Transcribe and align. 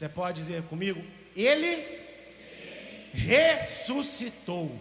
Você 0.00 0.08
pode 0.08 0.40
dizer 0.40 0.62
comigo? 0.62 1.04
Ele 1.36 1.84
ressuscitou. 3.12 4.80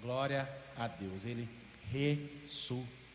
Glória 0.00 0.48
a 0.74 0.88
Deus. 0.88 1.26
Ele 1.26 1.46
ressuscitou. 1.92 3.12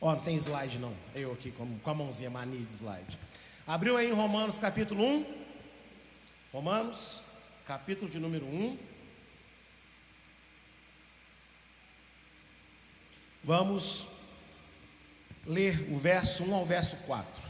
Ó, 0.00 0.10
oh, 0.10 0.14
não 0.14 0.22
tem 0.22 0.36
slide 0.36 0.78
não. 0.78 0.94
Eu 1.12 1.32
aqui 1.32 1.50
com, 1.50 1.76
com 1.80 1.90
a 1.90 1.94
mãozinha 1.94 2.30
mania 2.30 2.64
de 2.64 2.72
slide. 2.72 3.18
Abriu 3.66 3.96
aí 3.96 4.08
em 4.08 4.14
Romanos 4.14 4.60
capítulo 4.60 5.04
1. 5.04 5.26
Romanos, 6.52 7.20
capítulo 7.66 8.08
de 8.08 8.20
número 8.20 8.46
1. 8.46 8.78
Vamos 13.42 14.06
ler 15.46 15.88
o 15.92 15.98
verso 15.98 16.44
1 16.44 16.54
ao 16.54 16.64
verso 16.64 16.96
4. 17.06 17.42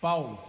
Paulo, 0.00 0.42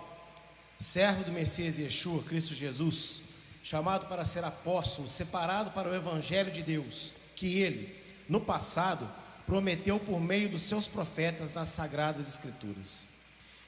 servo 0.78 1.24
do 1.24 1.32
Messias 1.32 1.78
Yeshua, 1.78 2.24
Cristo 2.24 2.54
Jesus, 2.54 3.24
chamado 3.64 4.08
para 4.08 4.26
ser 4.26 4.44
apóstolo, 4.44 5.08
separado 5.08 5.72
para 5.72 5.90
o 5.90 5.96
evangelho 5.96 6.52
de 6.52 6.62
Deus, 6.62 7.14
que 7.36 7.60
ele, 7.60 7.96
no 8.28 8.40
passado, 8.40 9.10
prometeu 9.46 10.00
por 10.00 10.20
meio 10.20 10.50
dos 10.50 10.64
seus 10.64 10.88
profetas 10.88 11.54
nas 11.54 11.70
sagradas 11.70 12.28
escrituras. 12.28 13.08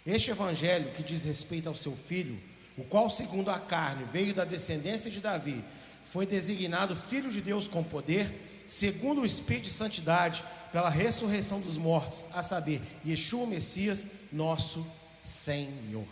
Este 0.06 0.32
evangelho 0.32 0.92
que 0.92 1.04
diz 1.04 1.24
respeito 1.24 1.68
ao 1.68 1.76
seu 1.76 1.96
filho, 1.96 2.40
o 2.78 2.84
qual, 2.84 3.10
segundo 3.10 3.50
a 3.50 3.60
carne, 3.60 4.06
veio 4.06 4.34
da 4.34 4.46
descendência 4.46 5.10
de 5.10 5.20
Davi, 5.20 5.64
foi 6.04 6.26
designado 6.26 6.96
filho 6.96 7.30
de 7.30 7.42
Deus 7.42 7.68
com 7.68 7.84
poder, 7.84 8.47
segundo 8.68 9.22
o 9.22 9.26
espírito 9.26 9.66
de 9.66 9.72
santidade, 9.72 10.44
pela 10.72 10.90
ressurreição 10.90 11.60
dos 11.60 11.78
mortos, 11.78 12.28
a 12.34 12.44
saber, 12.44 12.82
Yeshua 13.06 13.48
Messias, 13.48 14.08
nosso 14.32 14.86
Senhor. 15.20 16.08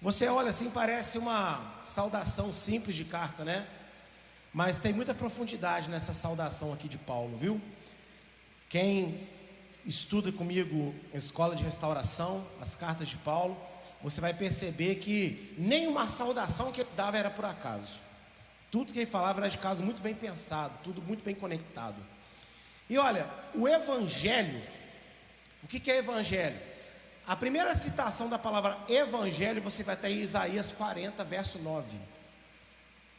Você 0.00 0.28
olha 0.28 0.50
assim, 0.50 0.70
parece 0.70 1.18
uma 1.18 1.82
saudação 1.86 2.52
simples 2.52 2.96
de 2.96 3.04
carta, 3.04 3.44
né? 3.44 3.66
Mas 4.52 4.80
tem 4.80 4.92
muita 4.92 5.14
profundidade 5.14 5.88
nessa 5.88 6.14
saudação 6.14 6.72
aqui 6.72 6.88
de 6.88 6.98
Paulo, 6.98 7.36
viu? 7.36 7.60
Quem 8.68 9.28
estuda 9.86 10.32
comigo 10.32 10.94
a 11.12 11.16
escola 11.16 11.54
de 11.54 11.64
restauração, 11.64 12.46
as 12.60 12.74
cartas 12.74 13.08
de 13.08 13.16
Paulo, 13.16 13.56
você 14.02 14.20
vai 14.20 14.34
perceber 14.34 14.96
que 14.96 15.54
nenhuma 15.56 16.06
saudação 16.08 16.70
que 16.70 16.82
ele 16.82 16.90
dava 16.96 17.16
era 17.16 17.30
por 17.30 17.44
acaso. 17.44 18.03
Tudo 18.74 18.92
que 18.92 18.98
ele 18.98 19.06
falava 19.06 19.38
era 19.38 19.48
de 19.48 19.56
caso 19.56 19.84
muito 19.84 20.02
bem 20.02 20.16
pensado, 20.16 20.76
tudo 20.82 21.00
muito 21.00 21.22
bem 21.22 21.32
conectado. 21.32 21.94
E 22.90 22.98
olha, 22.98 23.30
o 23.54 23.68
evangelho, 23.68 24.60
o 25.62 25.68
que, 25.68 25.78
que 25.78 25.92
é 25.92 25.98
evangelho? 25.98 26.58
A 27.24 27.36
primeira 27.36 27.72
citação 27.76 28.28
da 28.28 28.36
palavra 28.36 28.76
evangelho 28.88 29.62
você 29.62 29.84
vai 29.84 29.94
ter 29.94 30.08
em 30.08 30.22
Isaías 30.22 30.72
40, 30.72 31.22
verso 31.22 31.60
9 31.60 31.96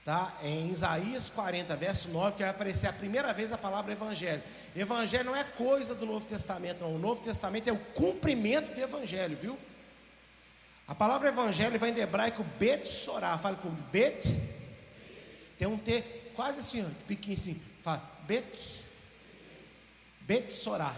tá? 0.03 0.37
É 0.43 0.49
em 0.49 0.71
Isaías 0.71 1.29
40, 1.29 1.73
verso 1.77 2.09
9, 2.09 2.35
que 2.35 2.43
vai 2.43 2.51
aparecer 2.51 2.87
a 2.87 2.93
primeira 2.93 3.33
vez 3.33 3.53
a 3.53 3.57
palavra 3.57 3.93
evangelho. 3.93 4.43
Evangelho 4.75 5.23
não 5.23 5.35
é 5.37 5.45
coisa 5.45 5.95
do 5.95 6.05
Novo 6.05 6.27
Testamento, 6.27 6.81
não. 6.81 6.95
O 6.95 6.99
Novo 6.99 7.21
Testamento 7.21 7.69
é 7.69 7.71
o 7.71 7.79
cumprimento 7.79 8.75
do 8.75 8.81
evangelho, 8.81 9.37
viu? 9.37 9.57
A 10.85 10.93
palavra 10.93 11.29
evangelho 11.29 11.79
vai 11.79 11.91
em 11.91 11.97
hebraico 11.97 12.43
bet 12.59 12.85
sorá. 12.85 13.37
Fala 13.37 13.55
com 13.55 13.69
bet. 13.69 14.55
Tem 15.57 15.67
um 15.67 15.77
T 15.77 16.01
quase 16.35 16.59
assim, 16.59 16.83
ó, 16.83 16.89
pequenininho 17.07 17.39
assim. 17.39 17.61
Fala 17.81 18.01
bet. 18.27 18.83
Bet 20.21 20.51
sorá. 20.51 20.93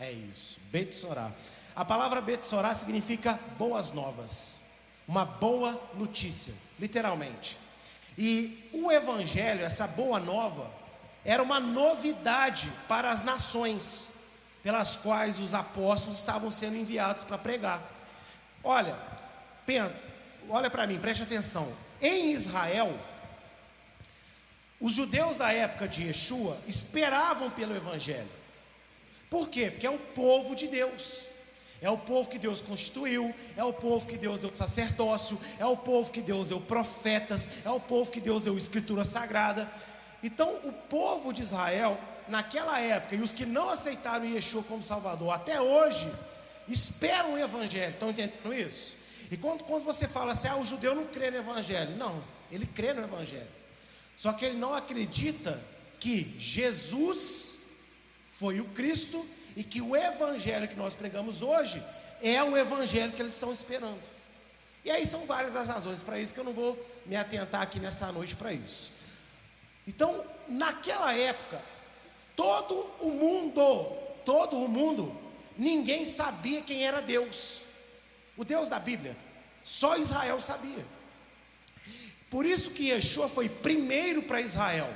É 0.00 0.12
isso, 0.12 0.60
bet 0.70 0.94
sorá. 0.94 1.32
A 1.74 1.84
palavra 1.84 2.20
bet 2.20 2.46
sorá 2.46 2.74
significa 2.74 3.38
boas 3.58 3.92
novas. 3.92 4.60
Uma 5.06 5.24
boa 5.24 5.80
notícia, 5.94 6.54
literalmente. 6.78 7.58
E 8.16 8.68
o 8.72 8.90
Evangelho, 8.90 9.64
essa 9.64 9.86
boa 9.86 10.18
nova, 10.18 10.70
era 11.24 11.42
uma 11.42 11.60
novidade 11.60 12.70
para 12.88 13.10
as 13.10 13.22
nações 13.22 14.08
pelas 14.62 14.96
quais 14.96 15.40
os 15.40 15.54
apóstolos 15.54 16.18
estavam 16.18 16.50
sendo 16.50 16.76
enviados 16.76 17.24
para 17.24 17.38
pregar. 17.38 17.82
Olha, 18.62 18.98
olha 20.48 20.68
para 20.68 20.86
mim, 20.86 20.98
preste 20.98 21.22
atenção. 21.22 21.72
Em 22.00 22.32
Israel, 22.32 22.92
os 24.80 24.94
judeus 24.94 25.38
da 25.38 25.52
época 25.52 25.88
de 25.88 26.04
Yeshua 26.04 26.56
esperavam 26.66 27.50
pelo 27.50 27.76
Evangelho. 27.76 28.28
Por 29.28 29.48
quê? 29.48 29.70
Porque 29.70 29.86
é 29.86 29.90
o 29.90 29.98
povo 29.98 30.54
de 30.54 30.68
Deus. 30.68 31.28
É 31.80 31.88
o 31.88 31.96
povo 31.96 32.28
que 32.28 32.40
Deus 32.40 32.60
constituiu, 32.60 33.32
é 33.56 33.62
o 33.62 33.72
povo 33.72 34.04
que 34.04 34.18
Deus 34.18 34.40
deu 34.40 34.52
sacerdócio, 34.52 35.38
é 35.60 35.66
o 35.66 35.76
povo 35.76 36.10
que 36.10 36.20
Deus 36.20 36.48
deu 36.48 36.60
profetas, 36.60 37.48
é 37.64 37.70
o 37.70 37.78
povo 37.78 38.10
que 38.10 38.20
Deus 38.20 38.42
deu 38.42 38.58
escritura 38.58 39.04
sagrada. 39.04 39.70
Então, 40.20 40.56
o 40.64 40.72
povo 40.72 41.32
de 41.32 41.42
Israel, 41.42 41.96
naquela 42.26 42.80
época, 42.80 43.14
e 43.14 43.20
os 43.20 43.32
que 43.32 43.46
não 43.46 43.68
aceitaram 43.68 44.24
Yeshua 44.24 44.64
como 44.64 44.82
Salvador 44.82 45.32
até 45.32 45.60
hoje, 45.60 46.12
esperam 46.66 47.34
o 47.34 47.38
Evangelho. 47.38 47.92
Estão 47.92 48.10
entendendo 48.10 48.52
isso? 48.52 48.96
E 49.30 49.36
quando, 49.36 49.62
quando 49.62 49.84
você 49.84 50.08
fala 50.08 50.32
assim, 50.32 50.48
ah, 50.48 50.56
o 50.56 50.66
judeu 50.66 50.96
não 50.96 51.06
crê 51.06 51.30
no 51.30 51.36
Evangelho. 51.36 51.96
Não, 51.96 52.24
ele 52.50 52.66
crê 52.66 52.92
no 52.92 53.02
Evangelho. 53.02 53.57
Só 54.18 54.32
que 54.32 54.44
ele 54.44 54.58
não 54.58 54.74
acredita 54.74 55.62
que 56.00 56.34
Jesus 56.36 57.56
foi 58.32 58.58
o 58.58 58.64
Cristo 58.64 59.24
e 59.54 59.62
que 59.62 59.80
o 59.80 59.94
evangelho 59.94 60.66
que 60.66 60.74
nós 60.74 60.96
pregamos 60.96 61.40
hoje 61.40 61.80
é 62.20 62.42
o 62.42 62.56
evangelho 62.56 63.12
que 63.12 63.22
eles 63.22 63.34
estão 63.34 63.52
esperando. 63.52 64.00
E 64.84 64.90
aí 64.90 65.06
são 65.06 65.24
várias 65.24 65.54
as 65.54 65.68
razões 65.68 66.02
para 66.02 66.18
isso 66.18 66.34
que 66.34 66.40
eu 66.40 66.44
não 66.44 66.52
vou 66.52 66.76
me 67.06 67.14
atentar 67.14 67.62
aqui 67.62 67.78
nessa 67.78 68.10
noite 68.10 68.34
para 68.34 68.52
isso. 68.52 68.90
Então, 69.86 70.24
naquela 70.48 71.14
época, 71.14 71.62
todo 72.34 72.90
o 72.98 73.10
mundo, 73.10 73.84
todo 74.24 74.56
o 74.56 74.66
mundo, 74.66 75.16
ninguém 75.56 76.04
sabia 76.04 76.60
quem 76.60 76.84
era 76.84 77.00
Deus. 77.00 77.62
O 78.36 78.44
Deus 78.44 78.68
da 78.68 78.80
Bíblia, 78.80 79.16
só 79.62 79.96
Israel 79.96 80.40
sabia. 80.40 80.97
Por 82.30 82.44
isso 82.44 82.70
que 82.70 82.90
Yeshua 82.90 83.28
foi 83.28 83.48
primeiro 83.48 84.22
para 84.22 84.40
Israel, 84.40 84.88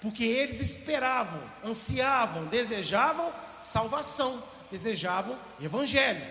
porque 0.00 0.24
eles 0.24 0.60
esperavam, 0.60 1.40
ansiavam, 1.64 2.46
desejavam 2.46 3.32
salvação, 3.60 4.42
desejavam 4.70 5.38
evangelho. 5.60 6.22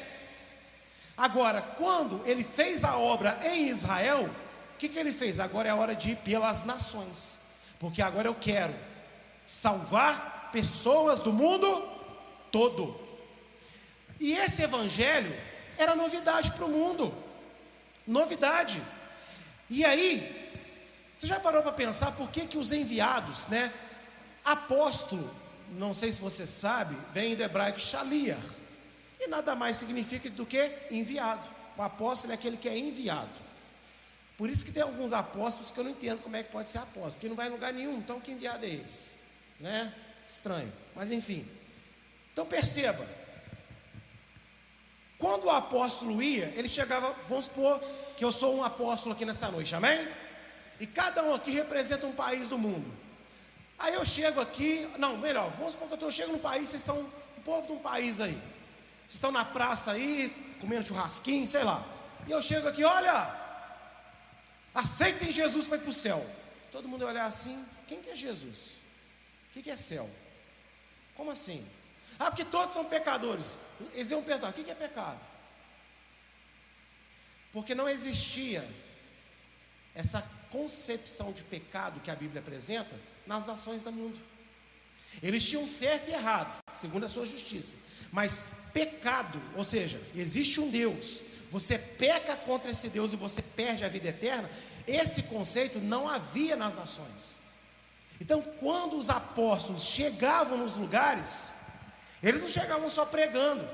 Agora, 1.16 1.62
quando 1.62 2.22
ele 2.26 2.44
fez 2.44 2.84
a 2.84 2.98
obra 2.98 3.40
em 3.44 3.70
Israel, 3.70 4.30
o 4.74 4.78
que, 4.78 4.90
que 4.90 5.00
ele 5.00 5.14
fez? 5.14 5.40
Agora 5.40 5.70
é 5.70 5.72
a 5.72 5.76
hora 5.76 5.96
de 5.96 6.12
ir 6.12 6.16
pelas 6.18 6.64
nações, 6.64 7.40
porque 7.80 8.02
agora 8.02 8.28
eu 8.28 8.36
quero 8.36 8.74
salvar 9.46 10.50
pessoas 10.52 11.22
do 11.22 11.32
mundo 11.32 11.88
todo. 12.52 13.00
E 14.20 14.34
esse 14.34 14.64
evangelho 14.64 15.34
era 15.78 15.96
novidade 15.96 16.52
para 16.52 16.66
o 16.66 16.70
mundo, 16.70 17.14
novidade. 18.06 18.82
E 19.70 19.86
aí, 19.86 20.41
você 21.22 21.28
já 21.28 21.40
parou 21.40 21.62
para 21.62 21.72
pensar 21.72 22.14
por 22.14 22.32
que, 22.32 22.48
que 22.48 22.58
os 22.58 22.72
enviados, 22.72 23.46
né? 23.46 23.72
Apóstolo, 24.44 25.32
não 25.70 25.94
sei 25.94 26.12
se 26.12 26.20
você 26.20 26.48
sabe, 26.48 26.98
vem 27.14 27.36
do 27.36 27.44
hebraico 27.44 27.80
shaliar. 27.80 28.42
E 29.20 29.28
nada 29.28 29.54
mais 29.54 29.78
significa 29.78 30.32
do 30.32 30.48
que 30.48 30.72
enviado. 30.90 31.48
O 31.78 31.82
apóstolo 31.84 32.32
é 32.32 32.36
aquele 32.36 32.58
que 32.58 32.68
é 32.68 32.76
enviado. 32.76 33.30
Por 34.36 34.50
isso 34.50 34.66
que 34.66 34.72
tem 34.72 34.82
alguns 34.82 35.14
apóstolos 35.14 35.70
que 35.70 35.80
eu 35.80 35.84
não 35.84 35.92
entendo 35.92 36.24
como 36.24 36.36
é 36.36 36.42
que 36.42 36.52
pode 36.52 36.72
ser 36.72 36.80
apóstolo, 36.80 37.12
porque 37.12 37.30
não 37.30 37.36
vai 37.36 37.50
em 37.50 37.52
lugar 37.52 37.72
nenhum, 37.72 38.00
então 38.00 38.20
que 38.20 38.32
enviado 38.32 38.66
é 38.66 38.70
esse? 38.70 39.12
Né? 39.60 39.94
Estranho. 40.28 40.74
Mas 40.96 41.12
enfim. 41.12 41.48
Então 42.34 42.48
perceba. 42.48 43.08
Quando 45.20 45.44
o 45.44 45.52
apóstolo 45.52 46.20
ia, 46.20 46.52
ele 46.56 46.68
chegava, 46.68 47.16
vamos 47.30 47.46
supor 47.46 47.80
que 48.18 48.26
eu 48.26 48.32
sou 48.32 48.56
um 48.56 48.64
apóstolo 48.64 49.14
aqui 49.14 49.24
nessa 49.24 49.52
noite, 49.52 49.76
amém? 49.76 50.10
E 50.82 50.88
cada 50.88 51.24
um 51.24 51.32
aqui 51.32 51.52
representa 51.52 52.08
um 52.08 52.12
país 52.12 52.50
do 52.50 52.58
mundo. 52.58 52.92
Aí 53.78 53.94
eu 53.94 54.04
chego 54.04 54.42
aqui, 54.42 54.90
não, 54.98 55.16
melhor, 55.16 55.52
vamos 55.52 55.74
supor 55.74 55.96
que 55.96 56.04
eu, 56.04 56.10
chego 56.10 56.32
num 56.32 56.40
país, 56.40 56.70
vocês 56.70 56.82
estão, 56.82 57.02
o 57.38 57.42
povo 57.46 57.68
de 57.68 57.74
um 57.74 57.78
país 57.78 58.20
aí, 58.20 58.34
vocês 59.02 59.14
estão 59.14 59.32
na 59.32 59.46
praça 59.46 59.92
aí, 59.92 60.56
comendo 60.60 60.88
churrasquinho, 60.88 61.46
sei 61.46 61.64
lá. 61.64 61.86
E 62.28 62.32
eu 62.32 62.42
chego 62.42 62.68
aqui, 62.68 62.84
olha, 62.84 63.32
aceitem 64.74 65.32
Jesus 65.32 65.68
para 65.68 65.78
ir 65.78 65.82
para 65.82 65.90
o 65.92 65.94
céu. 65.94 66.28
Todo 66.72 66.90
mundo 66.90 67.06
olhar 67.06 67.28
assim, 67.28 67.64
quem 67.88 68.02
que 68.02 68.10
é 68.10 68.16
Jesus? 68.16 68.72
O 69.50 69.54
que, 69.54 69.62
que 69.62 69.70
é 69.70 69.78
céu? 69.78 70.10
Como 71.16 71.30
assim? 71.30 71.64
Ah, 72.18 72.32
porque 72.32 72.46
todos 72.46 72.74
são 72.74 72.86
pecadores. 72.86 73.60
Eles 73.94 74.10
iam 74.10 74.24
perguntar, 74.24 74.50
o 74.50 74.54
que, 74.54 74.64
que 74.64 74.72
é 74.72 74.76
pecado? 74.76 75.20
Porque 77.54 77.76
não 77.76 77.88
existia 77.88 78.68
essa 79.94 80.41
concepção 80.52 81.32
de 81.32 81.42
pecado 81.44 82.02
que 82.02 82.12
a 82.12 82.16
Bíblia 82.16 82.42
apresenta 82.42 82.96
nas 83.26 83.48
nações 83.48 83.82
do 83.82 83.92
mundo. 83.92 84.20
Eles 85.24 85.48
tinham 85.48 85.68
certo 85.68 86.10
e 86.10 86.14
errado, 86.14 86.62
segundo 86.74 87.06
a 87.06 87.10
sua 87.10 87.26
justiça. 87.26 87.76
Mas 88.12 88.44
pecado, 88.74 89.42
ou 89.56 89.64
seja, 89.64 90.00
existe 90.16 90.60
um 90.60 90.70
Deus, 90.70 91.22
você 91.50 91.78
peca 91.78 92.36
contra 92.36 92.72
esse 92.72 92.90
Deus 92.90 93.14
e 93.14 93.18
você 93.18 93.42
perde 93.42 93.84
a 93.84 93.90
vida 93.90 94.10
eterna, 94.10 94.50
esse 94.88 95.24
conceito 95.24 95.80
não 95.80 96.08
havia 96.08 96.56
nas 96.56 96.76
nações. 96.76 97.40
Então, 98.20 98.42
quando 98.60 98.98
os 98.98 99.10
apóstolos 99.10 99.86
chegavam 99.86 100.58
nos 100.58 100.76
lugares, 100.76 101.50
eles 102.22 102.42
não 102.42 102.50
chegavam 102.50 102.90
só 102.90 103.06
pregando, 103.06 103.68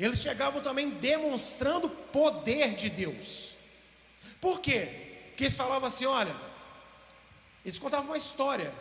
eles 0.00 0.20
chegavam 0.20 0.62
também 0.62 0.90
demonstrando 0.90 1.86
o 1.86 1.90
poder 1.90 2.74
de 2.74 2.88
Deus. 2.88 3.54
Por 4.40 4.60
quê? 4.60 5.05
Porque 5.36 5.44
eles 5.44 5.56
falavam 5.56 5.86
assim: 5.86 6.06
olha, 6.06 6.34
eles 7.62 7.78
contavam 7.78 8.06
uma 8.06 8.16
história, 8.16 8.72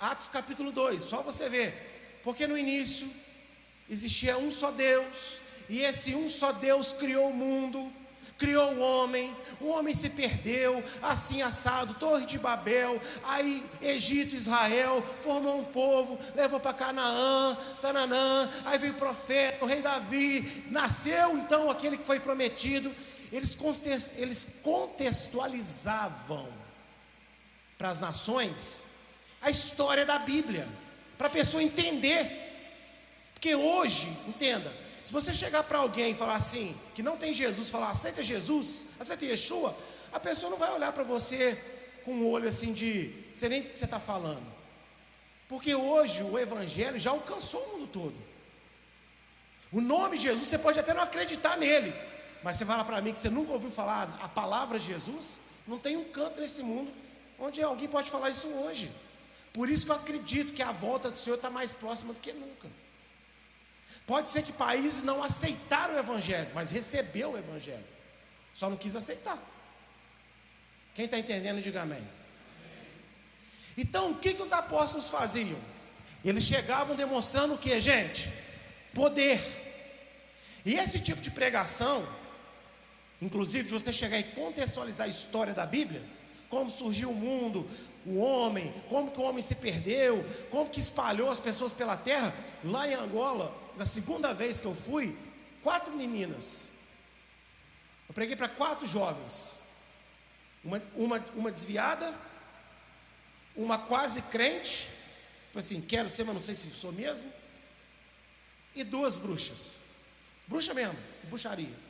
Atos 0.00 0.26
capítulo 0.28 0.72
2, 0.72 1.02
só 1.02 1.20
você 1.20 1.50
ver, 1.50 2.20
porque 2.24 2.46
no 2.46 2.56
início 2.56 3.06
existia 3.90 4.38
um 4.38 4.50
só 4.50 4.70
Deus, 4.70 5.42
e 5.68 5.82
esse 5.82 6.14
um 6.14 6.26
só 6.26 6.50
Deus 6.50 6.94
criou 6.94 7.28
o 7.28 7.34
mundo, 7.34 7.92
criou 8.38 8.72
o 8.72 8.80
homem, 8.80 9.36
o 9.60 9.66
homem 9.66 9.92
se 9.92 10.08
perdeu, 10.08 10.82
assim 11.02 11.42
assado, 11.42 11.92
Torre 11.92 12.24
de 12.24 12.38
Babel, 12.38 12.98
aí 13.22 13.62
Egito, 13.82 14.34
Israel, 14.34 15.04
formou 15.20 15.60
um 15.60 15.64
povo, 15.64 16.18
levou 16.34 16.58
para 16.58 16.72
Canaã, 16.72 17.54
Tananã, 17.82 18.48
aí 18.64 18.78
veio 18.78 18.94
o 18.94 18.96
profeta, 18.96 19.62
o 19.62 19.68
rei 19.68 19.82
Davi, 19.82 20.64
nasceu 20.70 21.36
então 21.36 21.70
aquele 21.70 21.98
que 21.98 22.06
foi 22.06 22.18
prometido. 22.18 22.90
Eles, 23.32 23.54
contextualizavam 24.62 26.48
para 27.76 27.90
as 27.90 28.00
nações 28.00 28.84
a 29.40 29.50
história 29.50 30.04
da 30.04 30.18
Bíblia, 30.18 30.68
para 31.16 31.28
a 31.28 31.30
pessoa 31.30 31.62
entender. 31.62 32.46
Porque 33.34 33.54
hoje, 33.54 34.08
entenda, 34.26 34.72
se 35.04 35.12
você 35.12 35.32
chegar 35.32 35.62
para 35.62 35.78
alguém 35.78 36.10
e 36.10 36.14
falar 36.14 36.34
assim, 36.34 36.76
que 36.94 37.02
não 37.02 37.16
tem 37.16 37.32
Jesus, 37.32 37.70
falar 37.70 37.90
aceita 37.90 38.22
Jesus, 38.22 38.86
aceita 38.98 39.24
Yeshua, 39.24 39.76
a 40.12 40.18
pessoa 40.18 40.50
não 40.50 40.58
vai 40.58 40.72
olhar 40.72 40.92
para 40.92 41.04
você 41.04 41.56
com 42.04 42.12
um 42.12 42.26
olho 42.26 42.48
assim 42.48 42.72
de, 42.72 43.14
você 43.36 43.48
nem 43.48 43.60
o 43.60 43.64
que 43.64 43.78
você 43.78 43.84
está 43.84 44.00
falando. 44.00 44.46
Porque 45.48 45.74
hoje 45.74 46.22
o 46.22 46.38
Evangelho 46.38 46.98
já 46.98 47.10
alcançou 47.10 47.62
o 47.62 47.78
mundo 47.78 47.86
todo. 47.86 48.14
O 49.70 49.80
nome 49.80 50.16
de 50.16 50.24
Jesus, 50.24 50.46
você 50.46 50.58
pode 50.58 50.78
até 50.78 50.92
não 50.92 51.02
acreditar 51.02 51.56
nele, 51.56 51.94
mas 52.42 52.56
você 52.56 52.64
fala 52.64 52.84
para 52.84 53.00
mim 53.02 53.12
que 53.12 53.18
você 53.18 53.30
nunca 53.30 53.52
ouviu 53.52 53.70
falar 53.70 54.18
a 54.22 54.28
palavra 54.28 54.78
Jesus, 54.78 55.40
não 55.66 55.78
tem 55.78 55.96
um 55.96 56.04
canto 56.04 56.40
nesse 56.40 56.62
mundo 56.62 56.92
onde 57.38 57.62
alguém 57.62 57.88
pode 57.88 58.10
falar 58.10 58.30
isso 58.30 58.48
hoje. 58.48 58.90
Por 59.52 59.68
isso 59.68 59.84
que 59.84 59.90
eu 59.90 59.96
acredito 59.96 60.52
que 60.52 60.62
a 60.62 60.72
volta 60.72 61.10
do 61.10 61.18
Senhor 61.18 61.36
está 61.36 61.50
mais 61.50 61.72
próxima 61.72 62.12
do 62.12 62.20
que 62.20 62.32
nunca. 62.32 62.68
Pode 64.06 64.28
ser 64.28 64.42
que 64.42 64.52
países 64.52 65.04
não 65.04 65.22
aceitaram 65.22 65.94
o 65.94 65.98
Evangelho, 65.98 66.50
mas 66.54 66.70
recebeu 66.70 67.32
o 67.32 67.38
Evangelho. 67.38 67.84
Só 68.54 68.68
não 68.68 68.76
quis 68.76 68.96
aceitar. 68.96 69.38
Quem 70.94 71.04
está 71.04 71.18
entendendo, 71.18 71.62
diga 71.62 71.82
amém. 71.82 72.02
Então, 73.76 74.10
o 74.10 74.14
que, 74.16 74.34
que 74.34 74.42
os 74.42 74.52
apóstolos 74.52 75.08
faziam? 75.08 75.58
Eles 76.24 76.44
chegavam 76.44 76.96
demonstrando 76.96 77.54
o 77.54 77.58
que, 77.58 77.80
gente? 77.80 78.32
Poder. 78.92 79.40
E 80.64 80.74
esse 80.74 80.98
tipo 80.98 81.20
de 81.20 81.30
pregação, 81.30 82.06
inclusive 83.20 83.64
de 83.64 83.74
você 83.74 83.92
chegar 83.92 84.18
e 84.18 84.24
contextualizar 84.24 85.06
a 85.06 85.10
história 85.10 85.52
da 85.52 85.66
Bíblia, 85.66 86.02
como 86.48 86.70
surgiu 86.70 87.10
o 87.10 87.14
mundo, 87.14 87.68
o 88.06 88.16
homem, 88.16 88.72
como 88.88 89.10
que 89.10 89.20
o 89.20 89.22
homem 89.22 89.42
se 89.42 89.54
perdeu, 89.56 90.24
como 90.50 90.70
que 90.70 90.80
espalhou 90.80 91.30
as 91.30 91.40
pessoas 91.40 91.74
pela 91.74 91.96
terra. 91.96 92.34
Lá 92.64 92.88
em 92.88 92.94
Angola, 92.94 93.54
na 93.76 93.84
segunda 93.84 94.32
vez 94.32 94.60
que 94.60 94.66
eu 94.66 94.74
fui, 94.74 95.16
quatro 95.62 95.94
meninas. 95.94 96.68
Eu 98.08 98.14
preguei 98.14 98.34
para 98.34 98.48
quatro 98.48 98.86
jovens. 98.86 99.58
Uma, 100.64 100.82
uma, 100.96 101.24
uma 101.34 101.52
desviada, 101.52 102.14
uma 103.54 103.78
quase 103.78 104.22
crente, 104.22 104.88
tipo 105.46 105.58
assim, 105.58 105.80
quero 105.80 106.08
ser, 106.08 106.24
mas 106.24 106.34
não 106.34 106.40
sei 106.40 106.54
se 106.54 106.70
sou 106.70 106.92
mesmo, 106.92 107.30
e 108.74 108.82
duas 108.82 109.18
bruxas. 109.18 109.80
Bruxa 110.46 110.72
mesmo, 110.72 110.96
bruxaria. 111.24 111.87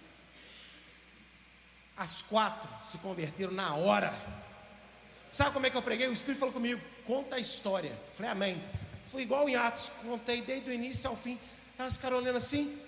As 1.99 2.23
quatro 2.23 2.71
se 2.85 2.97
converteram 2.99 3.53
na 3.53 3.75
hora. 3.75 4.15
Sabe 5.29 5.51
como 5.51 5.67
é 5.67 5.71
que 5.71 5.77
eu 5.77 5.83
preguei? 5.83 6.07
O 6.07 6.13
Espírito 6.13 6.39
falou 6.39 6.55
comigo: 6.55 6.81
conta 7.05 7.37
a 7.37 7.41
história. 7.41 7.93
Falei, 8.15 8.31
amém. 8.31 8.63
Foi 9.05 9.23
igual 9.23 9.49
em 9.49 9.57
Atos, 9.57 9.91
contei 10.03 10.41
desde 10.43 10.71
o 10.71 10.73
início 10.73 11.11
ao 11.11 11.17
fim. 11.17 11.39
Elas 11.77 11.97
ficaram 11.97 12.19
olhando 12.19 12.37
assim. 12.37 12.79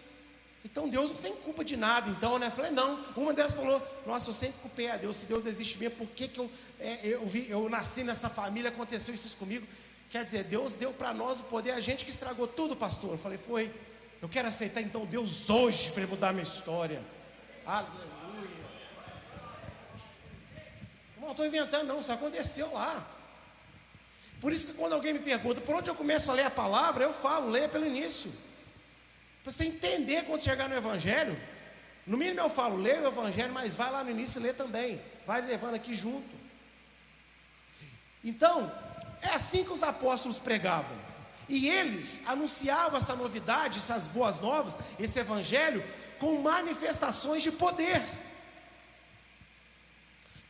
Então 0.64 0.88
Deus 0.88 1.10
não 1.10 1.16
tem 1.16 1.34
culpa 1.36 1.64
de 1.64 1.76
nada, 1.76 2.10
então, 2.10 2.38
né? 2.38 2.50
Falei, 2.50 2.70
não. 2.70 3.02
Uma 3.16 3.32
delas 3.32 3.54
falou, 3.54 3.82
nossa, 4.06 4.30
eu 4.30 4.34
sempre 4.34 4.60
culpei 4.60 4.90
a 4.90 4.96
Deus. 4.96 5.16
Se 5.16 5.26
Deus 5.26 5.46
existe 5.46 5.78
mesmo, 5.78 5.96
por 5.96 6.08
que, 6.08 6.28
que 6.28 6.38
eu, 6.38 6.50
é, 6.78 6.98
eu, 7.02 7.26
vi, 7.26 7.48
eu 7.50 7.68
nasci 7.68 8.04
nessa 8.04 8.28
família, 8.28 8.70
aconteceu 8.70 9.14
isso 9.14 9.36
comigo? 9.36 9.66
Quer 10.10 10.22
dizer, 10.22 10.44
Deus 10.44 10.74
deu 10.74 10.92
para 10.92 11.14
nós 11.14 11.40
o 11.40 11.44
poder, 11.44 11.70
a 11.70 11.80
gente 11.80 12.04
que 12.04 12.10
estragou 12.10 12.46
tudo, 12.46 12.76
pastor. 12.76 13.12
Eu 13.12 13.18
falei, 13.18 13.38
foi. 13.38 13.72
Eu 14.20 14.28
quero 14.28 14.48
aceitar 14.48 14.82
então 14.82 15.06
Deus 15.06 15.48
hoje 15.48 15.92
para 15.92 16.06
mudar 16.06 16.32
minha 16.32 16.42
história. 16.42 17.02
Aleluia. 17.64 18.10
Não 21.30 21.32
estou 21.32 21.46
inventando, 21.46 21.86
não, 21.86 22.00
isso 22.00 22.10
aconteceu 22.10 22.72
lá. 22.72 23.06
Por 24.40 24.52
isso 24.52 24.66
que 24.66 24.72
quando 24.72 24.94
alguém 24.94 25.12
me 25.12 25.20
pergunta 25.20 25.60
por 25.60 25.76
onde 25.76 25.88
eu 25.88 25.94
começo 25.94 26.28
a 26.28 26.34
ler 26.34 26.42
a 26.42 26.50
palavra, 26.50 27.04
eu 27.04 27.12
falo, 27.12 27.48
leia 27.48 27.68
pelo 27.68 27.86
início. 27.86 28.32
Para 29.44 29.52
você 29.52 29.64
entender 29.64 30.24
quando 30.24 30.42
chegar 30.42 30.68
no 30.68 30.74
Evangelho. 30.74 31.40
No 32.04 32.16
mínimo 32.16 32.40
eu 32.40 32.50
falo, 32.50 32.76
leia 32.76 33.02
o 33.02 33.06
Evangelho, 33.06 33.52
mas 33.52 33.76
vai 33.76 33.92
lá 33.92 34.02
no 34.02 34.10
início 34.10 34.40
e 34.40 34.42
lê 34.42 34.52
também. 34.52 35.00
Vai 35.24 35.40
levando 35.40 35.76
aqui 35.76 35.94
junto. 35.94 36.28
Então, 38.24 38.72
é 39.22 39.28
assim 39.28 39.62
que 39.62 39.72
os 39.72 39.84
apóstolos 39.84 40.40
pregavam. 40.40 40.96
E 41.48 41.68
eles 41.68 42.26
anunciavam 42.26 42.98
essa 42.98 43.14
novidade, 43.14 43.78
essas 43.78 44.08
boas 44.08 44.40
novas, 44.40 44.76
esse 44.98 45.20
Evangelho, 45.20 45.84
com 46.18 46.42
manifestações 46.42 47.40
de 47.40 47.52
poder. 47.52 48.02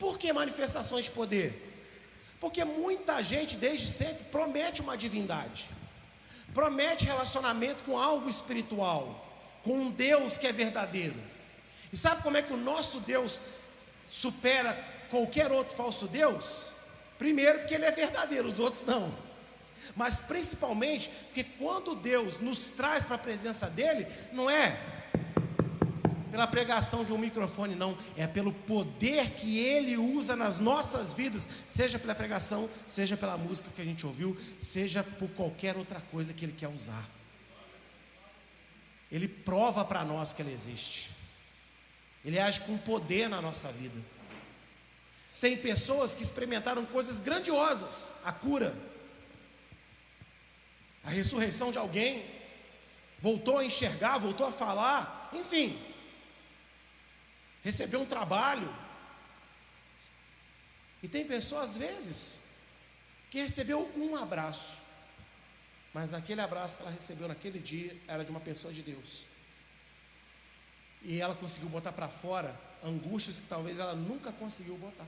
Por 0.00 0.18
que 0.18 0.32
manifestações 0.32 1.04
de 1.04 1.10
poder? 1.10 1.68
Porque 2.40 2.64
muita 2.64 3.22
gente, 3.22 3.54
desde 3.54 3.90
sempre, 3.90 4.24
promete 4.32 4.80
uma 4.80 4.96
divindade, 4.96 5.68
promete 6.54 7.04
relacionamento 7.04 7.84
com 7.84 7.98
algo 7.98 8.28
espiritual, 8.30 9.28
com 9.62 9.74
um 9.74 9.90
Deus 9.90 10.38
que 10.38 10.46
é 10.46 10.52
verdadeiro. 10.52 11.14
E 11.92 11.98
sabe 11.98 12.22
como 12.22 12.38
é 12.38 12.42
que 12.42 12.52
o 12.52 12.56
nosso 12.56 13.00
Deus 13.00 13.42
supera 14.08 14.72
qualquer 15.10 15.52
outro 15.52 15.76
falso 15.76 16.08
Deus? 16.08 16.68
Primeiro, 17.18 17.58
porque 17.58 17.74
ele 17.74 17.84
é 17.84 17.90
verdadeiro, 17.90 18.48
os 18.48 18.58
outros 18.58 18.82
não. 18.86 19.14
Mas 19.94 20.18
principalmente 20.18 21.10
porque 21.26 21.44
quando 21.44 21.94
Deus 21.94 22.38
nos 22.38 22.70
traz 22.70 23.04
para 23.04 23.16
a 23.16 23.18
presença 23.18 23.66
dele, 23.66 24.06
não 24.32 24.48
é 24.48 24.80
pela 26.30 26.46
pregação 26.46 27.04
de 27.04 27.12
um 27.12 27.18
microfone, 27.18 27.74
não, 27.74 27.98
é 28.16 28.26
pelo 28.26 28.52
poder 28.52 29.30
que 29.30 29.58
Ele 29.58 29.96
usa 29.96 30.36
nas 30.36 30.58
nossas 30.58 31.12
vidas, 31.12 31.48
seja 31.66 31.98
pela 31.98 32.14
pregação, 32.14 32.70
seja 32.86 33.16
pela 33.16 33.36
música 33.36 33.68
que 33.74 33.82
a 33.82 33.84
gente 33.84 34.06
ouviu, 34.06 34.36
seja 34.60 35.02
por 35.02 35.28
qualquer 35.30 35.76
outra 35.76 36.00
coisa 36.00 36.32
que 36.32 36.44
Ele 36.44 36.52
quer 36.52 36.68
usar. 36.68 37.08
Ele 39.10 39.26
prova 39.26 39.84
para 39.84 40.04
nós 40.04 40.32
que 40.32 40.40
Ele 40.40 40.52
existe, 40.52 41.10
Ele 42.24 42.38
age 42.38 42.60
com 42.60 42.78
poder 42.78 43.28
na 43.28 43.42
nossa 43.42 43.72
vida. 43.72 44.00
Tem 45.40 45.56
pessoas 45.56 46.14
que 46.14 46.22
experimentaram 46.22 46.84
coisas 46.84 47.18
grandiosas, 47.18 48.12
a 48.24 48.30
cura, 48.30 48.76
a 51.02 51.10
ressurreição 51.10 51.72
de 51.72 51.78
alguém, 51.78 52.24
voltou 53.18 53.58
a 53.58 53.64
enxergar, 53.64 54.18
voltou 54.18 54.46
a 54.46 54.52
falar, 54.52 55.30
enfim, 55.32 55.78
recebeu 57.62 58.00
um 58.00 58.06
trabalho. 58.06 58.72
E 61.02 61.08
tem 61.08 61.26
pessoas, 61.26 61.70
às 61.70 61.76
vezes, 61.76 62.38
que 63.30 63.40
recebeu 63.40 63.90
um 63.96 64.16
abraço, 64.16 64.78
mas 65.94 66.10
naquele 66.10 66.40
abraço 66.40 66.76
que 66.76 66.82
ela 66.82 66.92
recebeu 66.92 67.28
naquele 67.28 67.58
dia 67.58 67.96
era 68.06 68.24
de 68.24 68.30
uma 68.30 68.40
pessoa 68.40 68.72
de 68.72 68.82
Deus. 68.82 69.26
E 71.02 71.20
ela 71.20 71.34
conseguiu 71.34 71.68
botar 71.68 71.92
para 71.92 72.08
fora 72.08 72.54
angústias 72.82 73.40
que 73.40 73.46
talvez 73.46 73.78
ela 73.78 73.94
nunca 73.94 74.32
conseguiu 74.32 74.76
botar. 74.76 75.06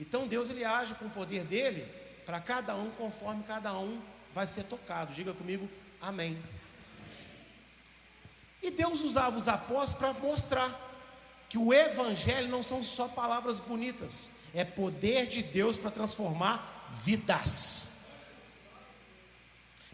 Então 0.00 0.26
Deus 0.26 0.50
ele 0.50 0.64
age 0.64 0.94
com 0.94 1.06
o 1.06 1.10
poder 1.10 1.44
dele 1.44 1.86
para 2.24 2.40
cada 2.40 2.74
um 2.74 2.90
conforme 2.90 3.42
cada 3.44 3.76
um 3.78 4.02
vai 4.32 4.46
ser 4.46 4.64
tocado. 4.64 5.14
Diga 5.14 5.32
comigo, 5.32 5.68
amém. 6.00 6.40
E 8.62 8.70
Deus 8.70 9.02
usava 9.02 9.36
os 9.36 9.48
apóstolos 9.48 9.94
para 9.94 10.12
mostrar 10.14 10.87
que 11.48 11.58
o 11.58 11.72
Evangelho 11.72 12.48
não 12.48 12.62
são 12.62 12.82
só 12.84 13.08
palavras 13.08 13.58
bonitas, 13.60 14.30
é 14.54 14.64
poder 14.64 15.26
de 15.26 15.42
Deus 15.42 15.78
para 15.78 15.90
transformar 15.90 16.88
vidas. 16.90 17.84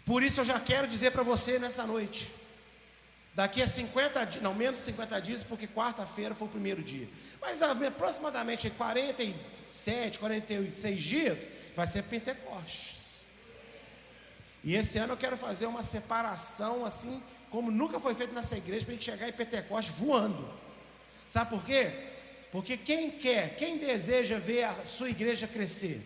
Por 0.04 0.22
isso 0.22 0.40
eu 0.40 0.44
já 0.44 0.60
quero 0.60 0.86
dizer 0.86 1.12
para 1.12 1.22
você 1.22 1.58
nessa 1.58 1.86
noite, 1.86 2.30
Daqui 3.34 3.60
a 3.60 3.66
50 3.66 4.24
dias, 4.26 4.42
não, 4.42 4.54
menos 4.54 4.78
de 4.78 4.84
50 4.84 5.20
dias, 5.20 5.42
porque 5.42 5.66
quarta-feira 5.66 6.36
foi 6.36 6.46
o 6.46 6.50
primeiro 6.50 6.84
dia. 6.84 7.08
Mas 7.40 7.60
aproximadamente 7.62 8.70
47, 8.70 10.20
46 10.20 11.02
dias, 11.02 11.48
vai 11.74 11.84
ser 11.84 12.04
Pentecostes. 12.04 13.16
E 14.62 14.76
esse 14.76 14.98
ano 14.98 15.14
eu 15.14 15.16
quero 15.16 15.36
fazer 15.36 15.66
uma 15.66 15.82
separação 15.82 16.84
assim, 16.84 17.20
como 17.50 17.72
nunca 17.72 17.98
foi 17.98 18.14
feito 18.14 18.32
nessa 18.32 18.56
igreja, 18.56 18.84
para 18.84 18.94
a 18.94 18.96
gente 18.96 19.04
chegar 19.04 19.28
em 19.28 19.32
Pentecostes 19.32 19.94
voando. 19.96 20.48
Sabe 21.28 21.50
por 21.50 21.64
quê? 21.64 21.90
Porque 22.50 22.76
quem 22.76 23.10
quer, 23.10 23.56
quem 23.56 23.78
deseja 23.78 24.38
ver 24.38 24.64
a 24.64 24.84
sua 24.84 25.10
igreja 25.10 25.46
crescer, 25.48 26.00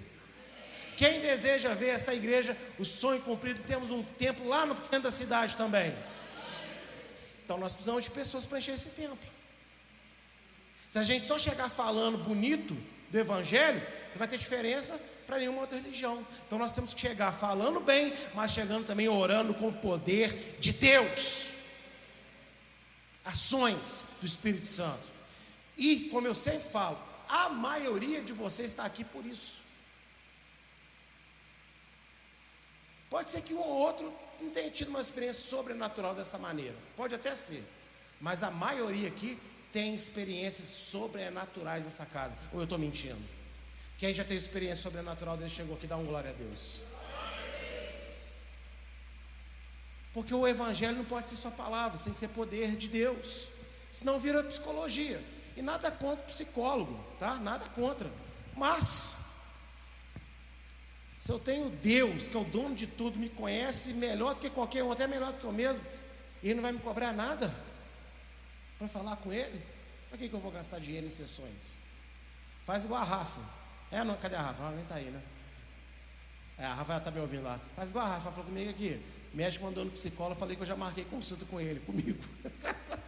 quem 0.96 1.20
deseja 1.20 1.74
ver 1.74 1.90
essa 1.90 2.14
igreja, 2.14 2.56
o 2.78 2.84
sonho 2.84 3.20
cumprido, 3.20 3.62
temos 3.64 3.90
um 3.90 4.02
templo 4.02 4.48
lá 4.48 4.66
no 4.66 4.76
centro 4.82 5.02
da 5.02 5.10
cidade 5.10 5.56
também. 5.56 5.94
Então 7.44 7.58
nós 7.58 7.72
precisamos 7.72 8.04
de 8.04 8.10
pessoas 8.10 8.46
para 8.46 8.58
encher 8.58 8.74
esse 8.74 8.88
templo. 8.90 9.18
Se 10.88 10.98
a 10.98 11.02
gente 11.02 11.26
só 11.26 11.38
chegar 11.38 11.68
falando 11.68 12.18
bonito 12.18 12.76
do 13.10 13.18
Evangelho, 13.18 13.80
não 14.10 14.16
vai 14.16 14.26
ter 14.26 14.38
diferença 14.38 14.98
para 15.26 15.38
nenhuma 15.38 15.60
outra 15.60 15.76
religião. 15.76 16.26
Então 16.46 16.58
nós 16.58 16.72
temos 16.72 16.94
que 16.94 17.00
chegar 17.00 17.30
falando 17.30 17.78
bem, 17.78 18.12
mas 18.34 18.52
chegando 18.52 18.86
também 18.86 19.08
orando 19.08 19.52
com 19.54 19.68
o 19.68 19.72
poder 19.72 20.56
de 20.58 20.72
Deus. 20.72 21.50
Ações 23.24 24.07
do 24.20 24.26
Espírito 24.26 24.66
Santo. 24.66 25.06
E, 25.76 26.08
como 26.10 26.26
eu 26.26 26.34
sempre 26.34 26.68
falo, 26.70 26.98
a 27.28 27.48
maioria 27.48 28.20
de 28.20 28.32
vocês 28.32 28.70
está 28.70 28.84
aqui 28.84 29.04
por 29.04 29.24
isso. 29.24 29.58
Pode 33.10 33.30
ser 33.30 33.42
que 33.42 33.54
um 33.54 33.60
ou 33.60 33.68
outro 33.68 34.12
não 34.40 34.50
tenha 34.50 34.70
tido 34.70 34.88
uma 34.88 35.00
experiência 35.00 35.42
sobrenatural 35.44 36.14
dessa 36.14 36.38
maneira. 36.38 36.76
Pode 36.96 37.14
até 37.14 37.34
ser. 37.34 37.64
Mas 38.20 38.42
a 38.42 38.50
maioria 38.50 39.08
aqui 39.08 39.38
tem 39.72 39.94
experiências 39.94 40.66
sobrenaturais 40.66 41.84
nessa 41.84 42.04
casa. 42.04 42.36
Ou 42.52 42.60
eu 42.60 42.64
estou 42.64 42.78
mentindo? 42.78 43.22
Quem 43.96 44.14
já 44.14 44.24
tem 44.24 44.36
experiência 44.36 44.82
sobrenatural 44.82 45.36
desde 45.36 45.56
chegou 45.56 45.76
aqui, 45.76 45.86
dá 45.86 45.96
um 45.96 46.04
glória 46.04 46.30
a 46.30 46.32
Deus. 46.32 46.80
Porque 50.14 50.34
o 50.34 50.46
evangelho 50.46 50.96
não 50.96 51.04
pode 51.04 51.28
ser 51.28 51.36
só 51.36 51.50
palavras, 51.50 52.04
tem 52.04 52.12
que 52.12 52.18
ser 52.18 52.28
poder 52.28 52.76
de 52.76 52.88
Deus. 52.88 53.48
Senão 53.90 54.18
vira 54.18 54.42
psicologia. 54.42 55.22
E 55.56 55.62
nada 55.62 55.90
contra 55.90 56.24
o 56.24 56.28
psicólogo, 56.28 56.98
tá? 57.18 57.34
Nada 57.34 57.68
contra. 57.70 58.10
Mas 58.56 59.16
se 61.18 61.32
eu 61.32 61.38
tenho 61.38 61.68
Deus, 61.68 62.28
que 62.28 62.36
é 62.36 62.40
o 62.40 62.44
dono 62.44 62.74
de 62.74 62.86
tudo, 62.86 63.18
me 63.18 63.28
conhece 63.28 63.92
melhor 63.92 64.34
do 64.34 64.40
que 64.40 64.48
qualquer 64.48 64.84
um, 64.84 64.92
até 64.92 65.06
melhor 65.06 65.32
do 65.32 65.40
que 65.40 65.44
eu 65.44 65.52
mesmo, 65.52 65.84
e 66.42 66.46
Ele 66.46 66.54
não 66.54 66.62
vai 66.62 66.70
me 66.70 66.78
cobrar 66.78 67.12
nada 67.12 67.52
para 68.78 68.86
falar 68.86 69.16
com 69.16 69.32
Ele, 69.32 69.60
para 70.08 70.16
que, 70.16 70.28
que 70.28 70.34
eu 70.34 70.38
vou 70.38 70.52
gastar 70.52 70.78
dinheiro 70.78 71.08
em 71.08 71.10
sessões? 71.10 71.80
Faz 72.62 72.84
igual 72.84 73.00
a 73.00 73.04
Rafa. 73.04 73.40
É, 73.90 74.04
não, 74.04 74.16
cadê 74.16 74.36
a 74.36 74.42
Rafa? 74.42 74.62
Ela 74.62 74.72
nem 74.72 74.82
está 74.82 74.94
aí, 74.94 75.06
né? 75.06 75.22
É, 76.56 76.64
a 76.66 76.74
Rafa 76.74 76.98
está 76.98 77.10
me 77.10 77.20
ouvindo 77.20 77.42
lá. 77.42 77.60
Faz 77.74 77.90
igual 77.90 78.06
a 78.06 78.08
Rafa, 78.10 78.30
falou 78.30 78.46
comigo 78.46 78.70
aqui. 78.70 79.02
Médico 79.34 79.64
mandou 79.64 79.84
no 79.84 79.90
psicólogo, 79.90 80.38
falei 80.38 80.54
que 80.54 80.62
eu 80.62 80.66
já 80.66 80.76
marquei 80.76 81.04
consulta 81.04 81.44
com 81.46 81.60
ele, 81.60 81.80
comigo. 81.80 82.22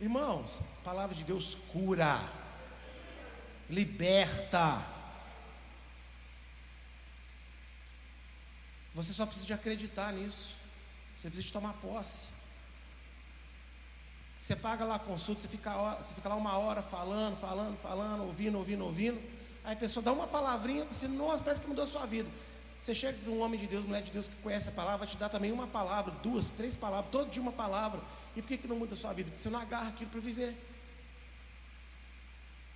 Irmãos, 0.00 0.62
a 0.80 0.84
palavra 0.84 1.14
de 1.14 1.24
Deus 1.24 1.56
cura, 1.72 2.18
liberta. 3.68 4.84
Você 8.94 9.12
só 9.12 9.26
precisa 9.26 9.46
de 9.46 9.52
acreditar 9.52 10.12
nisso. 10.12 10.56
Você 11.16 11.28
precisa 11.28 11.46
de 11.46 11.52
tomar 11.52 11.74
posse. 11.74 12.28
Você 14.40 14.56
paga 14.56 14.86
lá 14.86 14.94
a 14.94 14.98
consulta, 14.98 15.42
você 15.42 15.48
fica, 15.48 15.70
você 15.96 16.14
fica 16.14 16.28
lá 16.30 16.34
uma 16.34 16.56
hora 16.56 16.80
falando, 16.80 17.36
falando, 17.36 17.76
falando, 17.76 18.24
ouvindo, 18.24 18.56
ouvindo, 18.56 18.84
ouvindo. 18.84 19.20
Aí 19.62 19.74
a 19.74 19.76
pessoa 19.76 20.02
dá 20.02 20.12
uma 20.12 20.26
palavrinha, 20.26 20.86
você, 20.86 21.06
nossa, 21.06 21.42
parece 21.42 21.60
que 21.60 21.68
mudou 21.68 21.84
a 21.84 21.86
sua 21.86 22.06
vida. 22.06 22.30
Você 22.80 22.94
chega 22.94 23.18
para 23.18 23.30
um 23.30 23.42
homem 23.42 23.60
de 23.60 23.66
Deus, 23.66 23.84
mulher 23.84 24.02
de 24.02 24.10
Deus 24.10 24.26
que 24.26 24.36
conhece 24.36 24.70
a 24.70 24.72
palavra, 24.72 25.06
te 25.06 25.18
dar 25.18 25.28
também 25.28 25.52
uma 25.52 25.66
palavra, 25.66 26.10
duas, 26.22 26.50
três 26.50 26.74
palavras, 26.74 27.10
todo 27.12 27.30
dia 27.30 27.42
uma 27.42 27.52
palavra. 27.52 28.00
E 28.36 28.42
por 28.42 28.48
que, 28.48 28.58
que 28.58 28.68
não 28.68 28.76
muda 28.76 28.94
a 28.94 28.96
sua 28.96 29.12
vida? 29.12 29.30
Porque 29.30 29.42
você 29.42 29.50
não 29.50 29.58
agarra 29.58 29.88
aquilo 29.88 30.10
para 30.10 30.20
viver. 30.20 30.56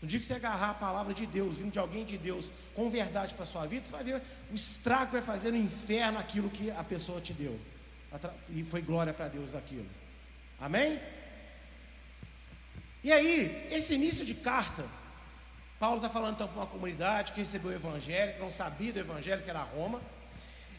No 0.03 0.09
dia 0.09 0.21
que 0.21 0.27
você 0.27 0.35
agarrar 0.35 0.71
a 0.71 0.75
palavra 0.75 1.15
de 1.15 1.25
Deus, 1.25 1.57
vindo 1.57 1.73
de 1.73 1.79
alguém 1.79 2.05
de 2.05 2.19
Deus, 2.19 2.51
com 2.75 2.91
verdade 2.91 3.33
para 3.33 3.45
a 3.45 3.47
sua 3.47 3.67
vida, 3.67 3.87
você 3.87 3.93
vai 3.93 4.05
ver 4.05 4.23
o 4.51 4.55
estrago 4.55 5.07
que 5.07 5.13
vai 5.13 5.23
fazer 5.23 5.51
no 5.51 5.57
inferno 5.57 6.19
aquilo 6.19 6.51
que 6.51 6.71
a 6.71 6.85
pessoa 6.85 7.21
te 7.21 7.33
deu. 7.33 7.59
E 8.51 8.63
foi 8.65 8.83
glória 8.83 9.15
para 9.15 9.29
Deus 9.29 9.55
aquilo. 9.55 9.89
Amém? 10.61 11.01
E 13.03 13.13
aí, 13.13 13.67
esse 13.71 13.95
início 13.95 14.25
de 14.25 14.35
carta, 14.35 14.85
Paulo 15.79 15.97
está 15.97 16.09
falando 16.09 16.35
então 16.35 16.49
para 16.49 16.57
uma 16.57 16.67
comunidade 16.67 17.33
que 17.33 17.41
recebeu 17.41 17.71
o 17.71 17.75
evangelho, 17.75 18.35
que 18.35 18.41
não 18.41 18.51
sabia 18.51 18.93
do 18.93 18.99
evangelho, 18.99 19.43
que 19.43 19.51
era 19.51 19.63
Roma. 19.63 20.01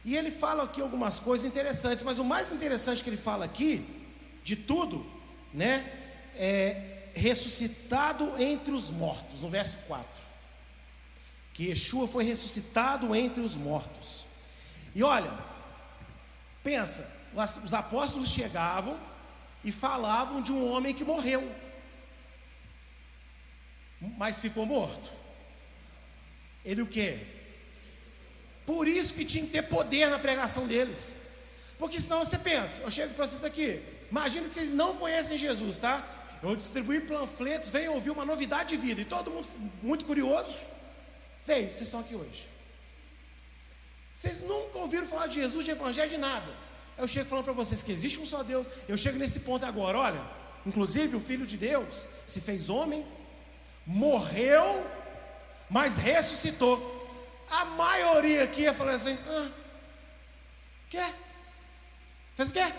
E 0.03 0.15
ele 0.15 0.29
fala 0.29 0.63
aqui 0.63 0.81
algumas 0.81 1.19
coisas 1.19 1.45
interessantes, 1.45 2.03
mas 2.03 2.19
o 2.19 2.23
mais 2.23 2.51
interessante 2.51 3.03
que 3.03 3.09
ele 3.09 3.17
fala 3.17 3.43
aqui, 3.43 4.04
de 4.45 4.55
tudo, 4.55 5.03
né, 5.51 5.91
é 6.35 7.09
ressuscitado 7.15 8.39
entre 8.39 8.73
os 8.73 8.91
mortos, 8.91 9.41
no 9.41 9.49
verso 9.49 9.75
4. 9.87 10.07
Que 11.51 11.69
Yeshua 11.69 12.07
foi 12.07 12.23
ressuscitado 12.23 13.15
entre 13.15 13.41
os 13.41 13.55
mortos. 13.55 14.27
E 14.93 15.01
olha, 15.01 15.33
pensa, 16.63 17.11
os 17.63 17.73
apóstolos 17.73 18.29
chegavam 18.29 18.97
e 19.63 19.71
falavam 19.71 20.43
de 20.43 20.53
um 20.53 20.71
homem 20.71 20.93
que 20.93 21.03
morreu, 21.03 21.51
mas 23.99 24.39
ficou 24.39 24.63
morto. 24.63 25.11
Ele 26.63 26.83
o 26.83 26.87
quê? 26.87 27.19
Por 28.63 28.87
isso 28.87 29.15
que 29.15 29.25
tinha 29.25 29.43
que 29.43 29.51
ter 29.51 29.63
poder 29.63 30.09
na 30.11 30.19
pregação 30.19 30.67
deles. 30.67 31.19
Porque 31.79 31.99
senão 31.99 32.23
você 32.23 32.37
pensa, 32.37 32.83
eu 32.83 32.91
chego 32.91 33.15
para 33.15 33.27
vocês 33.27 33.43
aqui, 33.43 33.81
imagina 34.09 34.47
que 34.47 34.53
vocês 34.53 34.71
não 34.71 34.95
conhecem 34.95 35.37
Jesus, 35.37 35.77
tá? 35.77 36.05
Eu 36.41 36.55
distribuí 36.55 36.99
panfletos, 36.99 37.69
venham 37.69 37.93
ouvir 37.93 38.11
uma 38.11 38.25
novidade 38.25 38.69
de 38.69 38.77
vida. 38.77 39.01
E 39.01 39.05
todo 39.05 39.31
mundo 39.31 39.47
muito 39.81 40.05
curioso. 40.05 40.59
Veio, 41.45 41.67
vocês 41.67 41.81
estão 41.81 41.99
aqui 41.99 42.15
hoje. 42.15 42.47
Vocês 44.15 44.39
nunca 44.41 44.77
ouviram 44.77 45.05
falar 45.05 45.27
de 45.27 45.35
Jesus, 45.35 45.65
de 45.65 45.71
evangelho, 45.71 46.09
de 46.09 46.17
nada. 46.17 46.51
Eu 46.97 47.07
chego 47.07 47.27
falando 47.27 47.45
para 47.45 47.53
vocês 47.53 47.83
que 47.83 47.91
existe 47.91 48.19
um 48.19 48.25
só 48.25 48.43
Deus. 48.43 48.67
Eu 48.87 48.97
chego 48.97 49.17
nesse 49.17 49.41
ponto 49.41 49.65
agora, 49.65 49.97
olha. 49.97 50.21
Inclusive 50.65 51.15
o 51.15 51.19
Filho 51.19 51.45
de 51.45 51.57
Deus 51.57 52.07
se 52.25 52.41
fez 52.41 52.69
homem, 52.69 53.05
morreu, 53.85 54.85
mas 55.69 55.97
ressuscitou. 55.97 56.93
A 57.49 57.65
maioria 57.65 58.43
aqui 58.43 58.61
ia 58.61 58.73
falar 58.73 58.95
assim: 58.95 59.17
ah, 59.27 59.49
quer? 60.89 61.13
Fez 62.35 62.49
o 62.49 62.53
quê? 62.53 62.73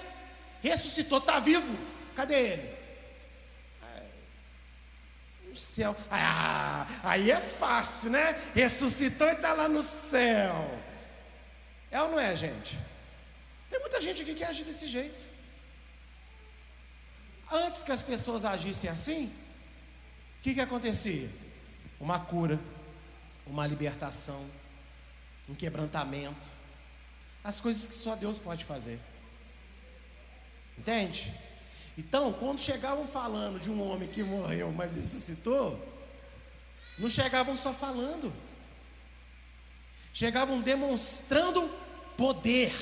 Ressuscitou, 0.63 1.19
está 1.19 1.39
vivo. 1.39 1.77
Cadê 2.15 2.35
ele? 2.35 2.77
céu. 5.57 5.97
Ah, 6.11 6.87
aí 7.03 7.31
é 7.31 7.41
fácil, 7.41 8.11
né? 8.11 8.33
Ressuscitou 8.55 9.27
e 9.29 9.33
está 9.33 9.53
lá 9.53 9.69
no 9.69 9.83
céu. 9.83 10.79
É 11.91 12.01
ou 12.03 12.11
não 12.11 12.21
é, 12.21 12.35
gente? 12.37 12.79
Tem 13.71 13.81
muita 13.81 14.01
gente 14.01 14.23
aqui 14.23 14.35
que 14.35 14.45
age 14.45 14.65
desse 14.65 14.87
jeito. 14.87 15.25
Antes 17.51 17.83
que 17.83 17.93
as 17.93 18.03
pessoas 18.03 18.45
agissem 18.45 18.91
assim, 18.91 19.27
o 20.39 20.43
que, 20.43 20.55
que 20.55 20.61
acontecia? 20.61 21.31
Uma 21.99 22.19
cura, 22.19 22.61
uma 23.47 23.67
libertação, 23.67 24.45
um 25.49 25.55
quebrantamento. 25.55 26.49
As 27.43 27.61
coisas 27.61 27.87
que 27.87 27.95
só 27.95 28.17
Deus 28.17 28.39
pode 28.39 28.65
fazer. 28.65 28.99
Entende? 30.79 31.33
Então, 31.97 32.33
quando 32.33 32.61
chegavam 32.61 33.07
falando 33.07 33.59
de 33.59 33.71
um 33.71 33.81
homem 33.83 34.09
que 34.09 34.23
morreu, 34.23 34.71
mas 34.71 34.97
ressuscitou, 34.97 35.81
não 36.99 37.09
chegavam 37.09 37.57
só 37.57 37.73
falando, 37.73 38.33
chegavam 40.13 40.61
demonstrando 40.61 41.69
poder. 42.17 42.75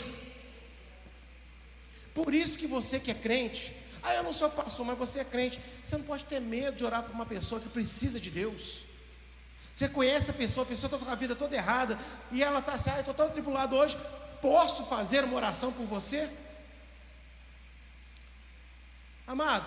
Por 2.12 2.34
isso 2.34 2.58
que 2.58 2.66
você 2.66 2.98
que 2.98 3.10
é 3.10 3.14
crente, 3.14 3.74
ah, 4.02 4.14
eu 4.14 4.22
não 4.22 4.32
sou 4.32 4.50
pastor, 4.50 4.84
mas 4.84 4.98
você 4.98 5.20
é 5.20 5.24
crente, 5.24 5.60
você 5.82 5.96
não 5.96 6.04
pode 6.04 6.24
ter 6.24 6.40
medo 6.40 6.76
de 6.76 6.84
orar 6.84 7.02
por 7.02 7.12
uma 7.12 7.26
pessoa 7.26 7.60
que 7.60 7.68
precisa 7.68 8.18
de 8.20 8.30
Deus. 8.30 8.84
Você 9.72 9.88
conhece 9.88 10.30
a 10.30 10.34
pessoa, 10.34 10.64
a 10.64 10.68
pessoa 10.68 10.92
está 10.92 11.04
com 11.04 11.10
a 11.10 11.16
vida 11.16 11.34
toda 11.34 11.56
errada, 11.56 11.98
e 12.30 12.42
ela 12.42 12.58
está 12.58 12.74
assim, 12.74 12.90
ah, 12.90 12.96
eu 12.96 13.00
estou 13.00 13.14
tão 13.14 13.30
tribulado 13.30 13.74
hoje, 13.74 13.96
posso 14.42 14.84
fazer 14.84 15.24
uma 15.24 15.36
oração 15.36 15.72
por 15.72 15.86
você? 15.86 16.28
Amado, 19.26 19.66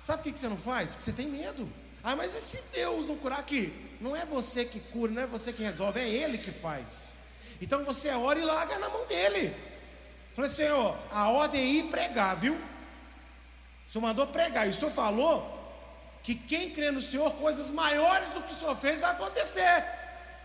sabe 0.00 0.20
o 0.20 0.32
que 0.32 0.38
você 0.38 0.48
não 0.48 0.56
faz? 0.56 0.94
Que 0.94 1.02
você 1.02 1.12
tem 1.12 1.26
medo. 1.26 1.70
Ah, 2.02 2.16
mas 2.16 2.34
e 2.34 2.40
se 2.40 2.62
Deus 2.72 3.08
não 3.08 3.16
curar 3.16 3.38
aqui? 3.38 3.72
Não 4.00 4.14
é 4.14 4.24
você 4.24 4.64
que 4.64 4.80
cura, 4.80 5.12
não 5.12 5.22
é 5.22 5.26
você 5.26 5.52
que 5.52 5.62
resolve, 5.62 6.00
é 6.00 6.08
Ele 6.08 6.38
que 6.38 6.50
faz. 6.50 7.16
Então 7.60 7.84
você 7.84 8.10
ora 8.10 8.38
e 8.38 8.44
larga 8.44 8.78
na 8.78 8.88
mão 8.88 9.04
dele. 9.06 9.54
Falei, 10.32 10.50
Senhor, 10.50 10.96
a 11.10 11.28
ordem 11.28 11.60
é 11.60 11.64
ir 11.64 11.90
pregar, 11.90 12.36
viu? 12.36 12.54
O 12.54 13.90
Senhor 13.90 14.02
mandou 14.02 14.26
pregar, 14.26 14.66
e 14.66 14.70
o 14.70 14.72
Senhor 14.72 14.90
falou 14.90 15.56
que 16.22 16.34
quem 16.34 16.70
crê 16.70 16.90
no 16.90 17.02
Senhor, 17.02 17.32
coisas 17.34 17.70
maiores 17.70 18.30
do 18.30 18.42
que 18.42 18.52
o 18.52 18.56
Senhor 18.56 18.76
fez 18.76 19.00
vai 19.00 19.10
acontecer. 19.10 19.84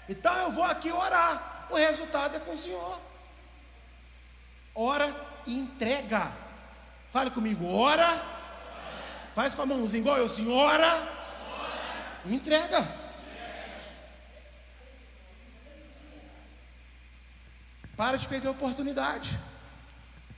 Então 0.07 0.35
eu 0.37 0.51
vou 0.51 0.63
aqui 0.63 0.91
orar. 0.91 1.67
O 1.69 1.75
resultado 1.75 2.35
é 2.35 2.39
com 2.39 2.53
o 2.53 2.57
Senhor. 2.57 2.99
Ora 4.73 5.15
e 5.45 5.53
entrega. 5.53 6.31
Fale 7.09 7.29
comigo, 7.31 7.67
ora. 7.67 8.32
Faz 9.33 9.55
com 9.55 9.63
a 9.63 9.65
mãozinha 9.65 10.01
igual 10.01 10.17
eu, 10.17 10.25
assim, 10.25 10.51
ora. 10.51 11.23
Entrega. 12.25 12.87
Para 17.97 18.17
de 18.17 18.27
perder 18.27 18.47
a 18.47 18.51
oportunidade. 18.51 19.39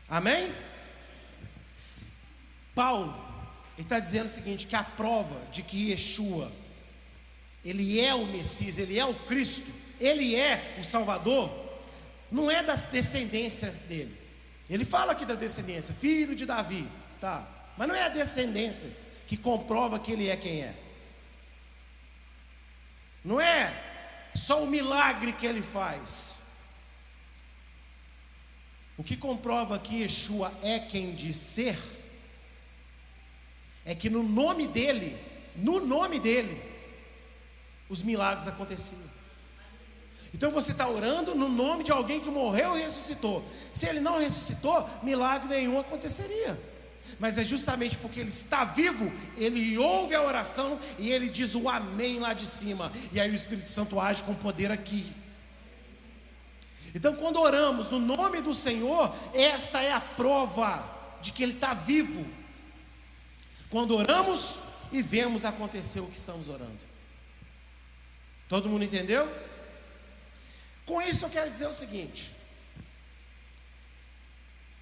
Amém? 0.07 0.53
Paulo, 2.73 3.13
ele 3.77 3.83
está 3.83 3.99
dizendo 3.99 4.25
o 4.25 4.29
seguinte: 4.29 4.67
que 4.67 4.75
a 4.75 4.83
prova 4.83 5.39
de 5.51 5.61
que 5.61 5.91
Yeshua, 5.91 6.51
ele 7.63 7.99
é 7.99 8.13
o 8.13 8.25
Messias, 8.25 8.77
ele 8.77 8.99
é 8.99 9.05
o 9.05 9.13
Cristo, 9.13 9.71
ele 9.99 10.35
é 10.35 10.77
o 10.79 10.83
Salvador, 10.83 11.51
não 12.31 12.51
é 12.51 12.61
da 12.61 12.75
descendência 12.75 13.71
dele. 13.87 14.15
Ele 14.69 14.83
fala 14.83 15.11
aqui 15.11 15.25
da 15.25 15.35
descendência, 15.35 15.93
filho 15.93 16.35
de 16.35 16.45
Davi, 16.45 16.87
tá? 17.21 17.54
Mas 17.77 17.87
não 17.87 17.95
é 17.95 18.03
a 18.03 18.09
descendência 18.09 18.89
que 19.27 19.35
comprova 19.35 19.99
que 19.99 20.11
ele 20.11 20.29
é 20.29 20.37
quem 20.37 20.61
é. 20.61 20.75
Não 23.23 23.41
é 23.41 23.73
só 24.35 24.63
o 24.63 24.67
milagre 24.67 25.33
que 25.33 25.45
ele 25.45 25.61
faz. 25.61 26.39
O 28.97 29.03
que 29.03 29.17
comprova 29.17 29.77
que 29.77 30.01
Yeshua 30.01 30.53
é 30.61 30.79
quem 30.79 31.13
diz 31.13 31.37
ser, 31.37 31.77
é 33.83 33.93
que 33.93 34.09
no 34.09 34.23
nome 34.23 34.67
dele, 34.67 35.17
no 35.55 35.79
nome 35.85 36.19
dele, 36.19 36.61
os 37.89 38.01
milagres 38.01 38.47
aconteciam. 38.47 39.15
Então 40.33 40.51
você 40.51 40.71
está 40.71 40.87
orando 40.87 41.33
no 41.35 41.47
nome 41.47 41.83
de 41.83 41.91
alguém 41.91 42.19
que 42.19 42.29
morreu 42.29 42.77
e 42.77 42.81
ressuscitou. 42.81 43.45
Se 43.71 43.87
ele 43.87 43.99
não 43.99 44.19
ressuscitou, 44.19 44.89
milagre 45.01 45.47
nenhum 45.47 45.79
aconteceria. 45.79 46.59
Mas 47.19 47.37
é 47.37 47.43
justamente 47.43 47.97
porque 47.97 48.19
ele 48.19 48.29
está 48.29 48.65
vivo, 48.65 49.11
ele 49.37 49.77
ouve 49.77 50.13
a 50.13 50.21
oração 50.21 50.79
e 50.99 51.11
ele 51.11 51.29
diz 51.29 51.55
o 51.55 51.69
amém 51.69 52.19
lá 52.19 52.33
de 52.33 52.45
cima. 52.45 52.91
E 53.11 53.19
aí 53.19 53.31
o 53.31 53.35
Espírito 53.35 53.69
Santo 53.69 53.99
age 53.99 54.23
com 54.23 54.35
poder 54.35 54.71
aqui. 54.71 55.13
Então, 56.93 57.13
quando 57.15 57.39
oramos 57.39 57.89
no 57.89 57.99
nome 57.99 58.41
do 58.41 58.53
Senhor, 58.53 59.13
esta 59.33 59.81
é 59.81 59.91
a 59.91 59.99
prova 59.99 60.89
de 61.21 61.33
que 61.33 61.43
Ele 61.43 61.51
está 61.51 61.73
vivo. 61.73 62.25
Quando 63.69 63.95
oramos 63.95 64.55
e 64.91 65.01
vemos 65.01 65.43
acontecer 65.43 65.99
o 65.99 66.07
que 66.07 66.17
estamos 66.17 66.47
orando. 66.47 66.79
Todo 68.47 68.69
mundo 68.69 68.85
entendeu? 68.85 69.29
Com 70.85 71.01
isso 71.01 71.25
eu 71.25 71.29
quero 71.29 71.49
dizer 71.49 71.67
o 71.67 71.73
seguinte: 71.73 72.33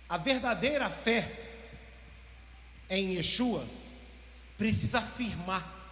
a 0.08 0.18
verdadeira 0.18 0.90
fé 0.90 1.42
em 2.90 3.16
Yeshua 3.16 3.68
precisa 4.58 5.00
afirmar 5.00 5.84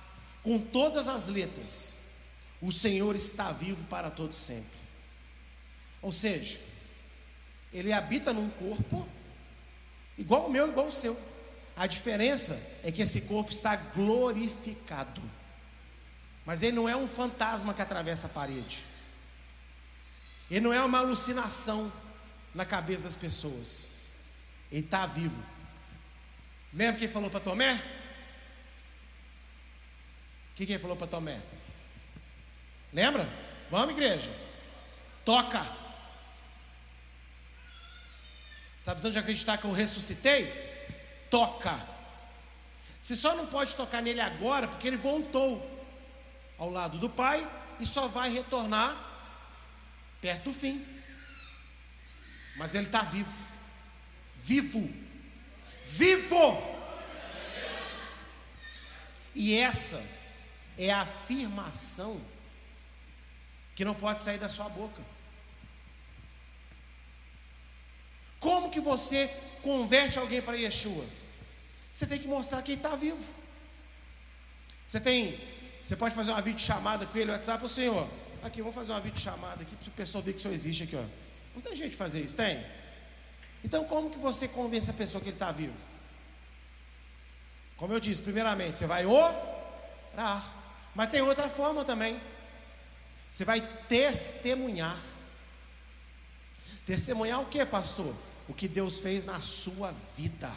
com 0.44 0.60
todas 0.60 1.08
as 1.08 1.28
letras: 1.28 2.00
o 2.62 2.72
Senhor 2.72 3.16
está 3.16 3.52
vivo 3.52 3.84
para 3.86 4.10
todo 4.10 4.34
sempre. 4.34 4.80
Ou 6.02 6.12
seja, 6.12 6.60
ele 7.72 7.94
habita 7.94 8.34
num 8.34 8.50
corpo 8.50 9.08
igual 10.18 10.48
o 10.48 10.52
meu, 10.52 10.68
igual 10.68 10.88
o 10.88 10.92
seu. 10.92 11.20
A 11.76 11.88
diferença 11.88 12.62
é 12.84 12.92
que 12.92 13.02
esse 13.02 13.22
corpo 13.22 13.52
está 13.52 13.76
glorificado. 13.76 15.22
Mas 16.46 16.64
ele 16.64 16.75
não 16.75 16.90
é 16.90 16.96
um 16.96 17.08
fantasma 17.08 17.74
que 17.74 17.82
atravessa 17.82 18.27
a 18.27 18.30
parede. 18.30 18.84
Ele 20.50 20.60
não 20.60 20.74
é 20.74 20.84
uma 20.84 20.98
alucinação 20.98 21.92
na 22.54 22.66
cabeça 22.66 23.04
das 23.04 23.16
pessoas. 23.16 23.88
Ele 24.72 24.84
está 24.86 25.06
vivo. 25.06 25.42
Lembra 26.74 27.00
quem 27.00 27.07
falou 27.07 27.29
para 27.29 27.40
Tomé? 27.40 27.74
O 30.51 30.55
que 30.55 30.66
quem 30.66 30.77
falou 30.77 30.96
para 30.96 31.07
Tomé? 31.07 31.42
Lembra? 32.94 33.27
Vamos, 33.70 33.92
igreja. 33.92 34.34
Toca. 35.25 35.62
Está 38.79 38.94
precisando 38.94 39.14
de 39.14 39.20
acreditar 39.20 39.57
que 39.57 39.66
eu 39.66 39.72
ressuscitei? 39.72 40.48
Toca. 41.29 41.88
Você 43.00 43.16
só 43.16 43.36
não 43.36 43.48
pode 43.48 43.75
tocar 43.75 44.01
nele 44.01 44.22
agora 44.22 44.68
porque 44.68 44.88
ele 44.88 44.98
voltou 44.98 45.68
ao 46.57 46.70
lado 46.70 47.00
do 47.00 47.10
Pai 47.10 47.48
e 47.79 47.86
só 47.86 48.07
vai 48.07 48.31
retornar 48.31 48.96
perto 50.22 50.46
do 50.46 50.53
fim. 50.53 50.86
Mas 52.57 52.75
ele 52.75 52.86
está 52.86 53.01
vivo. 53.01 53.36
Vivo. 54.36 55.00
Vivo! 55.92 56.72
E 59.34 59.56
essa 59.58 60.04
é 60.77 60.92
a 60.92 61.01
afirmação 61.01 62.20
que 63.75 63.86
não 63.86 63.96
pode 63.96 64.22
sair 64.24 64.38
da 64.38 64.50
sua 64.50 64.68
boca. 64.68 65.01
Como 68.40 68.72
que 68.72 68.80
você 68.80 69.30
converte 69.62 70.20
alguém 70.20 70.42
para 70.42 70.58
Yeshua? 70.58 71.06
Você 71.92 72.06
tem 72.08 72.20
que 72.20 72.27
mostrar 72.27 72.62
que 72.62 72.72
ele 72.72 72.80
está 72.80 72.96
vivo. 72.96 73.24
Você 74.88 75.00
tem, 75.00 75.40
você 75.84 75.96
pode 75.96 76.14
fazer 76.14 76.32
uma 76.32 76.42
videochamada 76.42 77.06
com 77.06 77.18
ele 77.18 77.27
no 77.27 77.34
WhatsApp, 77.34 77.64
o 77.64 77.70
Senhor, 77.70 78.10
Aqui, 78.44 78.60
vamos 78.60 78.74
fazer 78.74 78.92
uma 78.92 79.00
videochamada 79.00 79.62
aqui 79.62 79.75
para 79.75 79.88
o 79.88 79.92
pessoal 79.92 80.24
ver 80.24 80.34
que 80.34 80.40
o 80.40 80.42
senhor 80.42 80.54
existe 80.54 80.84
aqui, 80.84 80.96
ó. 80.96 81.04
Não 81.54 81.62
tem 81.62 81.75
jeito 81.75 81.92
de 81.92 81.98
fazer 81.98 82.22
isso, 82.22 82.36
tem? 82.36 82.60
Então, 83.64 83.86
como 83.86 84.10
que 84.10 84.18
você 84.18 84.48
convence 84.48 84.90
a 84.90 84.94
pessoa 84.94 85.22
que 85.22 85.30
ele 85.30 85.36
está 85.36 85.52
vivo? 85.52 85.78
Como 87.78 87.94
eu 87.94 88.00
disse, 88.00 88.22
primeiramente, 88.22 88.78
você 88.78 88.86
vai 88.86 89.06
orar. 89.06 90.56
Mas 90.94 91.10
tem 91.10 91.22
outra 91.22 91.50
forma 91.50 91.84
também. 91.84 92.20
Você 93.30 93.46
vai 93.46 93.62
testemunhar. 93.88 95.00
Testemunhar 96.86 97.42
o 97.42 97.46
que, 97.46 97.66
pastor? 97.66 98.16
O 98.48 98.54
que 98.54 98.68
Deus 98.68 99.00
fez 99.00 99.26
na 99.26 99.40
sua 99.42 99.92
vida. 100.16 100.52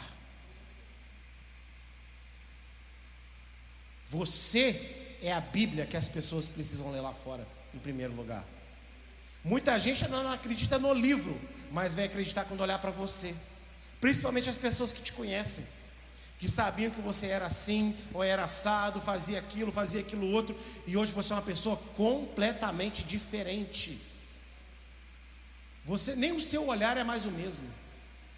Você 4.05 5.17
é 5.21 5.31
a 5.31 5.41
Bíblia 5.41 5.85
que 5.85 5.97
as 5.97 6.07
pessoas 6.07 6.47
precisam 6.47 6.91
ler 6.91 7.01
lá 7.01 7.13
fora 7.13 7.47
em 7.73 7.79
primeiro 7.79 8.13
lugar. 8.13 8.45
Muita 9.45 9.77
gente 9.77 10.07
não 10.07 10.31
acredita 10.31 10.79
no 10.79 10.91
livro, 10.91 11.39
mas 11.71 11.93
vai 11.93 12.05
acreditar 12.05 12.45
quando 12.45 12.61
olhar 12.61 12.79
para 12.79 12.89
você. 12.89 13.35
Principalmente 14.01 14.49
as 14.49 14.57
pessoas 14.57 14.91
que 14.91 15.03
te 15.03 15.13
conhecem, 15.13 15.63
que 16.39 16.49
sabiam 16.49 16.89
que 16.89 16.99
você 16.99 17.27
era 17.27 17.45
assim, 17.45 17.95
ou 18.11 18.23
era 18.23 18.45
assado, 18.45 18.99
fazia 18.99 19.37
aquilo, 19.37 19.71
fazia 19.71 20.01
aquilo 20.01 20.31
outro, 20.31 20.57
e 20.87 20.97
hoje 20.97 21.13
você 21.13 21.31
é 21.31 21.35
uma 21.35 21.43
pessoa 21.43 21.77
completamente 21.95 23.03
diferente. 23.03 24.01
Você 25.83 26.15
nem 26.15 26.31
o 26.31 26.41
seu 26.41 26.67
olhar 26.67 26.97
é 26.97 27.03
mais 27.03 27.27
o 27.27 27.31
mesmo. 27.31 27.69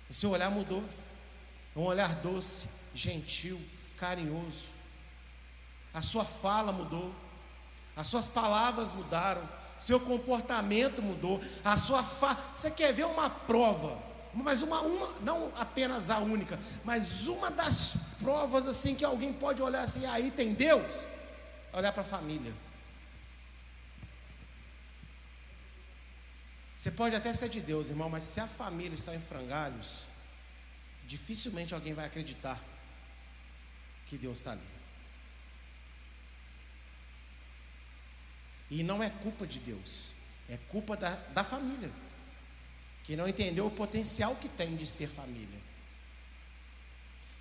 O 0.09 0.13
seu 0.13 0.31
olhar 0.31 0.51
mudou. 0.51 0.83
Um 1.73 1.83
olhar 1.83 2.15
doce, 2.15 2.67
gentil, 2.93 3.57
carinhoso. 3.95 4.65
A 5.93 6.01
sua 6.01 6.25
fala 6.25 6.73
mudou 6.73 7.15
as 7.97 8.07
suas 8.07 8.27
palavras 8.27 8.93
mudaram, 8.93 9.41
seu 9.79 9.99
comportamento 9.99 11.01
mudou, 11.01 11.41
a 11.63 11.77
sua 11.77 12.03
fa... 12.03 12.37
Você 12.55 12.71
quer 12.71 12.93
ver 12.93 13.05
uma 13.05 13.29
prova? 13.29 13.97
Mas 14.33 14.61
uma, 14.61 14.81
uma, 14.81 15.19
não 15.21 15.51
apenas 15.55 16.09
a 16.09 16.19
única, 16.19 16.59
mas 16.83 17.27
uma 17.27 17.49
das 17.49 17.95
provas 18.19 18.67
assim 18.67 18.93
que 18.93 19.03
alguém 19.03 19.33
pode 19.33 19.61
olhar 19.61 19.81
assim, 19.81 20.05
aí 20.05 20.29
tem 20.29 20.53
Deus, 20.53 21.05
olhar 21.73 21.91
para 21.91 22.01
a 22.01 22.05
família. 22.05 22.53
Você 26.75 26.91
pode 26.91 27.15
até 27.15 27.33
ser 27.33 27.49
de 27.49 27.59
Deus, 27.59 27.89
irmão, 27.89 28.09
mas 28.09 28.23
se 28.23 28.39
a 28.39 28.47
família 28.47 28.93
está 28.93 29.15
em 29.15 29.19
frangalhos, 29.19 30.05
dificilmente 31.07 31.73
alguém 31.73 31.93
vai 31.95 32.05
acreditar 32.05 32.61
que 34.05 34.17
Deus 34.17 34.37
está 34.37 34.51
ali. 34.51 34.76
E 38.69 38.83
não 38.83 39.01
é 39.01 39.09
culpa 39.09 39.47
de 39.47 39.59
Deus, 39.59 40.13
é 40.49 40.57
culpa 40.69 40.97
da, 40.97 41.15
da 41.15 41.43
família, 41.43 41.91
que 43.03 43.15
não 43.15 43.27
entendeu 43.27 43.65
o 43.65 43.71
potencial 43.71 44.35
que 44.35 44.49
tem 44.49 44.75
de 44.75 44.85
ser 44.85 45.07
família. 45.07 45.59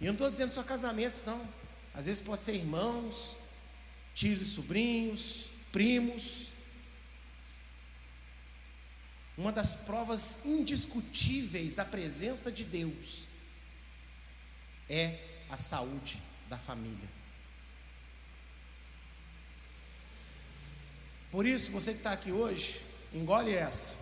E 0.01 0.05
eu 0.05 0.09
não 0.09 0.15
estou 0.15 0.31
dizendo 0.31 0.53
só 0.53 0.63
casamentos, 0.63 1.23
não. 1.25 1.47
Às 1.95 2.07
vezes 2.07 2.23
pode 2.23 2.43
ser 2.43 2.55
irmãos, 2.55 3.37
tios 4.15 4.41
e 4.41 4.45
sobrinhos, 4.45 5.49
primos. 5.73 6.49
Uma 9.37 9.53
das 9.53 9.75
provas 9.75 10.45
indiscutíveis 10.45 11.75
da 11.75 11.85
presença 11.85 12.53
de 12.53 12.65
Deus 12.65 13.25
é 14.89 15.19
a 15.49 15.57
saúde 15.57 16.23
da 16.49 16.59
família. 16.59 17.16
Por 21.31 21.47
isso, 21.47 21.71
você 21.71 21.93
que 21.93 21.99
está 21.99 22.13
aqui 22.13 22.33
hoje, 22.33 22.81
engole 23.13 23.55
essa. 23.55 23.97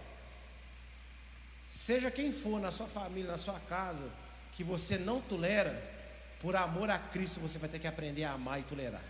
Seja 1.67 2.11
quem 2.11 2.33
for 2.33 2.61
na 2.61 2.71
sua 2.71 2.87
família, 2.87 3.33
na 3.33 3.39
sua 3.39 3.59
casa, 3.61 4.11
que 4.53 4.63
você 4.63 4.99
não 4.99 5.21
tolera, 5.21 5.93
por 6.41 6.55
amor 6.55 6.91
a 6.91 6.99
Cristo 6.99 7.41
você 7.41 7.59
vai 7.59 7.69
ter 7.69 7.79
que 7.79 7.87
aprender 7.87 8.25
a 8.25 8.33
amar 8.33 8.61
e 8.61 8.65
tolerar. 8.65 9.03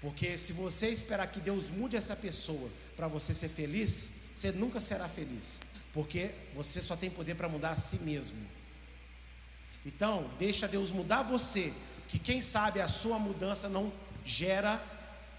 Porque 0.00 0.38
se 0.38 0.52
você 0.52 0.88
esperar 0.88 1.26
que 1.26 1.40
Deus 1.40 1.68
mude 1.68 1.96
essa 1.96 2.16
pessoa 2.16 2.70
para 2.96 3.08
você 3.08 3.34
ser 3.34 3.48
feliz, 3.48 4.12
você 4.34 4.52
nunca 4.52 4.80
será 4.80 5.08
feliz. 5.08 5.60
Porque 5.92 6.30
você 6.54 6.80
só 6.80 6.96
tem 6.96 7.10
poder 7.10 7.34
para 7.34 7.48
mudar 7.48 7.70
a 7.70 7.76
si 7.76 7.98
mesmo. 7.98 8.38
Então, 9.84 10.30
deixa 10.38 10.68
Deus 10.68 10.90
mudar 10.90 11.22
você, 11.22 11.72
que 12.08 12.18
quem 12.18 12.40
sabe 12.40 12.80
a 12.80 12.88
sua 12.88 13.18
mudança 13.18 13.68
não 13.68 13.92
gera 14.24 14.80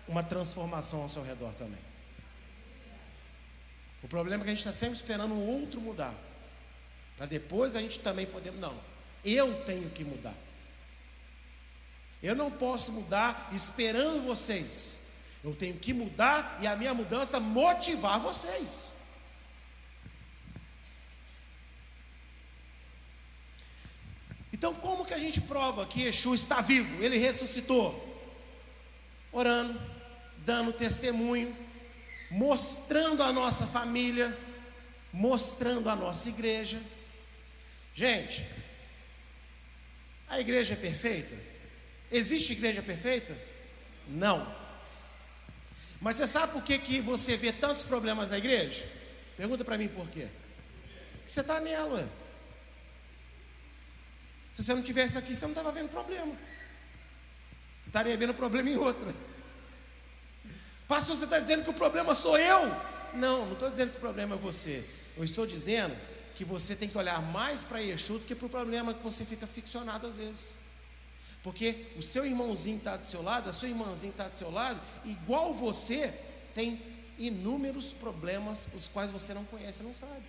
uma 0.10 0.24
transformação 0.24 1.04
ao 1.04 1.08
seu 1.08 1.24
redor 1.24 1.54
também. 1.54 1.80
O 4.02 4.08
problema 4.08 4.42
é 4.42 4.46
que 4.46 4.50
a 4.50 4.54
gente 4.56 4.66
está 4.66 4.74
sempre 4.74 4.96
esperando 4.96 5.36
um 5.36 5.48
outro 5.48 5.80
mudar, 5.80 6.16
para 7.16 7.28
depois 7.28 7.76
a 7.76 7.82
gente 7.82 8.00
também 8.00 8.26
poder. 8.26 8.52
Não, 8.52 8.76
eu 9.24 9.64
tenho 9.66 9.90
que 9.92 10.04
mudar. 10.04 10.36
Eu 12.24 12.36
não 12.36 12.50
posso 12.50 12.92
mudar 12.92 13.50
esperando 13.54 14.26
vocês. 14.26 14.98
Eu 15.44 15.56
tenho 15.56 15.78
que 15.78 15.94
mudar 15.94 16.58
e 16.60 16.68
a 16.68 16.76
minha 16.76 16.94
mudança 16.94 17.40
motivar 17.40 18.20
vocês. 18.20 18.94
Então, 24.52 24.74
como 24.74 25.06
que 25.06 25.14
a 25.14 25.20
gente 25.20 25.40
prova 25.40 25.86
que 25.86 26.02
Yeshua 26.02 26.36
está 26.36 26.60
vivo? 26.60 27.02
Ele 27.02 27.18
ressuscitou? 27.18 28.06
Orando, 29.32 29.80
dando 30.50 30.74
testemunho, 30.74 31.56
mostrando 32.32 33.22
a 33.22 33.32
nossa 33.32 33.68
família, 33.68 34.36
mostrando 35.14 35.88
a 35.88 35.96
nossa 35.96 36.28
igreja. 36.28 36.82
Gente, 37.94 38.44
a 40.28 40.40
igreja 40.40 40.74
é 40.74 40.76
perfeita? 40.76 41.36
Existe 42.12 42.54
igreja 42.54 42.82
perfeita? 42.82 43.38
Não. 44.08 44.40
Mas 46.02 46.16
você 46.16 46.26
sabe 46.26 46.54
por 46.54 46.64
que, 46.64 46.80
que 46.80 47.00
você 47.00 47.38
vê 47.38 47.54
tantos 47.54 47.84
problemas 47.84 48.32
na 48.32 48.40
igreja? 48.40 48.90
Pergunta 49.38 49.64
para 49.64 49.78
mim 49.78 49.88
por 49.88 50.10
quê. 50.10 50.30
Você 51.24 51.42
está 51.42 51.60
nela, 51.60 51.94
ué. 51.94 52.08
Se 54.52 54.64
você 54.64 54.74
não 54.74 54.82
tivesse 54.82 55.16
aqui, 55.16 55.36
você 55.36 55.46
não 55.46 55.52
estava 55.52 55.72
vendo 55.72 55.90
problema. 55.90 56.36
Você 57.80 57.90
estaria 57.90 58.18
vendo 58.18 58.34
problema 58.34 58.68
em 58.68 58.78
outra. 58.78 59.14
Pastor, 60.90 61.16
você 61.16 61.26
está 61.26 61.38
dizendo 61.38 61.64
que 61.64 61.70
o 61.70 61.74
problema 61.74 62.16
sou 62.16 62.36
eu? 62.36 62.62
Não, 63.14 63.46
não 63.46 63.54
estou 63.54 63.70
dizendo 63.70 63.92
que 63.92 63.98
o 63.98 64.00
problema 64.00 64.34
é 64.34 64.38
você. 64.40 64.84
Eu 65.16 65.24
estou 65.24 65.46
dizendo 65.46 65.96
que 66.34 66.44
você 66.44 66.76
tem 66.76 66.90
que 66.90 66.98
olhar 66.98 67.22
mais 67.22 67.64
para 67.64 67.78
Yeshua 67.78 68.18
do 68.18 68.26
que 68.26 68.34
para 68.34 68.48
o 68.48 68.50
problema 68.50 68.96
que 68.96 69.04
você 69.04 69.24
fica 69.24 69.46
ficcionado 69.46 70.08
às 70.08 70.18
vezes. 70.18 70.56
Porque 71.44 71.86
o 71.96 72.02
seu 72.02 72.26
irmãozinho 72.26 72.78
está 72.78 72.98
do 72.98 73.06
seu 73.06 73.22
lado, 73.22 73.48
a 73.48 73.54
sua 73.54 73.68
irmãzinha 73.68 74.10
está 74.10 74.28
do 74.28 74.36
seu 74.36 74.50
lado, 74.50 74.82
igual 75.06 75.54
você, 75.54 76.12
tem 76.56 76.82
inúmeros 77.20 77.94
problemas 77.94 78.68
os 78.74 78.88
quais 78.88 79.12
você 79.12 79.32
não 79.32 79.46
conhece, 79.46 79.84
não 79.84 79.94
sabe. 79.94 80.26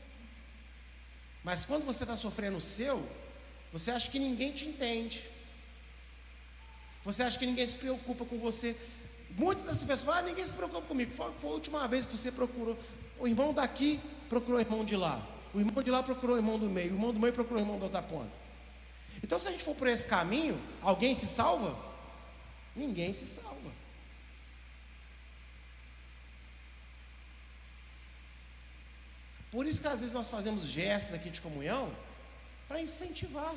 Mas 1.43 1.65
quando 1.65 1.87
você 1.87 2.05
está 2.05 2.17
sofrendo 2.17 2.59
o 2.59 2.61
seu, 2.61 3.03
você 3.73 3.91
acha 3.91 4.11
que 4.11 4.19
ninguém 4.19 4.53
te 4.53 4.67
entende. 4.67 5.27
Você 7.03 7.23
acha 7.23 7.39
que 7.39 7.47
ninguém 7.47 7.67
se 7.67 7.77
preocupa 7.77 8.27
com 8.27 8.39
você. 8.39 8.77
Muitas 9.37 9.65
dessas 9.65 9.85
pessoas 9.85 10.05
falam, 10.05 10.21
ah, 10.21 10.23
ninguém 10.23 10.45
se 10.45 10.55
preocupa 10.55 10.83
comigo. 10.83 11.15
Foi, 11.15 11.33
foi, 11.39 11.51
a 11.51 11.53
última 11.55 11.87
vez 11.89 12.05
que 12.07 12.17
você 12.17 12.31
procurou. 12.31 12.77
O 13.19 13.27
irmão 13.27 13.53
daqui 13.53 14.01
procurou 14.29 14.59
o 14.59 14.61
irmão 14.61 14.85
de 14.85 14.97
lá. 14.97 15.27
O 15.53 15.61
irmão 15.61 15.83
de 15.83 15.91
lá 15.91 16.03
procurou 16.03 16.37
o 16.37 16.39
irmão 16.39 16.59
do 16.59 16.69
meio. 16.69 16.93
O 16.93 16.95
irmão 16.95 17.13
do 17.13 17.21
meio 17.21 17.33
procurou 17.33 17.63
o 17.63 17.65
irmão 17.65 17.79
da 17.79 17.85
outra 17.85 18.03
ponta. 18.03 18.33
Então, 19.23 19.39
se 19.39 19.49
a 19.49 19.51
gente 19.51 19.65
for 19.65 19.75
por 19.75 19.89
esse 19.89 20.07
caminho, 20.07 20.61
alguém 20.81 21.15
se 21.15 21.27
salva? 21.27 21.77
Ninguém 22.75 23.13
se 23.13 23.27
salva. 23.27 23.71
Por 29.51 29.67
isso 29.67 29.81
que 29.81 29.89
às 29.89 30.01
vezes 30.01 30.15
nós 30.15 30.29
fazemos 30.29 30.63
gestos 30.63 31.15
aqui 31.15 31.29
de 31.29 31.41
comunhão 31.41 31.93
para 32.69 32.81
incentivar. 32.81 33.55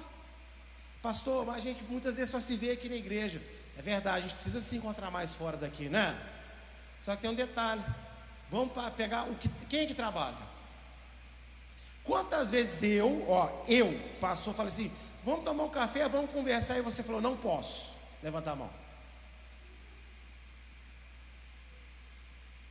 Pastor, 1.01 1.45
mas 1.45 1.57
a 1.57 1.59
gente 1.59 1.83
muitas 1.83 2.15
vezes 2.15 2.31
só 2.31 2.39
se 2.39 2.55
vê 2.55 2.71
aqui 2.71 2.89
na 2.89 2.95
igreja. 2.95 3.41
É 3.77 3.81
verdade, 3.81 4.17
a 4.17 4.21
gente 4.21 4.36
precisa 4.36 4.62
se 4.62 4.75
encontrar 4.75 5.09
mais 5.09 5.33
fora 5.33 5.57
daqui, 5.57 5.89
né? 5.89 6.15
Só 7.01 7.15
que 7.15 7.21
tem 7.21 7.29
um 7.29 7.36
detalhe. 7.36 7.83
Vamos 8.49 8.71
pegar 8.95 9.23
o 9.23 9.36
que, 9.36 9.49
quem 9.67 9.81
é 9.81 9.86
que 9.86 9.93
trabalha? 9.93 10.38
Quantas 12.03 12.51
vezes 12.51 12.83
eu, 12.83 13.25
ó, 13.29 13.63
eu, 13.67 13.97
passou, 14.19 14.53
falei 14.53 14.71
assim, 14.71 14.91
vamos 15.23 15.45
tomar 15.45 15.63
um 15.63 15.69
café, 15.69 16.07
vamos 16.07 16.31
conversar, 16.31 16.77
e 16.77 16.81
você 16.81 17.01
falou, 17.01 17.21
não 17.21 17.38
posso. 17.38 17.95
Levanta 18.21 18.51
a 18.51 18.55
mão. 18.55 18.69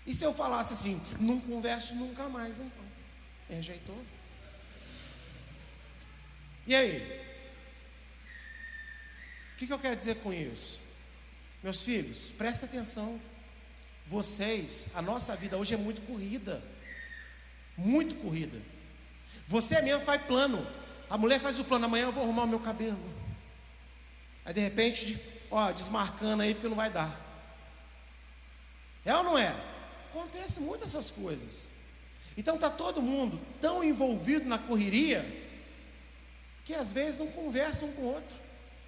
E 0.07 0.12
se 0.12 0.25
eu 0.25 0.35
falasse 0.35 0.75
assim, 0.75 1.01
não 1.19 1.41
converso 1.41 1.95
nunca 1.95 2.29
mais, 2.29 2.59
então? 2.59 2.85
Me 3.49 3.57
rejeitou? 3.57 4.03
E 6.67 6.75
aí? 6.75 7.21
O 9.55 9.57
que, 9.57 9.67
que 9.67 9.73
eu 9.73 9.79
quero 9.79 9.97
dizer 9.97 10.17
com 10.17 10.33
isso? 10.33 10.82
Meus 11.62 11.83
filhos, 11.83 12.33
presta 12.37 12.66
atenção. 12.66 13.20
Vocês, 14.07 14.88
a 14.94 15.01
nossa 15.01 15.37
vida 15.37 15.57
hoje 15.57 15.75
é 15.75 15.77
muito 15.77 16.01
corrida. 16.03 16.62
Muito 17.77 18.16
corrida. 18.16 18.61
Você 19.46 19.81
mesmo 19.81 20.05
faz 20.05 20.20
plano. 20.22 20.66
A 21.09 21.16
mulher 21.16 21.38
faz 21.38 21.61
o 21.61 21.64
plano, 21.64 21.85
amanhã 21.85 22.07
eu 22.07 22.12
vou 22.12 22.25
arrumar 22.25 22.42
o 22.42 22.48
meu 22.48 22.59
cabelo. 22.59 22.98
Aí 24.44 24.53
de 24.53 24.61
repente, 24.61 25.22
ó, 25.51 25.70
desmarcando 25.70 26.42
aí 26.42 26.53
porque 26.53 26.68
não 26.68 26.77
vai 26.77 26.90
dar. 26.90 27.16
É 29.05 29.14
ou 29.14 29.22
não 29.22 29.38
é? 29.38 29.55
Acontece 30.11 30.59
muito 30.61 30.83
essas 30.83 31.11
coisas. 31.11 31.68
Então 32.37 32.59
tá 32.59 32.70
todo 32.70 33.01
mundo 33.01 33.40
tão 33.61 33.85
envolvido 33.85 34.48
na 34.48 34.59
correria 34.59 35.25
que 36.64 36.75
às 36.75 36.90
vezes 36.90 37.20
não 37.20 37.29
conversa 37.29 37.85
um 37.85 37.92
com 37.92 38.03
o 38.03 38.14
outro. 38.14 38.37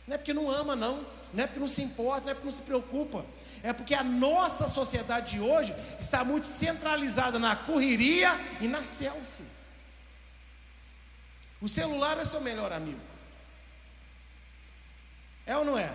Não 0.09 0.15
é 0.17 0.19
porque 0.19 0.33
não 0.33 0.51
ama, 0.51 0.75
não 0.75 1.07
não 1.35 1.45
é 1.45 1.47
porque 1.47 1.61
não 1.61 1.69
se 1.69 1.83
importa, 1.83 2.23
não 2.23 2.31
é 2.31 2.35
porque 2.35 2.47
não 2.47 2.53
se 2.53 2.63
preocupa, 2.63 3.27
é 3.63 3.73
porque 3.73 3.95
a 3.95 4.05
nossa 4.05 4.69
sociedade 4.69 5.33
de 5.33 5.41
hoje 5.41 5.75
está 5.99 6.25
muito 6.25 6.47
centralizada 6.47 7.39
na 7.39 7.57
correria 7.57 8.31
e 8.61 8.69
na 8.69 8.83
selfie. 8.83 9.45
O 11.61 11.69
celular 11.69 12.19
é 12.19 12.25
seu 12.25 12.41
melhor 12.41 12.73
amigo. 12.73 13.01
É 15.47 15.57
ou 15.57 15.65
não 15.65 15.79
é? 15.79 15.93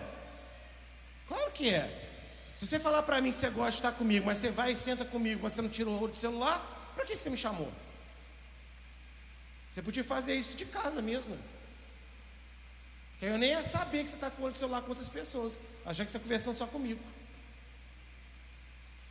Claro 1.28 1.52
que 1.52 1.70
é. 1.74 2.08
Se 2.56 2.68
você 2.68 2.80
falar 2.80 3.04
para 3.04 3.22
mim 3.22 3.32
que 3.32 3.38
você 3.38 3.50
gosta 3.50 3.72
de 3.72 3.78
estar 3.78 3.92
comigo, 3.94 4.26
mas 4.26 4.40
você 4.40 4.50
vai 4.50 4.74
e 4.74 4.76
senta 4.76 5.06
comigo, 5.06 5.42
mas 5.44 5.54
você 5.54 5.62
não 5.62 5.70
tira 5.70 5.90
o 5.90 5.96
rolo 5.98 6.14
celular, 6.14 6.92
para 6.96 7.06
que, 7.06 7.16
que 7.16 7.22
você 7.22 7.30
me 7.30 7.38
chamou? 7.38 7.72
Você 9.70 9.82
podia 9.82 10.04
fazer 10.04 10.36
isso 10.36 10.58
de 10.58 10.66
casa 10.66 11.02
mesmo. 11.02 11.38
Que 13.20 13.26
eu 13.26 13.38
nem 13.38 13.50
ia 13.50 13.64
saber 13.64 14.04
que 14.04 14.10
você 14.10 14.16
está 14.16 14.32
com 14.32 14.44
o 14.44 14.56
celular 14.56 14.82
com 14.82 14.90
outras 14.90 15.10
pessoas. 15.10 15.60
Achar 15.86 16.06
que 16.06 16.12
você 16.12 16.18
está 16.18 16.20
conversando 16.20 16.56
só 16.56 16.66
comigo. 16.66 17.02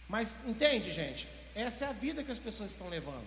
Mas 0.09 0.39
entende, 0.47 0.91
gente? 0.91 1.29
Essa 1.55 1.85
é 1.85 1.89
a 1.89 1.93
vida 1.93 2.25
que 2.25 2.33
as 2.33 2.39
pessoas 2.39 2.71
estão 2.71 2.89
levando. 2.89 3.27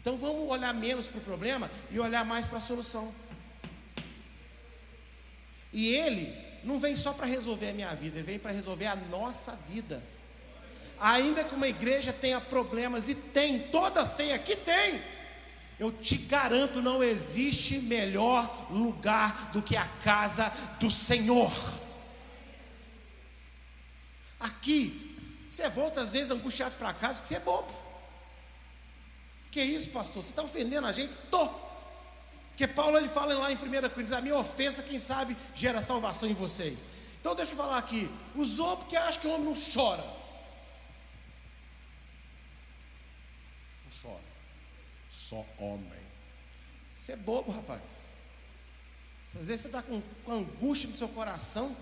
Então 0.00 0.16
vamos 0.16 0.48
olhar 0.48 0.72
menos 0.72 1.08
para 1.08 1.18
o 1.18 1.22
problema 1.22 1.70
e 1.90 1.98
olhar 1.98 2.24
mais 2.24 2.46
para 2.46 2.58
a 2.58 2.60
solução. 2.60 3.12
E 5.72 5.94
ele 5.94 6.36
não 6.62 6.78
vem 6.78 6.94
só 6.94 7.12
para 7.12 7.26
resolver 7.26 7.70
a 7.70 7.72
minha 7.72 7.94
vida, 7.94 8.18
ele 8.18 8.26
vem 8.26 8.38
para 8.38 8.52
resolver 8.52 8.86
a 8.86 8.96
nossa 8.96 9.56
vida. 9.68 10.02
Ainda 11.00 11.42
que 11.42 11.54
uma 11.54 11.66
igreja 11.66 12.12
tenha 12.12 12.40
problemas, 12.40 13.08
e 13.08 13.14
tem, 13.14 13.68
todas 13.70 14.14
têm, 14.14 14.32
aqui 14.32 14.54
tem. 14.54 15.00
Eu 15.82 15.90
te 15.90 16.16
garanto, 16.16 16.80
não 16.80 17.02
existe 17.02 17.80
melhor 17.80 18.70
lugar 18.70 19.50
do 19.50 19.60
que 19.60 19.76
a 19.76 19.84
casa 19.84 20.48
do 20.78 20.88
Senhor. 20.88 21.52
Aqui, 24.38 25.18
você 25.50 25.68
volta 25.68 26.02
às 26.02 26.12
vezes 26.12 26.30
angustiado 26.30 26.76
para 26.76 26.94
casa 26.94 27.14
porque 27.14 27.26
você 27.26 27.34
é 27.34 27.40
bobo. 27.40 27.74
Que 29.50 29.60
isso, 29.60 29.90
pastor? 29.90 30.22
Você 30.22 30.30
está 30.30 30.44
ofendendo 30.44 30.86
a 30.86 30.92
gente? 30.92 31.12
Tô. 31.28 31.48
Porque 32.50 32.68
Paulo 32.68 32.96
ele 32.96 33.08
fala 33.08 33.34
lá 33.34 33.50
em 33.50 33.56
1 33.56 33.58
Coríntios: 33.58 34.12
a 34.12 34.20
minha 34.20 34.36
ofensa, 34.36 34.84
quem 34.84 35.00
sabe, 35.00 35.36
gera 35.52 35.82
salvação 35.82 36.28
em 36.28 36.34
vocês. 36.34 36.86
Então 37.20 37.34
deixa 37.34 37.54
eu 37.54 37.56
falar 37.56 37.78
aqui: 37.78 38.08
usou 38.36 38.76
porque 38.76 38.94
acha 38.96 39.18
que 39.18 39.26
o 39.26 39.32
homem 39.32 39.46
não 39.46 39.54
chora. 39.54 40.04
choro. 43.90 44.31
Só 45.12 45.44
homem. 45.58 46.00
Você 46.94 47.12
é 47.12 47.16
bobo, 47.16 47.52
rapaz. 47.52 48.08
Às 49.38 49.46
vezes 49.46 49.60
você 49.60 49.68
está 49.68 49.82
com, 49.82 50.00
com 50.24 50.32
angústia 50.32 50.88
no 50.88 50.96
seu 50.96 51.08
coração. 51.08 51.76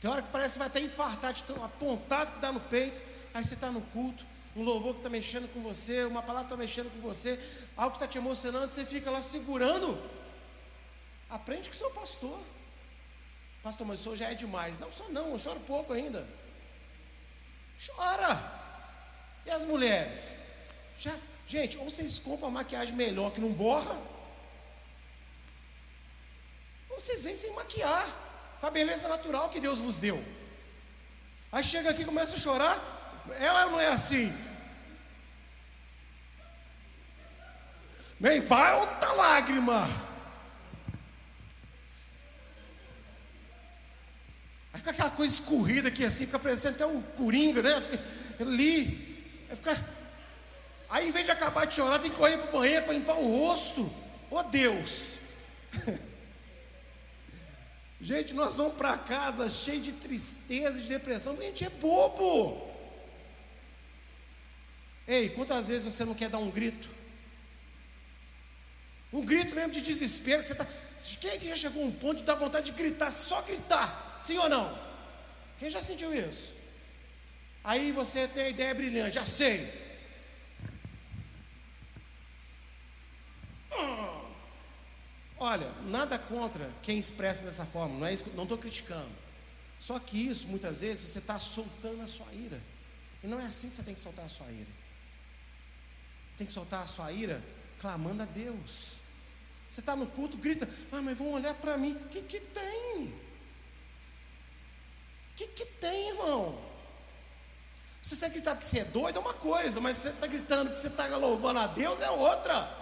Tem 0.00 0.10
hora 0.10 0.22
que 0.22 0.28
parece 0.30 0.54
que 0.54 0.58
vai 0.58 0.66
até 0.66 0.80
infartar 0.80 1.32
de 1.32 1.44
tão 1.44 1.64
apontado 1.64 2.32
que 2.32 2.40
dá 2.40 2.50
no 2.50 2.58
peito. 2.58 3.00
Aí 3.32 3.44
você 3.44 3.54
está 3.54 3.70
no 3.70 3.80
culto, 3.80 4.26
um 4.56 4.64
louvor 4.64 4.94
que 4.94 5.00
está 5.00 5.08
mexendo 5.08 5.48
com 5.54 5.62
você, 5.62 6.02
uma 6.04 6.20
palavra 6.20 6.46
está 6.46 6.56
mexendo 6.56 6.90
com 6.90 7.00
você, 7.00 7.38
algo 7.76 7.92
que 7.92 7.98
está 7.98 8.08
te 8.08 8.18
emocionando, 8.18 8.72
você 8.72 8.84
fica 8.84 9.08
lá 9.08 9.22
segurando. 9.22 10.02
Aprende 11.28 11.68
com 11.68 11.76
o 11.76 11.78
seu 11.78 11.92
pastor. 11.92 12.40
Pastor, 13.62 13.86
mas 13.86 14.00
o 14.00 14.02
senhor 14.02 14.16
já 14.16 14.30
é 14.32 14.34
demais. 14.34 14.80
Não, 14.80 14.90
só 14.90 15.08
não, 15.10 15.30
eu 15.30 15.38
choro 15.38 15.60
pouco 15.60 15.92
ainda. 15.92 16.26
Chora. 17.86 18.58
E 19.46 19.50
as 19.50 19.64
mulheres? 19.64 20.36
Gente, 21.46 21.78
ou 21.78 21.90
vocês 21.90 22.18
compram 22.18 22.50
maquiagem 22.50 22.94
melhor 22.94 23.32
que 23.32 23.40
não 23.40 23.52
borra, 23.52 23.98
ou 26.90 27.00
vocês 27.00 27.24
vêm 27.24 27.34
sem 27.34 27.54
maquiar, 27.54 28.06
com 28.60 28.66
a 28.66 28.70
beleza 28.70 29.08
natural 29.08 29.48
que 29.48 29.58
Deus 29.58 29.78
vos 29.78 29.98
deu. 29.98 30.22
Aí 31.50 31.64
chega 31.64 31.90
aqui 31.90 32.02
e 32.02 32.04
começa 32.04 32.36
a 32.36 32.38
chorar. 32.38 32.78
É 33.38 33.50
ou 33.64 33.70
não 33.70 33.80
é 33.80 33.88
assim? 33.88 34.32
Nem 38.18 38.40
vai 38.40 38.74
outra 38.74 39.12
lágrima. 39.12 39.84
Aí 44.72 44.78
fica 44.78 44.90
aquela 44.90 45.10
coisa 45.10 45.32
escorrida 45.32 45.88
aqui 45.88 46.04
assim, 46.04 46.26
fica 46.26 46.38
parecendo 46.38 46.74
até 46.74 46.86
o 46.86 47.02
coringa, 47.16 47.62
né? 47.62 48.04
Ali. 48.38 49.46
Aí, 49.48 49.56
fica... 49.56 49.99
Aí 50.90 51.08
em 51.08 51.12
vez 51.12 51.24
de 51.24 51.30
acabar 51.30 51.66
de 51.66 51.76
chorar, 51.76 52.00
tem 52.00 52.10
que 52.10 52.16
correr 52.16 52.36
para 52.36 52.48
o 52.48 52.60
banheiro 52.60 52.84
para 52.84 52.94
limpar 52.94 53.16
o 53.16 53.38
rosto. 53.38 53.88
Oh 54.28 54.42
Deus! 54.42 55.18
gente, 58.00 58.34
nós 58.34 58.56
vamos 58.56 58.74
para 58.74 58.98
casa 58.98 59.48
cheio 59.48 59.80
de 59.80 59.92
tristeza 59.92 60.80
e 60.80 60.82
de 60.82 60.88
depressão, 60.88 61.34
porque 61.34 61.46
a 61.46 61.50
gente 61.50 61.64
é 61.64 61.70
bobo. 61.70 62.68
Ei, 65.06 65.28
quantas 65.28 65.68
vezes 65.68 65.92
você 65.92 66.04
não 66.04 66.14
quer 66.14 66.28
dar 66.28 66.38
um 66.38 66.50
grito? 66.50 66.88
Um 69.12 69.24
grito 69.24 69.54
mesmo 69.54 69.72
de 69.72 69.82
desespero, 69.82 70.42
que 70.42 70.48
você 70.48 70.54
está. 70.54 70.66
Quem 71.20 71.30
é 71.30 71.38
que 71.38 71.48
já 71.48 71.56
chegou 71.56 71.84
a 71.84 71.86
um 71.86 71.92
ponto 71.92 72.18
de 72.18 72.24
dar 72.24 72.34
vontade 72.34 72.66
de 72.66 72.76
gritar, 72.76 73.12
só 73.12 73.42
gritar? 73.42 74.18
Sim 74.20 74.38
ou 74.38 74.48
não? 74.48 74.76
Quem 75.56 75.70
já 75.70 75.80
sentiu 75.80 76.12
isso? 76.12 76.54
Aí 77.62 77.92
você 77.92 78.26
tem 78.26 78.44
a 78.44 78.48
ideia 78.48 78.74
brilhante, 78.74 79.14
já 79.14 79.24
sei. 79.24 79.89
Olha, 85.40 85.72
nada 85.86 86.18
contra 86.18 86.70
quem 86.82 86.98
expressa 86.98 87.42
dessa 87.44 87.64
forma, 87.64 87.98
não 87.98 88.06
é 88.06 88.14
não 88.34 88.44
estou 88.44 88.58
criticando. 88.58 89.10
Só 89.78 89.98
que 89.98 90.28
isso, 90.28 90.46
muitas 90.46 90.82
vezes, 90.82 91.08
você 91.08 91.18
está 91.18 91.38
soltando 91.38 92.02
a 92.02 92.06
sua 92.06 92.32
ira. 92.32 92.60
E 93.24 93.26
não 93.26 93.40
é 93.40 93.46
assim 93.46 93.68
que 93.70 93.74
você 93.74 93.82
tem 93.82 93.94
que 93.94 94.00
soltar 94.00 94.26
a 94.26 94.28
sua 94.28 94.46
ira 94.50 94.80
tem 96.40 96.46
que 96.46 96.52
soltar 96.54 96.82
a 96.82 96.86
sua 96.86 97.12
ira 97.12 97.42
clamando 97.78 98.22
a 98.22 98.26
Deus. 98.26 98.94
Você 99.68 99.80
está 99.80 99.94
no 99.94 100.06
culto, 100.06 100.38
grita, 100.38 100.66
ah, 100.90 101.02
mas 101.02 101.18
vão 101.18 101.32
olhar 101.32 101.52
para 101.54 101.76
mim. 101.76 101.92
O 101.92 102.08
que, 102.08 102.22
que 102.22 102.40
tem? 102.40 103.04
O 105.32 105.36
que, 105.36 105.46
que 105.48 105.66
tem, 105.66 106.08
irmão? 106.08 106.58
Se 108.00 108.16
você 108.16 108.30
gritar 108.30 108.54
porque 108.54 108.66
você 108.66 108.80
é 108.80 108.84
doido, 108.84 109.18
é 109.18 109.20
uma 109.20 109.34
coisa, 109.34 109.80
mas 109.80 109.98
se 109.98 110.04
você 110.04 110.08
está 110.08 110.26
gritando 110.26 110.68
porque 110.68 110.80
você 110.80 110.88
está 110.88 111.06
louvando 111.08 111.60
a 111.60 111.66
Deus, 111.66 112.00
é 112.00 112.10
outra. 112.10 112.79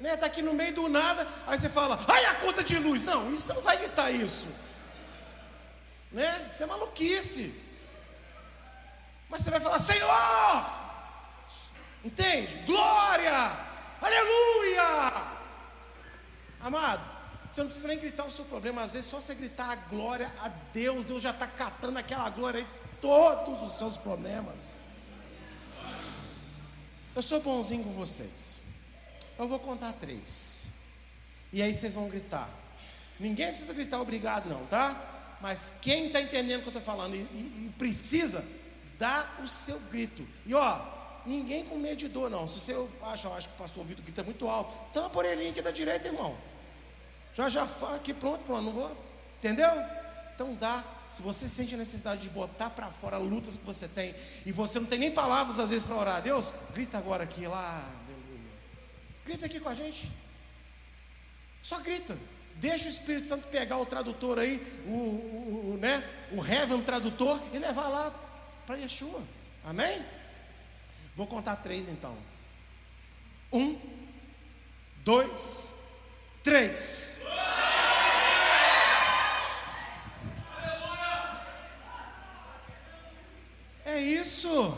Né? 0.00 0.14
Está 0.14 0.26
aqui 0.26 0.40
no 0.40 0.54
meio 0.54 0.74
do 0.74 0.88
nada, 0.88 1.28
aí 1.46 1.58
você 1.58 1.68
fala, 1.68 1.98
ai 2.08 2.24
a 2.24 2.34
conta 2.36 2.64
de 2.64 2.78
luz. 2.78 3.02
Não, 3.04 3.32
isso 3.32 3.52
não 3.52 3.60
vai 3.60 3.76
gritar 3.76 4.10
isso. 4.10 4.48
Né? 6.10 6.48
Isso 6.50 6.62
é 6.62 6.66
maluquice. 6.66 7.54
Mas 9.28 9.42
você 9.42 9.50
vai 9.50 9.60
falar, 9.60 9.78
Senhor! 9.78 10.80
Entende? 12.02 12.56
Glória! 12.64 13.52
Aleluia! 14.00 15.38
Amado, 16.62 17.02
você 17.50 17.60
não 17.60 17.68
precisa 17.68 17.88
nem 17.88 17.98
gritar 17.98 18.24
o 18.24 18.30
seu 18.30 18.44
problema, 18.46 18.82
às 18.82 18.92
vezes 18.92 19.08
só 19.08 19.20
você 19.20 19.34
gritar 19.34 19.70
a 19.70 19.76
glória 19.76 20.30
a 20.42 20.48
Deus, 20.48 21.06
Deus 21.06 21.22
já 21.22 21.30
está 21.30 21.46
catando 21.46 21.98
aquela 21.98 22.28
glória 22.30 22.60
aí, 22.60 22.66
todos 23.00 23.62
os 23.62 23.76
seus 23.76 23.96
problemas. 23.96 24.80
Eu 27.14 27.22
sou 27.22 27.40
bonzinho 27.40 27.84
com 27.84 27.92
vocês. 27.92 28.59
Eu 29.40 29.48
vou 29.48 29.58
contar 29.58 29.94
três. 29.94 30.68
E 31.50 31.62
aí 31.62 31.72
vocês 31.72 31.94
vão 31.94 32.10
gritar. 32.10 32.50
Ninguém 33.18 33.48
precisa 33.48 33.72
gritar 33.72 33.98
obrigado, 33.98 34.50
não, 34.50 34.66
tá? 34.66 35.38
Mas 35.40 35.72
quem 35.80 36.08
está 36.08 36.20
entendendo 36.20 36.58
o 36.58 36.62
que 36.64 36.68
eu 36.68 36.78
estou 36.78 36.82
falando 36.82 37.14
e, 37.14 37.20
e, 37.20 37.66
e 37.66 37.74
precisa, 37.78 38.44
dá 38.98 39.38
o 39.42 39.48
seu 39.48 39.80
grito. 39.90 40.28
E 40.44 40.52
ó, 40.52 40.82
ninguém 41.24 41.64
com 41.64 41.78
medidor, 41.78 42.28
não. 42.28 42.46
Se 42.46 42.60
você 42.60 42.76
acha, 43.02 43.30
acho 43.30 43.48
que 43.48 43.54
o 43.54 43.56
pastor 43.56 43.82
Vitor 43.82 44.04
grita 44.04 44.22
muito 44.22 44.46
alto, 44.46 44.92
tampa 44.92 45.16
a 45.16 45.20
orelhinha 45.20 45.48
aqui 45.48 45.62
da 45.62 45.70
direita, 45.70 46.08
irmão. 46.08 46.36
Já 47.32 47.48
já 47.48 47.66
aqui 47.94 48.12
pronto, 48.12 48.44
pronto, 48.44 48.62
não 48.62 48.72
vou. 48.72 48.94
Entendeu? 49.38 49.70
Então 50.34 50.54
dá. 50.54 50.84
Se 51.08 51.22
você 51.22 51.48
sente 51.48 51.74
a 51.74 51.78
necessidade 51.78 52.20
de 52.20 52.28
botar 52.28 52.68
para 52.68 52.88
fora 52.90 53.16
lutas 53.16 53.56
que 53.56 53.64
você 53.64 53.88
tem, 53.88 54.14
e 54.44 54.52
você 54.52 54.78
não 54.78 54.86
tem 54.86 54.98
nem 54.98 55.10
palavras 55.10 55.58
às 55.58 55.70
vezes 55.70 55.82
para 55.82 55.96
orar 55.96 56.20
Deus, 56.20 56.52
grita 56.74 56.98
agora 56.98 57.24
aqui, 57.24 57.46
lá. 57.46 57.90
Grita 59.30 59.46
aqui 59.46 59.60
com 59.60 59.68
a 59.68 59.74
gente. 59.76 60.10
Só 61.62 61.78
grita. 61.78 62.18
Deixa 62.56 62.86
o 62.86 62.88
Espírito 62.88 63.28
Santo 63.28 63.46
pegar 63.46 63.78
o 63.78 63.86
tradutor 63.86 64.40
aí, 64.40 64.56
o, 64.84 64.90
o, 64.90 65.70
o 65.74 65.76
né, 65.76 66.02
o 66.32 66.44
Heaven 66.44 66.82
tradutor, 66.82 67.40
e 67.52 67.58
levar 67.58 67.86
lá 67.86 68.12
para 68.66 68.78
Yeshua. 68.78 69.22
Amém? 69.64 70.04
Vou 71.14 71.28
contar 71.28 71.54
três 71.56 71.88
então. 71.88 72.18
Um, 73.52 73.78
dois, 75.04 75.72
três. 76.42 77.20
É 83.84 84.00
isso. 84.00 84.76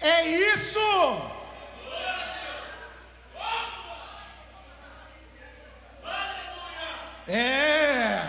É 0.00 0.26
isso. 0.26 1.37
É. 7.28 8.28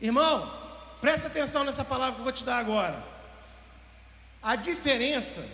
Irmão, 0.00 0.60
Presta 1.00 1.28
atenção 1.28 1.64
nessa 1.64 1.82
palavra 1.82 2.14
que 2.14 2.20
eu 2.20 2.24
vou 2.24 2.32
te 2.32 2.44
dar 2.44 2.58
agora. 2.58 3.02
A 4.42 4.54
diferença 4.54 5.46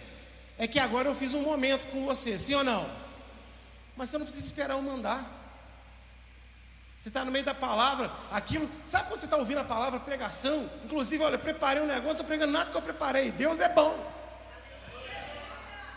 é 0.58 0.66
que 0.66 0.78
agora 0.78 1.08
eu 1.08 1.14
fiz 1.14 1.34
um 1.34 1.42
momento 1.42 1.86
com 1.90 2.04
você, 2.04 2.38
sim 2.38 2.54
ou 2.54 2.64
não? 2.64 2.88
Mas 3.96 4.10
você 4.10 4.18
não 4.18 4.26
precisa 4.26 4.46
esperar 4.46 4.74
eu 4.74 4.82
mandar. 4.82 5.24
Você 6.98 7.08
está 7.08 7.24
no 7.24 7.30
meio 7.30 7.44
da 7.44 7.54
palavra, 7.54 8.10
aquilo. 8.32 8.68
Sabe 8.84 9.08
quando 9.08 9.20
você 9.20 9.26
está 9.26 9.36
ouvindo 9.36 9.58
a 9.58 9.64
palavra 9.64 10.00
pregação? 10.00 10.68
Inclusive, 10.84 11.22
olha, 11.22 11.38
preparei 11.38 11.82
um 11.82 11.86
negócio, 11.86 12.04
não 12.04 12.12
estou 12.12 12.26
pregando 12.26 12.52
nada 12.52 12.70
que 12.70 12.76
eu 12.76 12.82
preparei. 12.82 13.30
Deus 13.30 13.60
é 13.60 13.68
bom. 13.68 14.12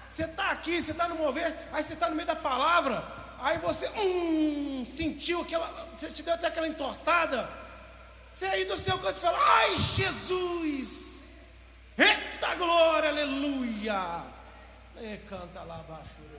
Você 0.08 0.26
está 0.26 0.52
aqui, 0.52 0.82
você 0.82 0.92
está 0.92 1.08
no 1.08 1.16
mover, 1.16 1.56
aí 1.72 1.84
você 1.84 1.94
está 1.94 2.10
no 2.10 2.16
meio 2.16 2.28
da 2.28 2.36
palavra, 2.36 3.04
aí 3.42 3.58
você 3.58 3.88
hum, 3.90 4.84
sentiu 4.86 5.42
aquela. 5.42 5.68
Você 5.98 6.12
te 6.12 6.24
deu 6.24 6.34
até 6.34 6.48
aquela 6.48 6.68
entortada. 6.68 7.50
Você 8.32 8.46
aí 8.46 8.66
do 8.66 8.78
seu 8.78 8.98
canto 9.00 9.20
fala, 9.20 9.40
ai 9.42 9.80
Jesus, 9.80 11.34
eita 11.98 12.56
glória, 12.56 13.10
aleluia. 13.10 14.24
E 15.02 15.18
canta 15.28 15.62
lá 15.64 15.76
abaixo. 15.80 16.30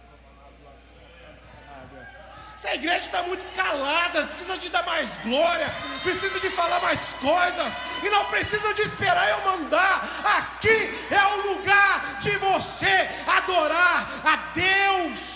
Essa 2.54 2.74
igreja 2.74 3.06
está 3.06 3.22
muito 3.22 3.42
calada, 3.54 4.26
precisa 4.26 4.58
de 4.58 4.68
dar 4.68 4.84
mais 4.84 5.08
glória, 5.24 5.66
precisa 6.02 6.38
de 6.38 6.50
falar 6.50 6.78
mais 6.80 7.14
coisas, 7.14 7.74
e 8.04 8.10
não 8.10 8.26
precisa 8.26 8.74
de 8.74 8.82
esperar 8.82 9.30
eu 9.30 9.40
mandar. 9.46 10.06
Aqui 10.22 10.94
é 11.10 11.26
o 11.36 11.54
lugar 11.54 12.18
de 12.20 12.36
você 12.36 13.08
adorar 13.26 14.06
a 14.22 14.36
Deus. 14.52 15.29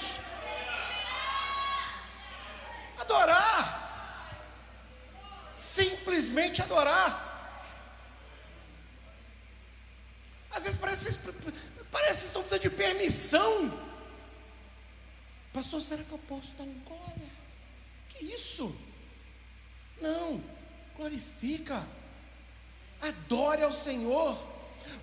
Adorar 3.14 3.85
simplesmente 5.55 6.61
adorar. 6.61 7.31
Às 10.50 10.64
vezes 10.64 10.79
parece, 10.79 11.18
parece 11.90 12.20
que 12.20 12.27
estão 12.27 12.42
precisando 12.42 12.62
de 12.62 12.70
permissão. 12.70 13.72
Pastor, 15.53 15.81
será 15.81 16.03
que 16.03 16.12
eu 16.12 16.18
posso 16.18 16.55
dar 16.57 16.64
um 16.64 16.81
glória? 16.81 17.29
Que 18.09 18.24
isso? 18.24 18.74
Não, 20.00 20.42
glorifica. 20.96 21.87
Adore 23.00 23.62
ao 23.62 23.72
Senhor, 23.72 24.37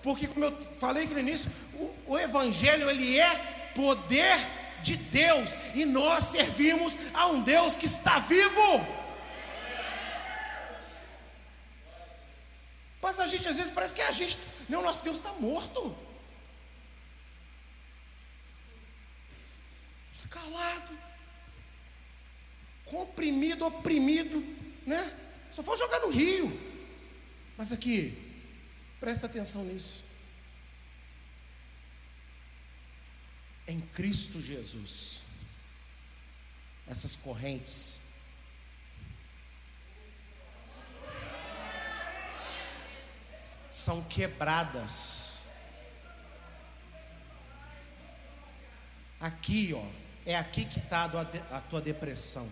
porque 0.02 0.28
como 0.28 0.46
eu 0.46 0.62
falei 0.80 1.04
aqui 1.04 1.14
no 1.14 1.20
início, 1.20 1.50
o, 1.74 2.14
o 2.14 2.20
Evangelho 2.20 2.90
ele 2.90 3.18
é 3.18 3.72
poder 3.76 4.36
de 4.82 4.98
Deus 4.98 5.52
e 5.74 5.86
nós 5.86 6.26
servimos 6.26 6.98
a 7.14 7.28
um 7.28 7.42
Deus 7.42 7.76
que 7.76 7.86
está 7.86 8.20
vivo. 8.20 9.02
Mas 13.02 13.20
a 13.20 13.26
gente 13.26 13.48
às 13.48 13.58
vezes 13.58 13.72
parece 13.72 13.96
que 13.96 14.02
a 14.02 14.12
gente, 14.12 14.38
não, 14.70 14.84
nosso 14.84 15.04
Deus 15.04 15.18
está 15.18 15.34
morto. 15.34 15.96
Está 20.14 20.28
calado, 20.30 20.98
comprimido, 22.86 23.66
oprimido, 23.66 24.44
né? 24.86 25.18
Só 25.52 25.64
for 25.64 25.78
jogar 25.78 26.00
no 26.02 26.10
rio. 26.10 26.58
Mas 27.58 27.74
aqui, 27.74 28.18
presta 29.00 29.26
atenção 29.26 29.64
nisso. 29.64 30.11
Em 33.72 33.80
Cristo 33.80 34.42
Jesus, 34.42 35.24
essas 36.86 37.16
correntes 37.16 38.02
são 43.70 44.04
quebradas. 44.04 45.40
Aqui, 49.22 49.74
ó, 49.74 49.88
é 50.26 50.36
aqui 50.36 50.66
que 50.66 50.80
está 50.80 51.06
a 51.50 51.62
tua 51.62 51.80
depressão. 51.80 52.52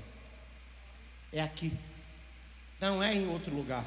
É 1.33 1.41
aqui. 1.41 1.77
Não 2.79 3.03
é 3.03 3.13
em 3.13 3.27
outro 3.27 3.53
lugar. 3.53 3.85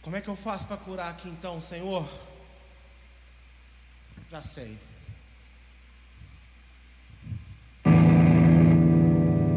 Como 0.00 0.14
é 0.14 0.20
que 0.20 0.28
eu 0.28 0.36
faço 0.36 0.68
para 0.68 0.76
curar 0.76 1.10
aqui 1.10 1.28
então, 1.28 1.60
Senhor? 1.60 2.08
Já 4.30 4.42
sei. 4.42 4.76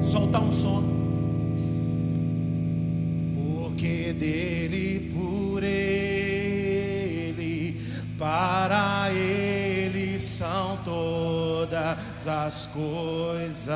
Soltar 0.03 0.43
um 0.43 0.51
som. 0.51 0.83
Porque 3.33 4.13
dele, 4.13 5.11
por 5.11 5.63
ele, 5.63 6.53
para 8.17 9.11
ele 9.11 10.19
são 10.19 10.77
todas 10.83 12.27
as 12.27 12.67
coisas. 12.67 13.69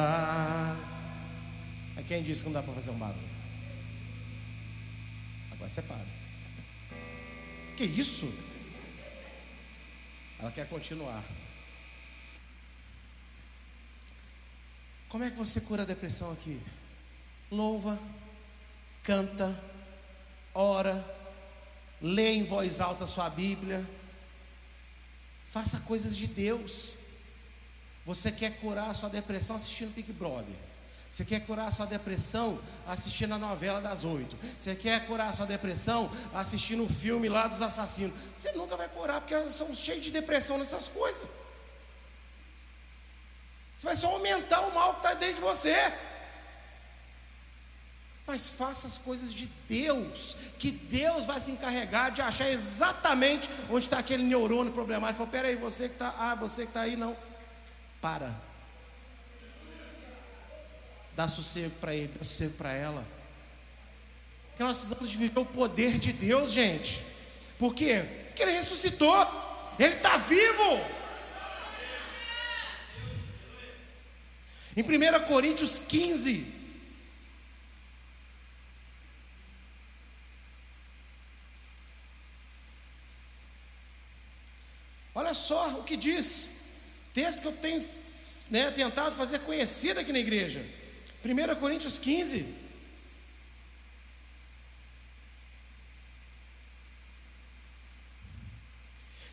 É 1.98 2.04
quem 2.08 2.22
disse 2.22 2.44
que 2.44 2.50
não 2.50 2.54
dá 2.54 2.62
para 2.62 2.74
fazer 2.74 2.92
um 2.92 3.00
barulho? 3.00 3.34
Agora 5.52 5.70
você 5.70 5.82
para. 5.82 6.06
Que 7.76 7.84
isso? 7.86 8.32
Ela 10.44 10.52
quer 10.52 10.68
continuar. 10.68 11.24
Como 15.08 15.24
é 15.24 15.32
que 15.32 15.38
você 15.38 15.62
cura 15.62 15.84
a 15.84 15.86
depressão 15.86 16.34
aqui? 16.34 16.62
Louva, 17.50 17.98
canta, 19.04 19.58
ora, 20.54 21.02
lê 22.02 22.34
em 22.34 22.44
voz 22.44 22.82
alta 22.82 23.06
a 23.06 23.08
sua 23.08 23.30
Bíblia, 23.30 23.90
faça 25.46 25.80
coisas 25.80 26.14
de 26.14 26.28
Deus. 26.28 26.96
Você 28.04 28.30
quer 28.30 28.60
curar 28.60 28.90
a 28.90 28.94
sua 28.94 29.08
depressão 29.08 29.56
assistindo 29.56 29.96
Big 29.96 30.12
Brother. 30.12 30.58
Você 31.14 31.24
quer 31.24 31.46
curar 31.46 31.72
sua 31.72 31.86
depressão 31.86 32.60
assistindo 32.88 33.36
a 33.36 33.38
novela 33.38 33.80
das 33.80 34.04
oito. 34.04 34.36
Você 34.58 34.76
quer 34.76 35.06
curar 35.06 35.32
sua 35.32 35.46
depressão 35.46 36.12
assistindo 36.34 36.84
o 36.84 36.90
filme 36.90 37.30
lá 37.30 37.46
dos 37.46 37.62
assassinos. 37.62 38.16
Você 38.36 38.52
nunca 38.54 38.76
vai 38.76 38.90
curar, 38.90 39.22
porque 39.22 39.52
são 39.52 39.76
cheios 39.76 40.04
de 40.04 40.10
depressão 40.10 40.58
nessas 40.58 40.88
coisas. 40.88 41.30
Você 43.78 43.86
vai 43.86 43.96
só 43.96 44.08
aumentar 44.08 44.62
o 44.62 44.74
mal 44.74 44.94
que 44.94 45.06
está 45.06 45.14
dentro 45.14 45.36
de 45.36 45.42
você. 45.42 45.76
Mas 48.26 48.50
faça 48.50 48.88
as 48.88 48.98
coisas 48.98 49.32
de 49.32 49.46
Deus, 49.70 50.36
que 50.58 50.72
Deus 50.72 51.26
vai 51.26 51.40
se 51.40 51.52
encarregar 51.52 52.12
de 52.12 52.24
achar 52.24 52.50
exatamente 52.50 53.48
onde 53.70 53.86
está 53.86 54.00
aquele 54.00 54.24
neurônio 54.24 54.74
problemático. 54.74 55.18
Falou, 55.18 55.32
peraí, 55.32 55.56
você 55.58 55.88
que 55.90 55.94
está, 55.94 56.16
ah, 56.18 56.34
você 56.34 56.64
que 56.64 56.70
está 56.70 56.82
aí, 56.82 56.96
não. 56.96 57.16
Para. 58.02 58.34
Dá 61.16 61.28
sossego 61.28 61.72
para 61.80 61.96
ele, 61.96 62.08
dá 62.08 62.24
sossego 62.24 62.54
para 62.56 62.74
ela. 62.74 63.06
Porque 64.50 64.64
nós 64.64 64.78
precisamos 64.78 65.14
viver 65.14 65.40
o 65.40 65.46
poder 65.46 66.00
de 66.00 66.14
Deus, 66.14 66.54
gente. 66.54 67.04
Por 67.58 67.74
quê? 67.74 68.04
Porque 68.28 68.44
ele 68.44 68.52
ressuscitou. 68.52 69.28
Ele 69.80 69.96
está 69.96 70.18
vivo. 70.18 71.04
Em 74.76 74.82
1 74.82 75.26
Coríntios 75.26 75.80
15, 75.80 76.64
Olha 85.16 85.34
só 85.34 85.80
o 85.80 85.84
que 85.84 85.96
diz, 85.96 86.50
texto 87.14 87.44
que 87.44 87.48
eu 87.48 87.52
tenho 87.54 87.88
né, 88.50 88.72
tentado 88.72 89.16
fazer 89.16 89.40
conhecido 89.40 90.00
aqui 90.00 90.12
na 90.12 90.20
igreja. 90.20 90.66
1 91.24 91.56
Coríntios 91.60 91.98
15. 91.98 92.46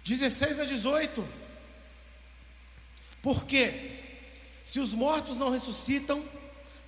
Dezesseis 0.04 0.60
a 0.60 0.64
18. 0.64 1.26
Porque 3.22 3.98
se 4.64 4.78
os 4.80 4.94
mortos 4.94 5.38
não 5.38 5.50
ressuscitam, 5.50 6.24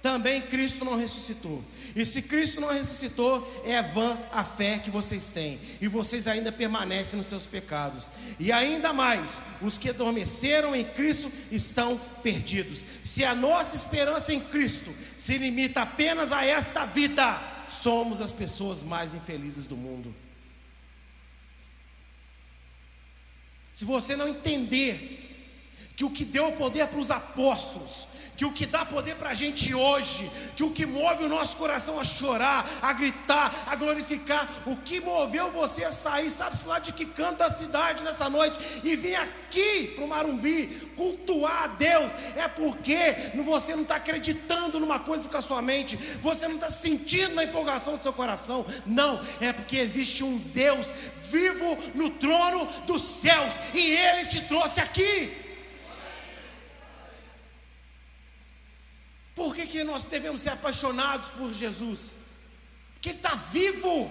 também 0.03 0.43
Cristo 0.43 0.85
não 0.85 0.97
ressuscitou. 0.97 1.65
E 1.95 2.05
se 2.05 2.23
Cristo 2.23 2.61
não 2.61 2.73
ressuscitou, 2.73 3.63
é 3.65 3.81
vã 3.81 4.19
a 4.33 4.43
fé 4.43 4.81
que 4.81 4.91
vocês 4.91 5.31
têm, 5.31 5.61
e 5.81 5.87
vocês 5.87 6.27
ainda 6.27 6.51
permanecem 6.51 7.17
nos 7.19 7.29
seus 7.29 7.47
pecados. 7.47 8.11
E 8.39 8.51
ainda 8.51 8.93
mais, 8.93 9.41
os 9.63 9.79
que 9.79 9.89
adormeceram 9.89 10.75
em 10.75 10.85
Cristo 10.85 11.31
estão 11.53 11.99
perdidos. 12.21 12.85
Se 13.01 13.25
a 13.25 13.33
nossa 13.33 13.77
esperança 13.77 14.35
em 14.35 14.41
Cristo 14.41 14.93
se 15.17 15.39
limita 15.39 15.83
apenas 15.83 16.33
a 16.33 16.45
esta 16.45 16.85
vida, 16.85 17.41
somos 17.69 18.21
as 18.21 18.33
pessoas 18.33 18.83
mais 18.83 19.15
infelizes 19.15 19.67
do 19.67 19.77
mundo. 19.77 20.13
Se 23.73 23.85
você 23.85 24.17
não 24.17 24.29
entender 24.29 25.21
que 25.95 26.05
o 26.05 26.11
que 26.11 26.25
deu 26.25 26.51
poder 26.53 26.89
para 26.89 26.99
os 26.99 27.11
apóstolos 27.11 28.09
que 28.43 28.47
o 28.47 28.53
que 28.53 28.67
dá 28.67 28.85
poder 28.85 29.15
para 29.15 29.31
a 29.31 29.35
gente 29.35 29.73
hoje, 29.73 30.29
que 30.57 30.65
o 30.65 30.71
que 30.71 30.85
move 30.85 31.25
o 31.25 31.29
nosso 31.29 31.57
coração 31.57 32.01
a 32.01 32.03
chorar, 32.03 32.69
a 32.83 32.93
gritar, 32.93 33.65
a 33.69 33.77
glorificar, 33.77 34.51
o 34.67 34.75
que 34.77 35.01
moveu 35.01 35.53
você 35.53 35.85
a 35.85 35.93
sair, 35.93 36.29
sabe-se 36.29 36.67
lá 36.67 36.81
de 36.81 36.93
que 36.93 37.07
canta 37.07 37.45
a 37.45 37.51
cidade 37.51 38.03
nessa 38.03 38.29
noite 38.29 38.59
e 38.83 38.97
vir 38.97 39.15
aqui 39.15 39.93
para 39.95 40.05
o 40.05 40.09
Marumbi 40.09 40.91
cultuar 40.97 41.63
a 41.63 41.67
Deus, 41.69 42.11
é 42.35 42.49
porque 42.49 43.31
você 43.45 43.77
não 43.77 43.83
está 43.83 43.97
acreditando 43.97 44.81
numa 44.81 44.99
coisa 44.99 45.29
com 45.29 45.37
a 45.37 45.41
sua 45.41 45.63
mente, 45.63 45.97
você 46.21 46.49
não 46.49 46.57
está 46.57 46.69
sentindo 46.69 47.37
na 47.37 47.45
empolgação 47.45 47.97
do 47.97 48.03
seu 48.03 48.13
coração, 48.13 48.67
não, 48.85 49.25
é 49.41 49.53
porque 49.53 49.77
existe 49.77 50.25
um 50.25 50.37
Deus 50.37 50.89
vivo 51.31 51.79
no 51.95 52.11
trono 52.11 52.67
dos 52.87 53.03
céus 53.03 53.53
e 53.73 53.93
Ele 53.93 54.27
te 54.27 54.41
trouxe 54.43 54.81
aqui. 54.81 55.42
Por 59.53 59.57
que, 59.57 59.67
que 59.67 59.85
nós 59.85 60.07
devemos 60.07 60.41
ser 60.41 60.49
apaixonados 60.49 61.29
por 61.29 61.53
Jesus? 61.53 62.17
Porque 62.95 63.11
Ele 63.11 63.19
está 63.19 63.35
vivo. 63.35 64.11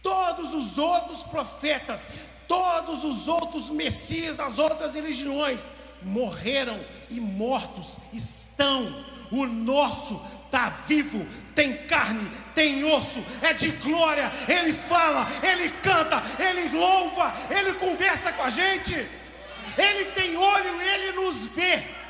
Todos 0.00 0.54
os 0.54 0.78
outros 0.78 1.24
profetas, 1.24 2.08
todos 2.46 3.02
os 3.02 3.26
outros 3.26 3.68
messias 3.70 4.36
das 4.36 4.58
outras 4.58 4.94
religiões 4.94 5.72
morreram 6.02 6.78
e 7.10 7.18
mortos 7.18 7.98
estão. 8.12 9.04
O 9.32 9.44
nosso 9.44 10.24
está 10.44 10.68
vivo, 10.68 11.26
tem 11.52 11.76
carne, 11.88 12.30
tem 12.54 12.84
osso, 12.84 13.24
é 13.42 13.52
de 13.54 13.72
glória. 13.72 14.30
Ele 14.46 14.72
fala, 14.72 15.26
ele 15.42 15.68
canta, 15.82 16.22
ele 16.38 16.68
louva, 16.68 17.34
ele 17.50 17.72
conversa 17.72 18.32
com 18.34 18.44
a 18.44 18.50
gente. 18.50 18.94
Ele 18.94 20.04
tem 20.12 20.36
olho, 20.36 20.80
ele 20.80 21.12
nos 21.20 21.48
vê. 21.48 22.03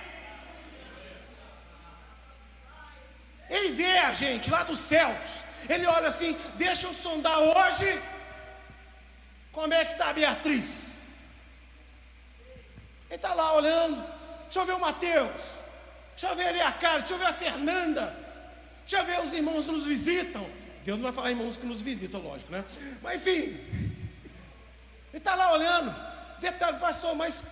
Ele 3.55 3.71
vê 3.81 3.99
a 3.99 4.13
gente 4.13 4.51
lá 4.51 4.65
dos 4.65 4.81
céus. 4.81 5.45
Ele 5.69 5.87
olha 5.87 6.09
assim: 6.09 6.37
deixa 6.57 6.89
eu 6.89 6.93
sondar 6.93 7.39
hoje. 7.39 8.03
Como 9.53 9.73
é 9.73 9.85
que 9.85 9.93
está 9.93 10.11
a 10.11 10.13
Beatriz? 10.13 10.95
Ele 13.09 13.15
está 13.15 13.33
lá 13.33 13.55
olhando. 13.55 14.05
Deixa 14.45 14.59
eu 14.59 14.67
ver 14.67 14.73
o 14.73 14.81
Mateus. 14.81 15.43
Deixa 16.17 16.29
eu 16.31 16.37
ver 16.37 16.49
ali 16.49 16.61
a 16.61 16.73
cara. 16.73 16.99
Deixa 16.99 17.15
eu 17.15 17.19
ver 17.19 17.27
a 17.27 17.33
Fernanda. 17.33 18.05
Deixa 18.85 18.99
eu 18.99 19.07
ver 19.07 19.21
os 19.25 19.33
irmãos 19.33 19.65
que 19.67 19.71
nos 19.71 19.87
visitam. 19.87 20.45
Deus 20.85 20.99
não 20.99 21.05
vai 21.05 21.13
falar 21.13 21.31
irmãos 21.31 21.57
que 21.57 21.65
nos 21.65 21.81
visitam, 21.81 22.21
lógico, 22.21 22.51
né? 22.53 22.65
Mas 23.01 23.23
enfim, 23.23 23.57
ele 25.11 25.19
está 25.19 25.35
lá 25.35 25.53
olhando. 25.53 25.95
Detalhe, 26.41 26.79
pastor, 26.79 27.15
mas 27.15 27.45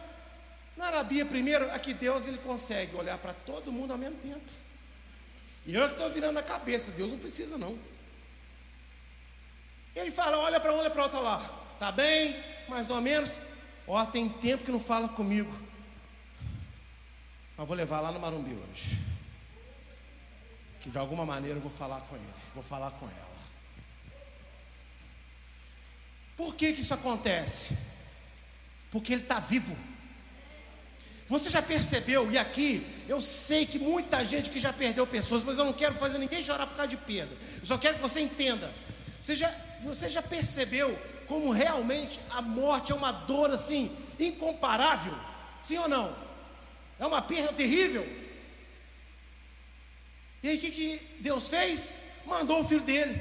na 0.77 0.87
Arabia, 0.87 1.25
primeiro, 1.25 1.71
aqui 1.71 1.95
Deus 1.95 2.27
ele 2.27 2.39
consegue 2.39 2.95
olhar 2.95 3.17
para 3.19 3.33
todo 3.33 3.73
mundo 3.73 3.93
ao 3.93 3.99
mesmo 3.99 4.17
tempo. 4.17 4.62
E 5.65 5.75
eu 5.75 5.87
que 5.89 5.95
estou 5.95 6.11
virando 6.11 6.39
a 6.39 6.43
cabeça, 6.43 6.91
Deus 6.93 7.13
não 7.13 7.19
precisa 7.19 7.57
não. 7.57 7.79
Ele 9.95 10.11
fala, 10.11 10.39
olha 10.39 10.59
para 10.59 10.73
um, 10.73 10.79
olha 10.79 10.91
para 10.91 11.03
outro 11.03 11.23
lá. 11.23 11.39
Tá 11.79 11.93
bem? 11.93 12.37
Mais 12.69 12.89
ou 12.89 13.01
menos. 13.01 13.39
Ó, 13.87 14.05
tem 14.07 14.29
tempo 14.29 14.65
que 14.65 14.73
não 14.73 14.81
fala 14.81 15.09
comigo. 15.09 15.53
Mas 17.57 17.69
vou 17.69 17.77
levar 17.77 18.01
lá 18.01 18.11
no 18.11 18.19
Marumbi 18.19 18.55
hoje. 18.55 18.99
Que 20.81 20.91
de 20.91 20.99
alguma 20.99 21.25
maneira 21.25 21.59
eu 21.59 21.63
vou 21.63 21.71
falar 21.71 22.01
com 22.03 22.17
ele. 22.17 22.35
Vou 22.55 22.63
falar 22.63 22.91
com 22.93 23.07
ela. 23.07 23.33
Por 26.37 26.57
que, 26.57 26.73
que 26.73 26.81
isso 26.81 26.95
acontece? 26.95 27.77
Porque 28.91 29.13
ele 29.13 29.23
está 29.23 29.39
vivo. 29.39 29.77
Você 31.33 31.49
já 31.49 31.63
percebeu, 31.63 32.31
e 32.31 32.37
aqui 32.37 32.87
eu 33.09 33.19
sei 33.19 33.65
que 33.65 33.79
muita 33.79 34.23
gente 34.23 34.51
que 34.51 34.61
já 34.61 34.71
perdeu 34.71 35.07
pessoas, 35.07 35.43
mas 35.43 35.57
eu 35.57 35.65
não 35.65 35.73
quero 35.73 35.95
fazer 35.95 36.19
ninguém 36.19 36.43
chorar 36.43 36.67
por 36.67 36.77
causa 36.77 36.91
de 36.91 36.97
perda. 36.99 37.35
Eu 37.59 37.67
só 37.67 37.79
quero 37.79 37.95
que 37.95 38.03
você 38.03 38.21
entenda. 38.21 38.71
Você 39.19 39.35
já, 39.35 39.51
você 39.83 40.11
já 40.11 40.21
percebeu 40.21 40.95
como 41.27 41.51
realmente 41.51 42.21
a 42.33 42.43
morte 42.43 42.93
é 42.93 42.95
uma 42.95 43.11
dor 43.11 43.51
assim, 43.51 43.91
incomparável? 44.21 45.15
Sim 45.59 45.79
ou 45.79 45.89
não? 45.89 46.15
É 46.99 47.07
uma 47.07 47.23
perda 47.23 47.51
terrível. 47.55 48.07
E 50.43 50.51
aí 50.51 50.59
o 50.59 50.61
que, 50.61 50.71
que 50.71 51.17
Deus 51.21 51.49
fez? 51.49 51.97
Mandou 52.27 52.61
o 52.61 52.65
filho 52.65 52.83
dele 52.83 53.19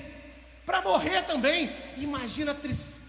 para 0.65 0.81
morrer 0.81 1.21
também. 1.21 1.71
Imagina 1.95 2.51
a 2.51 2.55
tristeza 2.55 3.00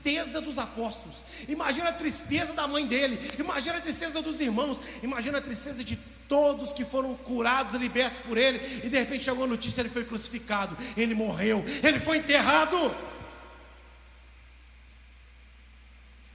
dos 0.45 0.59
apóstolos, 0.59 1.25
imagina 1.49 1.91
a 1.91 1.93
tristeza 1.93 2.53
da 2.53 2.67
mãe 2.67 2.87
dele, 2.87 3.19
imagina 3.39 3.79
a 3.79 3.81
tristeza 3.81 4.21
dos 4.21 4.41
irmãos, 4.41 4.81
imagina 5.03 5.39
a 5.39 5.41
tristeza 5.41 5.85
de 5.85 5.97
todos 6.29 6.73
que 6.73 6.85
foram 6.85 7.15
curados 7.15 7.75
e 7.75 7.79
libertos 7.79 8.19
por 8.19 8.37
ele, 8.37 8.59
e 8.85 8.89
de 8.89 8.99
repente 8.99 9.25
chegou 9.25 9.45
a 9.45 9.47
notícia: 9.47 9.81
ele 9.81 9.89
foi 9.89 10.05
crucificado, 10.05 10.77
ele 10.97 11.15
morreu, 11.15 11.65
ele 11.83 12.01
foi 12.01 12.19
enterrado. 12.19 12.77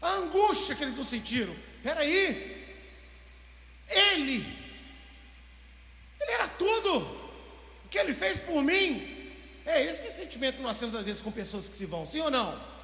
A 0.01 0.11
angústia 0.11 0.75
que 0.75 0.83
eles 0.83 0.95
não 0.95 1.03
sentiram, 1.03 1.53
peraí, 1.83 2.71
ele, 3.89 4.45
ele 6.21 6.31
era 6.31 6.47
tudo, 6.47 6.99
o 7.85 7.89
que 7.89 7.97
ele 7.97 8.13
fez 8.13 8.39
por 8.39 8.63
mim, 8.63 9.17
é 9.65 9.83
esse 9.83 10.01
que 10.01 10.07
é 10.07 10.11
sentimento 10.11 10.57
que 10.57 10.61
nós 10.61 10.79
temos 10.79 10.95
às 10.95 11.03
vezes 11.03 11.21
com 11.21 11.31
pessoas 11.31 11.67
que 11.67 11.75
se 11.75 11.85
vão, 11.85 12.05
sim 12.05 12.21
ou 12.21 12.31
não? 12.31 12.76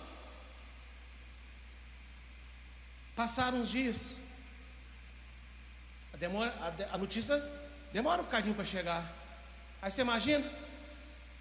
Passaram 3.15 3.61
uns 3.61 3.69
dias, 3.69 4.17
a, 6.11 6.17
demora, 6.17 6.51
a, 6.59 6.95
a 6.95 6.97
notícia 6.97 7.37
demora 7.91 8.21
um 8.21 8.25
bocadinho 8.25 8.55
para 8.55 8.65
chegar. 8.65 9.11
Aí 9.81 9.91
você 9.91 10.01
imagina, 10.01 10.49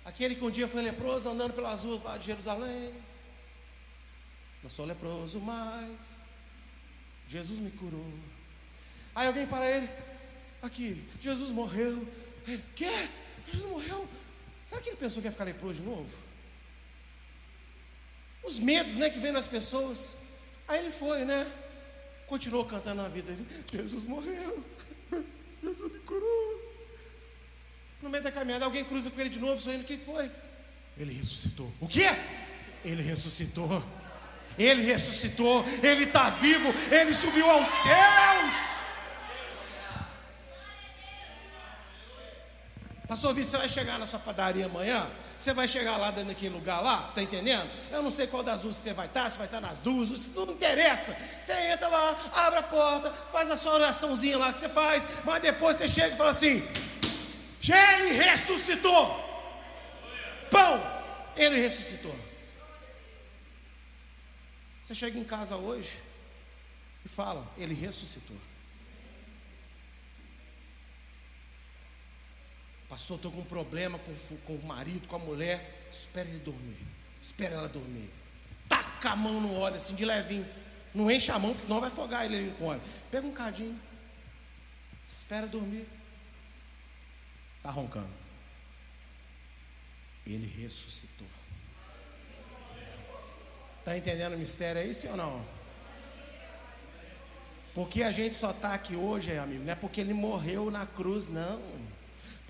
aquele 0.04 0.34
que 0.34 0.44
um 0.44 0.50
dia 0.50 0.68
foi 0.68 0.82
leproso 0.82 1.28
andando 1.28 1.54
pelas 1.54 1.84
ruas 1.84 2.02
lá 2.02 2.18
de 2.18 2.26
Jerusalém. 2.26 2.92
Não 4.62 4.70
sou 4.70 4.84
leproso 4.84 5.40
mais, 5.40 6.22
Jesus 7.26 7.58
me 7.58 7.70
curou. 7.70 8.12
Aí 9.14 9.26
alguém 9.26 9.46
para 9.46 9.68
ele, 9.68 9.88
aqui, 10.60 11.02
Jesus 11.20 11.50
morreu. 11.50 12.06
Ele, 12.46 12.62
quê? 12.76 13.08
Jesus 13.50 13.70
morreu? 13.70 14.08
Será 14.64 14.80
que 14.80 14.90
ele 14.90 14.96
pensou 14.96 15.20
que 15.20 15.28
ia 15.28 15.32
ficar 15.32 15.44
leproso 15.44 15.80
de 15.80 15.86
novo? 15.86 16.14
Os 18.42 18.58
medos, 18.58 18.96
né, 18.96 19.10
que 19.10 19.18
vem 19.18 19.32
nas 19.32 19.46
pessoas. 19.46 20.16
Aí 20.68 20.78
ele 20.78 20.90
foi, 20.90 21.24
né? 21.24 21.46
Continuou 22.26 22.64
cantando 22.64 23.02
na 23.02 23.08
vida 23.08 23.32
dele. 23.32 23.46
Jesus 23.72 24.06
morreu. 24.06 24.64
Jesus 25.62 25.92
me 25.92 25.98
curou. 26.00 26.72
No 28.00 28.08
meio 28.08 28.24
da 28.24 28.32
caminhada, 28.32 28.64
alguém 28.64 28.84
cruza 28.84 29.10
com 29.10 29.20
ele 29.20 29.30
de 29.30 29.38
novo, 29.38 29.60
sorrindo. 29.60 29.84
O 29.84 29.86
que 29.86 29.98
foi? 29.98 30.30
Ele 30.98 31.12
ressuscitou. 31.12 31.72
O 31.80 31.86
quê? 31.86 32.06
Ele 32.84 33.02
ressuscitou. 33.02 33.82
Ele 34.58 34.82
ressuscitou. 34.82 35.64
Ele 35.82 36.04
está 36.04 36.30
vivo. 36.30 36.68
Ele 36.90 37.14
subiu 37.14 37.48
aos 37.48 37.68
céus. 37.68 38.71
Pastor 43.12 43.34
Vitor, 43.34 43.50
você 43.50 43.58
vai 43.58 43.68
chegar 43.68 43.98
na 43.98 44.06
sua 44.06 44.18
padaria 44.18 44.64
amanhã? 44.64 45.06
Você 45.36 45.52
vai 45.52 45.68
chegar 45.68 45.98
lá 45.98 46.10
dentro 46.10 46.28
daquele 46.28 46.54
lugar 46.54 46.80
lá? 46.80 47.12
Tá 47.14 47.22
entendendo? 47.22 47.70
Eu 47.90 48.02
não 48.02 48.10
sei 48.10 48.26
qual 48.26 48.42
das 48.42 48.62
luzes 48.62 48.80
você 48.80 48.94
vai 48.94 49.04
estar, 49.04 49.30
se 49.30 49.36
vai 49.36 49.46
estar 49.46 49.60
nas 49.60 49.80
duas, 49.80 50.32
não 50.32 50.44
interessa. 50.44 51.14
Você 51.38 51.52
entra 51.52 51.88
lá, 51.88 52.16
abre 52.32 52.60
a 52.60 52.62
porta, 52.62 53.12
faz 53.30 53.50
a 53.50 53.56
sua 53.58 53.74
oraçãozinha 53.74 54.38
lá 54.38 54.50
que 54.50 54.60
você 54.60 54.68
faz, 54.70 55.04
mas 55.26 55.42
depois 55.42 55.76
você 55.76 55.90
chega 55.90 56.14
e 56.14 56.16
fala 56.16 56.30
assim: 56.30 56.66
Ele 57.68 58.12
ressuscitou. 58.14 59.06
Pão, 60.50 60.82
ele 61.36 61.60
ressuscitou. 61.60 62.18
Você 64.82 64.94
chega 64.94 65.18
em 65.18 65.24
casa 65.24 65.54
hoje 65.56 65.98
e 67.04 67.10
fala: 67.10 67.46
Ele 67.58 67.74
ressuscitou. 67.74 68.38
Pastor, 72.92 73.16
estou 73.16 73.32
com 73.32 73.40
um 73.40 73.44
problema 73.44 73.98
com, 73.98 74.36
com 74.44 74.54
o 74.54 74.62
marido, 74.66 75.08
com 75.08 75.16
a 75.16 75.18
mulher. 75.18 75.88
Espera 75.90 76.28
ele 76.28 76.40
dormir. 76.40 76.76
Espera 77.22 77.54
ela 77.54 77.66
dormir. 77.66 78.10
Taca 78.68 79.12
a 79.12 79.16
mão 79.16 79.40
no 79.40 79.54
óleo 79.54 79.76
assim, 79.76 79.94
de 79.94 80.04
levinho. 80.04 80.46
Não 80.94 81.10
enche 81.10 81.32
a 81.32 81.38
mão, 81.38 81.52
porque 81.52 81.62
senão 81.64 81.80
vai 81.80 81.88
afogar 81.88 82.26
ele 82.26 82.54
com 82.58 82.66
óleo. 82.66 82.82
Pega 83.10 83.26
um 83.26 83.32
cadinho. 83.32 83.80
Espera 85.16 85.46
dormir. 85.46 85.88
Está 87.56 87.70
roncando. 87.70 88.12
Ele 90.26 90.46
ressuscitou. 90.46 91.26
Está 93.78 93.96
entendendo 93.96 94.34
o 94.34 94.38
mistério 94.38 94.82
aí, 94.82 94.92
sim 94.92 95.08
ou 95.08 95.16
não? 95.16 95.42
Porque 97.74 98.02
a 98.02 98.12
gente 98.12 98.36
só 98.36 98.50
está 98.50 98.74
aqui 98.74 98.94
hoje, 98.94 99.38
amigo, 99.38 99.64
não 99.64 99.72
é 99.72 99.76
porque 99.76 99.98
ele 99.98 100.12
morreu 100.12 100.70
na 100.70 100.84
cruz, 100.84 101.28
não. 101.28 101.91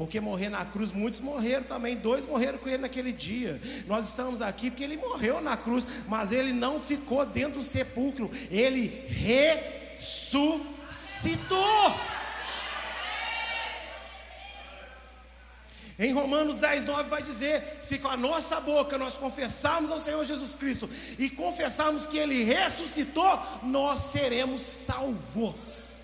Porque 0.02 0.20
morrer 0.20 0.48
na 0.48 0.64
cruz, 0.64 0.90
muitos 0.90 1.20
morreram 1.20 1.62
também, 1.62 1.96
dois 1.96 2.26
morreram 2.26 2.58
com 2.58 2.68
ele 2.68 2.78
naquele 2.78 3.12
dia. 3.12 3.60
Nós 3.86 4.08
estamos 4.08 4.42
aqui 4.42 4.68
porque 4.68 4.82
ele 4.82 4.96
morreu 4.96 5.40
na 5.40 5.56
cruz, 5.56 5.86
mas 6.08 6.32
ele 6.32 6.52
não 6.52 6.80
ficou 6.80 7.24
dentro 7.24 7.60
do 7.60 7.62
sepulcro, 7.62 8.28
ele 8.50 8.88
ressuscitou. 9.96 10.90
Em 15.96 16.12
Romanos 16.12 16.58
10, 16.58 16.84
9 16.86 17.08
vai 17.08 17.22
dizer: 17.22 17.78
se 17.80 18.00
com 18.00 18.08
a 18.08 18.16
nossa 18.16 18.60
boca 18.60 18.98
nós 18.98 19.16
confessarmos 19.16 19.88
ao 19.92 20.00
Senhor 20.00 20.24
Jesus 20.24 20.56
Cristo 20.56 20.90
e 21.16 21.30
confessarmos 21.30 22.06
que 22.06 22.18
Ele 22.18 22.42
ressuscitou, 22.42 23.40
nós 23.62 24.00
seremos 24.00 24.62
salvos. 24.62 25.98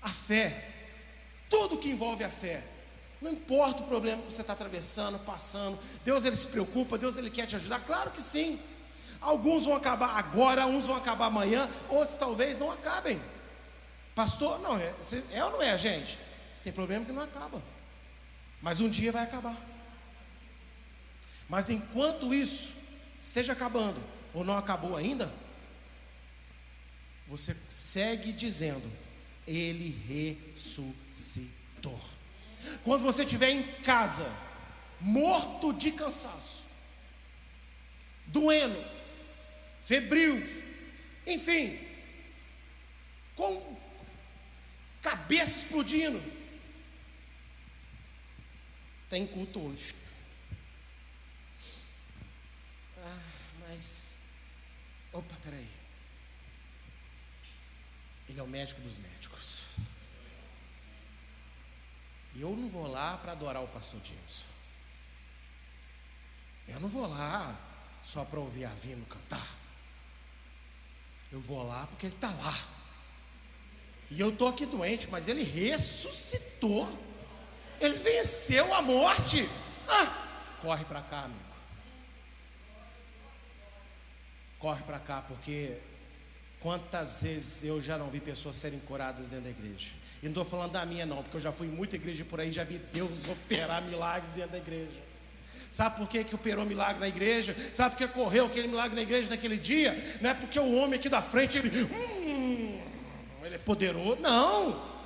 A 0.00 0.10
fé 0.10 0.75
tudo 1.48 1.78
que 1.78 1.88
envolve 1.88 2.24
a 2.24 2.30
fé. 2.30 2.62
Não 3.20 3.32
importa 3.32 3.82
o 3.82 3.86
problema 3.86 4.22
que 4.22 4.32
você 4.32 4.42
está 4.42 4.52
atravessando, 4.52 5.18
passando, 5.20 5.78
Deus 6.04 6.24
ele 6.24 6.36
se 6.36 6.46
preocupa, 6.46 6.98
Deus 6.98 7.16
ele 7.16 7.30
quer 7.30 7.46
te 7.46 7.56
ajudar, 7.56 7.80
claro 7.80 8.10
que 8.10 8.22
sim. 8.22 8.60
Alguns 9.20 9.64
vão 9.64 9.74
acabar 9.74 10.16
agora, 10.16 10.66
uns 10.66 10.86
vão 10.86 10.96
acabar 10.96 11.26
amanhã, 11.26 11.68
outros 11.88 12.18
talvez 12.18 12.58
não 12.58 12.70
acabem. 12.70 13.20
Pastor, 14.14 14.60
não, 14.60 14.76
é, 14.76 14.94
é 15.30 15.44
ou 15.44 15.52
não 15.52 15.62
é, 15.62 15.76
gente? 15.78 16.18
Tem 16.62 16.72
problema 16.72 17.04
que 17.04 17.12
não 17.12 17.22
acaba, 17.22 17.62
mas 18.60 18.80
um 18.80 18.88
dia 18.88 19.12
vai 19.12 19.22
acabar. 19.22 19.56
Mas 21.48 21.70
enquanto 21.70 22.34
isso 22.34 22.72
esteja 23.20 23.52
acabando, 23.52 24.02
ou 24.34 24.44
não 24.44 24.58
acabou 24.58 24.96
ainda, 24.96 25.32
você 27.26 27.56
segue 27.70 28.32
dizendo: 28.32 28.90
ele 29.46 29.90
ressuscitou. 30.06 31.05
Quando 32.86 33.02
você 33.02 33.24
estiver 33.24 33.50
em 33.50 33.64
casa, 33.82 34.32
morto 35.00 35.72
de 35.72 35.90
cansaço, 35.90 36.62
doendo, 38.26 38.80
febril, 39.82 40.40
enfim, 41.26 41.80
com 43.34 43.76
cabeça 45.02 45.64
explodindo, 45.64 46.22
tem 49.10 49.26
culto 49.26 49.60
hoje. 49.60 49.92
Ah, 52.98 53.18
mas. 53.68 54.22
Opa, 55.12 55.34
peraí. 55.42 55.68
Ele 58.28 58.38
é 58.38 58.42
o 58.44 58.46
médico 58.46 58.80
dos 58.80 58.96
médicos. 58.98 59.66
Eu 62.38 62.56
não 62.56 62.68
vou 62.68 62.86
lá 62.86 63.16
para 63.16 63.32
adorar 63.32 63.62
o 63.62 63.68
pastor 63.68 64.00
James. 64.04 64.44
Eu 66.68 66.80
não 66.80 66.88
vou 66.88 67.06
lá 67.06 67.58
só 68.04 68.24
para 68.24 68.40
ouvir 68.40 68.64
a 68.64 68.70
Vino 68.70 69.04
cantar. 69.06 69.46
Eu 71.30 71.40
vou 71.40 71.66
lá 71.66 71.86
porque 71.86 72.06
ele 72.06 72.14
está 72.14 72.30
lá. 72.30 72.54
E 74.10 74.20
eu 74.20 74.30
estou 74.30 74.48
aqui 74.48 74.66
doente, 74.66 75.08
mas 75.10 75.28
ele 75.28 75.42
ressuscitou. 75.42 76.86
Ele 77.80 77.94
venceu 77.98 78.72
a 78.74 78.82
morte. 78.82 79.48
Ah, 79.88 80.56
corre 80.60 80.84
para 80.84 81.02
cá, 81.02 81.24
amigo. 81.24 81.40
Corre 84.58 84.82
para 84.84 84.98
cá, 84.98 85.22
porque 85.22 85.78
quantas 86.60 87.22
vezes 87.22 87.64
eu 87.64 87.80
já 87.80 87.96
não 87.98 88.10
vi 88.10 88.20
pessoas 88.20 88.56
serem 88.56 88.78
curadas 88.80 89.28
dentro 89.28 89.44
da 89.44 89.50
igreja. 89.50 89.90
E 90.22 90.26
não 90.26 90.30
estou 90.30 90.44
falando 90.44 90.72
da 90.72 90.84
minha, 90.86 91.04
não, 91.04 91.22
porque 91.22 91.36
eu 91.36 91.40
já 91.40 91.52
fui 91.52 91.66
em 91.66 91.70
muita 91.70 91.96
igreja 91.96 92.24
por 92.24 92.40
aí, 92.40 92.50
já 92.50 92.64
vi 92.64 92.78
Deus 92.92 93.28
operar 93.28 93.82
milagre 93.82 94.28
dentro 94.34 94.52
da 94.52 94.58
igreja. 94.58 95.02
Sabe 95.70 95.96
por 95.96 96.08
que, 96.08 96.24
que 96.24 96.34
operou 96.34 96.64
milagre 96.64 97.00
na 97.00 97.08
igreja? 97.08 97.54
Sabe 97.74 97.96
por 97.96 97.98
que 97.98 98.08
correu 98.08 98.46
aquele 98.46 98.68
milagre 98.68 98.94
na 98.96 99.02
igreja 99.02 99.28
naquele 99.28 99.56
dia? 99.56 99.92
Não 100.20 100.30
é 100.30 100.34
porque 100.34 100.58
o 100.58 100.74
homem 100.76 100.98
aqui 100.98 101.08
da 101.08 101.20
frente, 101.20 101.58
ele, 101.58 101.82
hum, 101.84 102.80
ele 103.44 103.56
é 103.56 103.58
poderoso. 103.58 104.20
Não! 104.20 104.96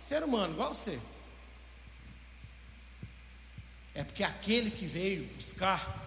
Ser 0.00 0.24
humano, 0.24 0.54
igual 0.54 0.74
você. 0.74 0.98
É 3.94 4.04
porque 4.04 4.22
aquele 4.22 4.70
que 4.70 4.84
veio 4.84 5.24
buscar, 5.36 6.04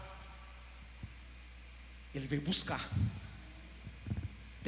ele 2.13 2.27
veio 2.27 2.41
buscar. 2.41 2.87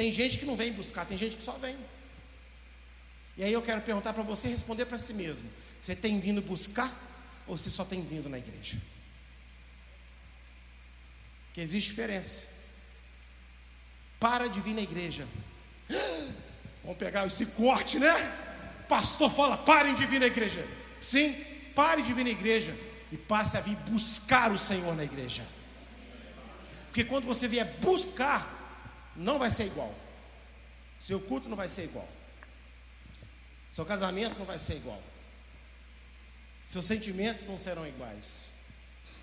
Tem 0.01 0.11
gente 0.11 0.39
que 0.39 0.45
não 0.45 0.55
vem 0.55 0.73
buscar, 0.73 1.05
tem 1.05 1.15
gente 1.15 1.37
que 1.37 1.43
só 1.43 1.51
vem. 1.59 1.77
E 3.37 3.43
aí 3.43 3.53
eu 3.53 3.61
quero 3.61 3.81
perguntar 3.81 4.13
para 4.13 4.23
você 4.23 4.47
responder 4.47 4.85
para 4.85 4.97
si 4.97 5.13
mesmo: 5.13 5.47
você 5.77 5.95
tem 5.95 6.19
vindo 6.19 6.41
buscar 6.41 6.91
ou 7.45 7.55
você 7.55 7.69
só 7.69 7.85
tem 7.85 8.01
vindo 8.01 8.27
na 8.27 8.39
igreja? 8.39 8.81
Que 11.53 11.61
existe 11.61 11.91
diferença. 11.91 12.47
Para 14.19 14.47
de 14.47 14.59
vir 14.59 14.73
na 14.73 14.81
igreja. 14.81 15.27
Vamos 16.83 16.97
pegar 16.97 17.27
esse 17.27 17.45
corte, 17.45 17.99
né? 17.99 18.11
Pastor 18.89 19.31
fala: 19.31 19.55
parem 19.55 19.93
de 19.93 20.07
vir 20.07 20.19
na 20.19 20.25
igreja. 20.25 20.67
Sim, 20.99 21.33
pare 21.75 22.01
de 22.01 22.11
vir 22.11 22.23
na 22.23 22.31
igreja 22.31 22.75
e 23.11 23.17
passe 23.17 23.55
a 23.55 23.61
vir 23.61 23.75
buscar 23.87 24.51
o 24.51 24.57
Senhor 24.57 24.95
na 24.95 25.03
igreja. 25.03 25.45
Porque 26.87 27.03
quando 27.03 27.25
você 27.25 27.47
vier 27.47 27.77
buscar, 27.81 28.60
não 29.15 29.37
vai 29.37 29.49
ser 29.49 29.65
igual. 29.65 29.93
Seu 30.97 31.19
culto 31.19 31.49
não 31.49 31.57
vai 31.57 31.67
ser 31.67 31.85
igual. 31.85 32.07
Seu 33.71 33.85
casamento 33.85 34.37
não 34.37 34.45
vai 34.45 34.59
ser 34.59 34.75
igual. 34.75 35.01
Seus 36.63 36.85
sentimentos 36.85 37.43
não 37.43 37.57
serão 37.57 37.87
iguais. 37.87 38.53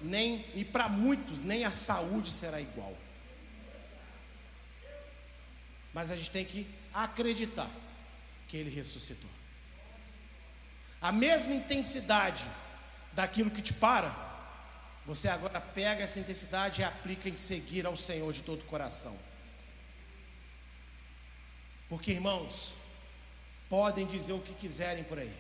Nem 0.01 0.45
e 0.55 0.64
para 0.64 0.89
muitos 0.89 1.43
nem 1.43 1.64
a 1.64 1.70
saúde 1.70 2.30
será 2.30 2.61
igual. 2.61 2.97
Mas 5.93 6.11
a 6.11 6.16
gente 6.16 6.30
tem 6.30 6.45
que 6.45 6.66
acreditar 6.93 7.70
que 8.49 8.57
ele 8.57 8.70
ressuscitou. 8.70 9.30
A 11.01 11.12
mesma 11.12 11.55
intensidade 11.55 12.45
daquilo 13.12 13.51
que 13.51 13.62
te 13.62 13.72
para, 13.72 14.14
você 15.07 15.28
agora 15.28 15.61
pega 15.61 16.03
essa 16.03 16.18
intensidade 16.18 16.80
e 16.80 16.84
aplica 16.84 17.28
em 17.28 17.36
seguir 17.36 17.86
ao 17.86 17.97
Senhor 17.97 18.32
de 18.32 18.43
todo 18.43 18.61
o 18.62 18.64
coração. 18.64 19.16
Porque, 21.89 22.12
irmãos, 22.12 22.74
podem 23.68 24.07
dizer 24.07 24.32
o 24.32 24.41
que 24.41 24.55
quiserem 24.55 25.05
por 25.05 25.18
aí. 25.18 25.34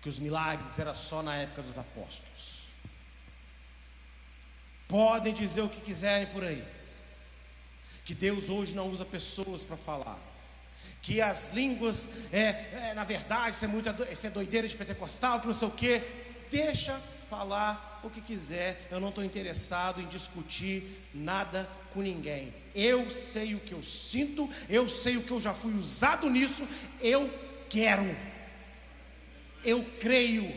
Que 0.00 0.08
os 0.08 0.18
milagres 0.18 0.78
era 0.78 0.94
só 0.94 1.22
na 1.22 1.36
época 1.36 1.62
dos 1.62 1.76
apóstolos. 1.76 2.68
Podem 4.88 5.34
dizer 5.34 5.62
o 5.62 5.68
que 5.68 5.80
quiserem 5.80 6.26
por 6.28 6.44
aí. 6.44 6.64
Que 8.04 8.14
Deus 8.14 8.48
hoje 8.48 8.74
não 8.74 8.90
usa 8.90 9.04
pessoas 9.04 9.62
para 9.64 9.76
falar. 9.76 10.18
Que 11.00 11.20
as 11.20 11.52
línguas, 11.52 12.08
é, 12.32 12.90
é, 12.90 12.94
na 12.94 13.04
verdade, 13.04 13.56
isso 13.56 13.64
é, 13.64 13.68
muita, 13.68 14.08
isso 14.10 14.26
é 14.26 14.30
doideira 14.30 14.68
de 14.68 14.76
pentecostal, 14.76 15.40
que 15.40 15.46
não 15.46 15.54
sei 15.54 15.68
o 15.68 15.70
quê. 15.70 16.02
Deixa 16.50 16.98
falar 17.28 18.00
o 18.02 18.10
que 18.10 18.20
quiser, 18.20 18.86
eu 18.90 19.00
não 19.00 19.08
estou 19.08 19.24
interessado 19.24 20.00
em 20.00 20.06
discutir 20.06 21.08
nada 21.12 21.68
com 21.92 22.00
ninguém. 22.00 22.54
Eu 22.74 23.10
sei 23.10 23.54
o 23.54 23.60
que 23.60 23.72
eu 23.72 23.82
sinto, 23.82 24.50
eu 24.68 24.88
sei 24.88 25.16
o 25.16 25.22
que 25.22 25.30
eu 25.30 25.40
já 25.40 25.54
fui 25.54 25.72
usado 25.74 26.28
nisso, 26.28 26.66
eu 27.00 27.32
quero, 27.68 28.04
eu 29.64 29.84
creio. 30.00 30.52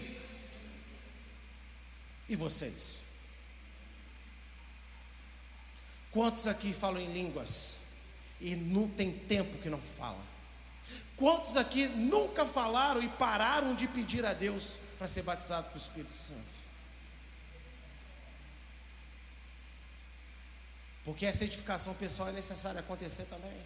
E 2.28 2.36
vocês? 2.36 3.06
Quantos 6.12 6.48
aqui 6.48 6.74
falam 6.74 7.00
em 7.00 7.14
línguas 7.14 7.78
e 8.42 8.56
não 8.56 8.88
tem 8.88 9.12
tempo 9.12 9.60
que 9.60 9.70
não 9.70 9.80
fala? 9.80 10.26
Quantos 11.16 11.56
aqui 11.56 11.88
nunca 11.88 12.46
falaram 12.46 13.02
e 13.02 13.10
pararam 13.10 13.76
de 13.76 13.88
pedir 13.88 14.26
a 14.26 14.34
Deus 14.34 14.76
para 14.98 15.08
ser 15.08 15.22
batizado 15.22 15.70
com 15.70 15.76
o 15.76 15.82
Espírito 15.82 16.14
Santo? 16.14 16.67
Porque 21.08 21.26
essa 21.26 21.46
edificação 21.46 21.94
pessoal 21.94 22.28
é 22.28 22.34
necessária 22.34 22.82
acontecer 22.82 23.24
também. 23.28 23.62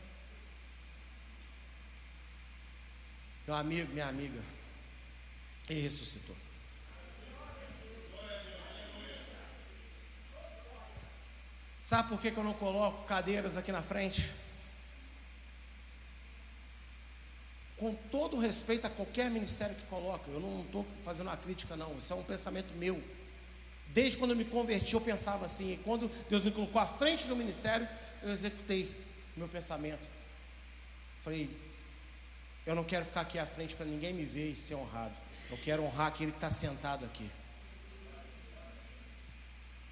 Meu 3.48 3.56
amigo, 3.56 3.92
minha 3.92 4.08
amiga, 4.08 4.40
ele 5.68 5.82
ressuscitou. 5.82 6.36
Sabe 11.80 12.10
por 12.10 12.22
que, 12.22 12.30
que 12.30 12.38
eu 12.38 12.44
não 12.44 12.54
coloco 12.54 13.08
cadeiras 13.08 13.58
aqui 13.58 13.72
na 13.72 13.82
frente? 13.82 14.32
Com 17.76 17.96
todo 18.12 18.38
respeito 18.38 18.86
a 18.86 18.90
qualquer 18.92 19.32
ministério 19.32 19.76
que 19.76 19.88
coloca, 19.88 20.30
eu 20.30 20.40
não 20.40 20.62
estou 20.62 20.86
fazendo 21.04 21.26
uma 21.26 21.38
crítica, 21.38 21.76
não, 21.76 21.98
isso 21.98 22.14
é 22.14 22.16
um 22.16 22.24
pensamento 22.24 22.72
meu. 22.76 23.04
Desde 23.94 24.18
quando 24.18 24.32
eu 24.32 24.38
me 24.38 24.46
converti, 24.46 24.94
eu 24.94 25.02
pensava 25.02 25.46
assim, 25.46 25.74
e 25.74 25.78
quando 25.78 26.10
Deus 26.30 26.44
me 26.44 26.52
colocou 26.52 26.82
à 26.82 26.86
frente 26.86 27.28
do 27.28 27.36
ministério, 27.36 27.88
eu 28.24 28.32
executei 28.32 28.90
meu 29.36 29.48
pensamento. 29.48 30.08
Falei, 31.22 31.50
eu 32.66 32.76
não 32.76 32.84
quero 32.84 33.06
ficar 33.06 33.22
aqui 33.22 33.38
à 33.38 33.46
frente 33.46 33.76
para 33.76 33.86
ninguém 33.86 34.14
me 34.14 34.24
ver 34.24 34.52
e 34.52 34.56
ser 34.56 34.76
honrado. 34.76 35.14
Eu 35.50 35.58
quero 35.58 35.84
honrar 35.84 36.08
aquele 36.08 36.32
que 36.32 36.38
está 36.38 36.50
sentado 36.50 37.06
aqui. 37.06 37.30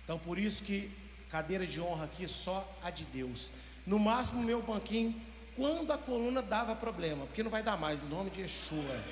Então 0.03 0.17
por 0.17 0.39
isso 0.39 0.63
que 0.63 0.91
cadeira 1.29 1.67
de 1.67 1.79
honra 1.79 2.05
aqui 2.05 2.27
só 2.27 2.67
a 2.81 2.89
de 2.89 3.03
Deus. 3.05 3.51
No 3.85 3.99
máximo 3.99 4.41
meu 4.41 4.61
banquinho, 4.61 5.19
quando 5.55 5.91
a 5.91 5.97
coluna 5.97 6.41
dava 6.41 6.75
problema, 6.75 7.25
porque 7.25 7.43
não 7.43 7.51
vai 7.51 7.61
dar 7.61 7.77
mais, 7.77 8.03
em 8.03 8.07
nome 8.07 8.29
de 8.29 8.41
Yeshua. 8.41 9.03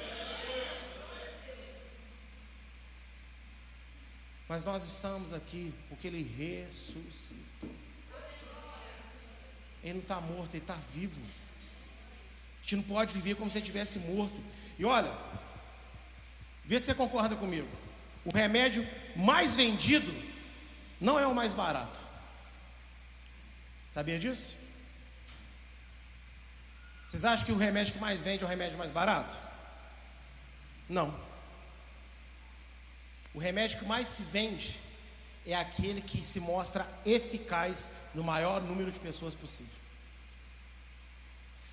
Mas 4.48 4.64
nós 4.64 4.84
estamos 4.84 5.34
aqui 5.34 5.74
porque 5.90 6.08
Ele 6.08 6.24
ressuscitou. 6.24 7.70
Ele 9.84 9.94
não 9.94 10.02
está 10.02 10.20
morto, 10.22 10.56
Ele 10.56 10.64
está 10.64 10.76
vivo. 10.76 11.22
A 11.22 12.62
gente 12.62 12.78
não 12.78 12.84
pode 12.84 13.14
viver 13.14 13.36
como 13.36 13.50
se 13.50 13.58
ele 13.58 13.64
estivesse 13.64 14.00
morto. 14.00 14.36
E 14.78 14.84
olha, 14.84 15.14
vê 16.66 16.78
se 16.78 16.86
você 16.86 16.96
concorda 16.96 17.36
comigo. 17.36 17.68
O 18.26 18.32
remédio 18.36 18.86
mais 19.16 19.56
vendido 19.56 20.14
não 21.00 21.18
é 21.18 21.26
o 21.26 21.34
mais 21.34 21.54
barato. 21.54 21.98
Sabia 23.90 24.20
disso? 24.20 24.58
Vocês 27.08 27.24
acham 27.24 27.46
que 27.46 27.54
o 27.54 27.58
remédio 27.58 27.94
que 27.94 28.00
mais 28.00 28.22
vende 28.22 28.44
é 28.44 28.46
o 28.46 28.50
remédio 28.50 28.78
mais 28.78 28.92
barato? 28.92 29.38
Não. 30.90 31.27
O 33.38 33.40
remédio 33.40 33.78
que 33.78 33.86
mais 33.86 34.08
se 34.08 34.24
vende 34.24 34.80
é 35.46 35.54
aquele 35.54 36.02
que 36.02 36.26
se 36.26 36.40
mostra 36.40 36.88
eficaz 37.06 37.92
no 38.12 38.24
maior 38.24 38.60
número 38.60 38.92
de 38.92 39.00
pessoas 39.00 39.36
possível. 39.36 39.78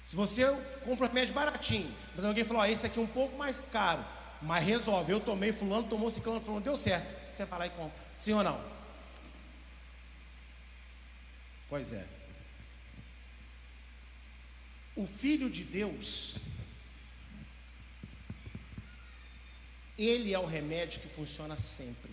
Se 0.04 0.14
você 0.14 0.44
compra 0.84 1.06
um 1.06 1.08
remédio 1.08 1.32
baratinho, 1.32 1.90
mas 2.14 2.22
alguém 2.22 2.44
falou, 2.44 2.60
ah, 2.60 2.70
esse 2.70 2.84
aqui 2.84 2.98
é 2.98 3.02
um 3.02 3.06
pouco 3.06 3.38
mais 3.38 3.64
caro, 3.64 4.04
mas 4.42 4.62
resolve, 4.62 5.10
eu 5.10 5.20
tomei, 5.20 5.52
fulano 5.52 5.88
tomou, 5.88 6.10
ciclano, 6.10 6.38
fulano, 6.38 6.62
deu 6.62 6.76
certo. 6.76 7.06
Você 7.32 7.46
vai 7.46 7.60
lá 7.60 7.66
e 7.66 7.70
compra. 7.70 7.98
Sim 8.18 8.34
ou 8.34 8.44
não? 8.44 8.62
Pois 11.70 11.94
é. 11.94 12.06
O 14.94 15.06
Filho 15.06 15.48
de 15.48 15.64
Deus 15.64 16.36
Ele 19.96 20.32
é 20.32 20.38
o 20.38 20.46
remédio 20.46 21.00
que 21.00 21.08
funciona 21.08 21.56
sempre. 21.56 22.12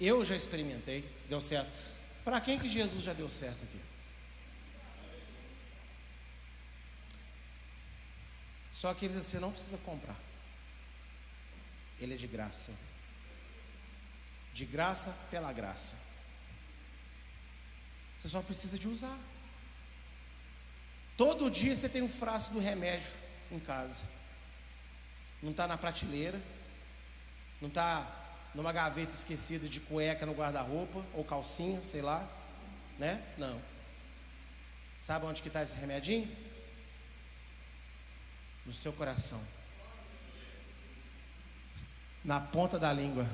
Eu 0.00 0.24
já 0.24 0.36
experimentei, 0.36 1.04
deu 1.28 1.40
certo. 1.40 1.70
Para 2.24 2.40
quem 2.40 2.58
que 2.58 2.68
Jesus 2.68 3.02
já 3.02 3.12
deu 3.12 3.28
certo 3.28 3.64
aqui? 3.64 3.80
Só 8.70 8.94
que 8.94 9.08
você 9.08 9.40
não 9.40 9.50
precisa 9.50 9.76
comprar. 9.78 10.16
Ele 11.98 12.14
é 12.14 12.16
de 12.16 12.28
graça. 12.28 12.72
De 14.54 14.64
graça 14.64 15.10
pela 15.30 15.52
graça. 15.52 15.98
Você 18.16 18.28
só 18.28 18.40
precisa 18.40 18.78
de 18.78 18.86
usar. 18.86 19.18
Todo 21.16 21.50
dia 21.50 21.74
você 21.74 21.88
tem 21.88 22.02
um 22.02 22.08
frasco 22.08 22.54
do 22.54 22.60
remédio 22.60 23.10
em 23.50 23.58
casa. 23.58 24.04
Não 25.42 25.50
está 25.50 25.66
na 25.66 25.76
prateleira. 25.78 26.40
Não 27.60 27.68
está 27.68 28.06
numa 28.54 28.72
gaveta 28.72 29.12
esquecida 29.12 29.68
de 29.68 29.80
cueca 29.80 30.24
no 30.26 30.32
guarda-roupa 30.32 31.04
ou 31.14 31.24
calcinha, 31.24 31.80
sei 31.84 32.02
lá, 32.02 32.28
né? 32.98 33.22
Não. 33.36 33.60
Sabe 35.00 35.26
onde 35.26 35.42
que 35.42 35.48
está 35.48 35.62
esse 35.62 35.76
remedinho? 35.76 36.28
No 38.66 38.74
seu 38.74 38.92
coração. 38.92 39.40
Na 42.24 42.40
ponta 42.40 42.78
da 42.78 42.92
língua. 42.92 43.28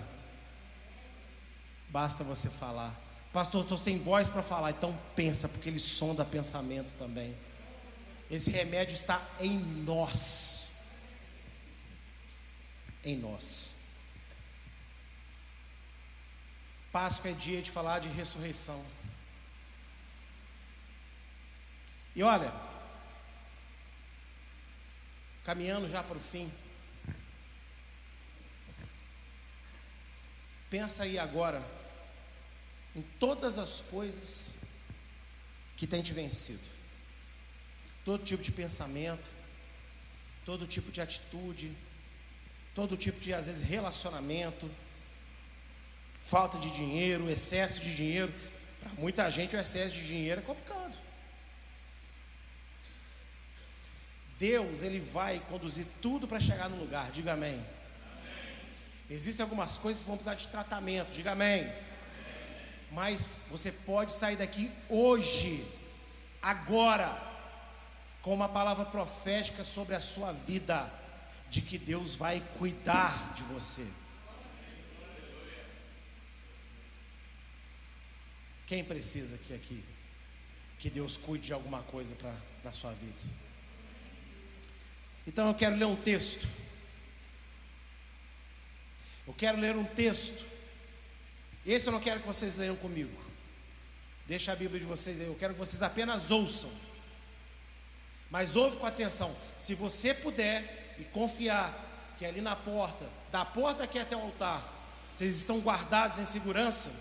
Basta 1.88 2.22
você 2.22 2.50
falar. 2.50 2.94
Pastor, 3.32 3.62
estou 3.62 3.78
sem 3.78 3.98
voz 3.98 4.28
para 4.28 4.42
falar. 4.42 4.70
Então 4.70 4.96
pensa, 5.16 5.48
porque 5.48 5.68
ele 5.68 5.78
sonda 5.78 6.24
pensamento 6.24 6.94
também. 6.94 7.36
Esse 8.30 8.50
remédio 8.50 8.94
está 8.94 9.22
em 9.40 9.58
nós. 9.58 10.73
Em 13.04 13.16
nós. 13.16 13.74
Páscoa 16.90 17.30
é 17.30 17.34
dia 17.34 17.60
de 17.60 17.70
falar 17.70 17.98
de 17.98 18.08
ressurreição. 18.08 18.84
E 22.14 22.22
olha, 22.22 22.52
caminhando 25.42 25.88
já 25.88 26.02
para 26.02 26.16
o 26.16 26.20
fim, 26.20 26.52
pensa 30.70 31.02
aí 31.02 31.18
agora 31.18 31.62
em 32.94 33.02
todas 33.18 33.58
as 33.58 33.80
coisas 33.80 34.56
que 35.76 35.86
tem 35.86 36.00
te 36.00 36.12
vencido, 36.12 36.62
todo 38.04 38.24
tipo 38.24 38.42
de 38.42 38.52
pensamento, 38.52 39.28
todo 40.44 40.66
tipo 40.66 40.92
de 40.92 41.00
atitude, 41.00 41.76
todo 42.74 42.96
tipo 42.96 43.20
de 43.20 43.32
às 43.32 43.46
vezes 43.46 43.62
relacionamento, 43.62 44.70
falta 46.18 46.58
de 46.58 46.70
dinheiro, 46.70 47.30
excesso 47.30 47.80
de 47.80 47.94
dinheiro. 47.94 48.32
Para 48.80 48.90
muita 48.98 49.30
gente 49.30 49.54
o 49.54 49.60
excesso 49.60 49.94
de 49.94 50.06
dinheiro 50.06 50.40
é 50.40 50.44
complicado. 50.44 50.98
Deus, 54.38 54.82
Ele 54.82 54.98
vai 54.98 55.40
conduzir 55.48 55.86
tudo 56.02 56.26
para 56.26 56.40
chegar 56.40 56.68
no 56.68 56.76
lugar, 56.76 57.10
diga 57.12 57.34
amém. 57.34 57.54
amém. 57.54 57.64
Existem 59.08 59.44
algumas 59.44 59.76
coisas 59.78 60.02
que 60.02 60.08
vão 60.08 60.16
precisar 60.16 60.34
de 60.34 60.48
tratamento, 60.48 61.12
diga 61.12 61.32
amém. 61.32 61.60
amém. 61.60 61.74
Mas 62.90 63.42
você 63.48 63.70
pode 63.70 64.12
sair 64.12 64.36
daqui 64.36 64.72
hoje, 64.88 65.64
agora, 66.42 67.22
com 68.22 68.34
uma 68.34 68.48
palavra 68.48 68.84
profética 68.84 69.62
sobre 69.62 69.94
a 69.94 70.00
sua 70.00 70.32
vida, 70.32 70.92
de 71.54 71.62
que 71.62 71.78
Deus 71.78 72.16
vai 72.16 72.42
cuidar 72.58 73.32
de 73.32 73.44
você. 73.44 73.86
Quem 78.66 78.82
precisa 78.82 79.36
aqui, 79.36 79.54
aqui 79.54 79.84
que 80.80 80.90
Deus 80.90 81.16
cuide 81.16 81.46
de 81.46 81.52
alguma 81.52 81.80
coisa 81.84 82.16
para 82.16 82.34
na 82.64 82.72
sua 82.72 82.92
vida? 82.94 83.22
Então 85.24 85.46
eu 85.46 85.54
quero 85.54 85.76
ler 85.76 85.84
um 85.84 85.94
texto. 85.94 86.44
Eu 89.24 89.32
quero 89.32 89.56
ler 89.60 89.76
um 89.76 89.84
texto. 89.84 90.44
Esse 91.64 91.88
eu 91.88 91.92
não 91.92 92.00
quero 92.00 92.18
que 92.18 92.26
vocês 92.26 92.56
leiam 92.56 92.74
comigo. 92.74 93.16
Deixa 94.26 94.50
a 94.50 94.56
Bíblia 94.56 94.80
de 94.80 94.86
vocês 94.86 95.20
aí. 95.20 95.26
Eu 95.28 95.36
quero 95.36 95.52
que 95.54 95.60
vocês 95.60 95.84
apenas 95.84 96.32
ouçam. 96.32 96.72
Mas 98.28 98.56
ouve 98.56 98.76
com 98.76 98.86
atenção. 98.86 99.36
Se 99.56 99.76
você 99.76 100.12
puder 100.12 100.83
e 100.98 101.04
confiar 101.04 102.14
que 102.18 102.24
ali 102.24 102.40
na 102.40 102.54
porta, 102.54 103.08
da 103.30 103.44
porta 103.44 103.84
aqui 103.84 103.98
até 103.98 104.16
o 104.16 104.20
altar, 104.20 104.72
vocês 105.12 105.36
estão 105.36 105.60
guardados 105.60 106.18
em 106.18 106.24
segurança, 106.24 106.92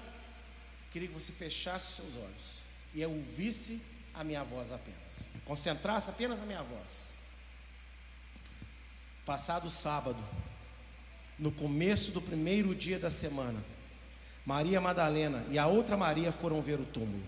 queria 0.91 1.07
que 1.07 1.13
você 1.13 1.31
fechasse 1.31 1.87
os 1.87 1.95
seus 1.95 2.23
olhos 2.23 2.63
e 2.93 3.05
ouvisse 3.05 3.81
a 4.13 4.23
minha 4.23 4.43
voz 4.43 4.71
apenas. 4.71 5.29
Concentrasse 5.45 6.09
apenas 6.09 6.39
na 6.39 6.45
minha 6.45 6.61
voz. 6.61 7.11
Passado 9.25 9.69
sábado, 9.69 10.19
no 11.39 11.51
começo 11.51 12.11
do 12.11 12.21
primeiro 12.21 12.75
dia 12.75 12.99
da 12.99 13.09
semana, 13.09 13.63
Maria 14.45 14.81
Madalena 14.81 15.45
e 15.49 15.57
a 15.57 15.65
outra 15.65 15.95
Maria 15.95 16.31
foram 16.31 16.61
ver 16.61 16.79
o 16.79 16.85
túmulo. 16.85 17.23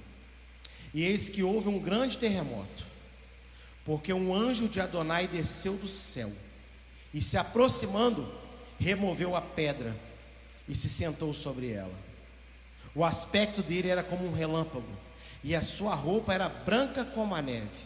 E 0.93 1.03
eis 1.03 1.29
que 1.29 1.43
houve 1.43 1.67
um 1.67 1.79
grande 1.79 2.17
terremoto, 2.17 2.85
porque 3.83 4.13
um 4.13 4.33
anjo 4.33 4.67
de 4.67 4.79
Adonai 4.79 5.27
desceu 5.27 5.77
do 5.77 5.87
céu 5.87 6.31
e, 7.15 7.21
se 7.21 7.37
aproximando, 7.37 8.29
removeu 8.77 9.37
a 9.37 9.41
pedra 9.41 9.95
e 10.67 10.75
se 10.75 10.89
sentou 10.89 11.33
sobre 11.33 11.71
ela. 11.71 11.97
O 12.93 13.05
aspecto 13.05 13.63
dele 13.63 13.87
era 13.87 14.03
como 14.03 14.27
um 14.27 14.33
relâmpago, 14.33 14.85
e 15.41 15.55
a 15.55 15.61
sua 15.61 15.95
roupa 15.95 16.33
era 16.33 16.49
branca 16.49 17.05
como 17.05 17.33
a 17.33 17.41
neve. 17.41 17.85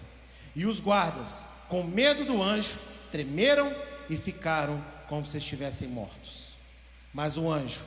E 0.55 0.65
os 0.65 0.79
guardas, 0.79 1.47
com 1.67 1.83
medo 1.83 2.25
do 2.25 2.41
anjo, 2.41 2.79
tremeram 3.11 3.71
e 4.09 4.17
ficaram 4.17 4.83
como 5.07 5.23
se 5.27 5.37
estivessem 5.37 5.87
mortos. 5.87 6.55
Mas 7.13 7.37
o 7.37 7.51
anjo, 7.51 7.85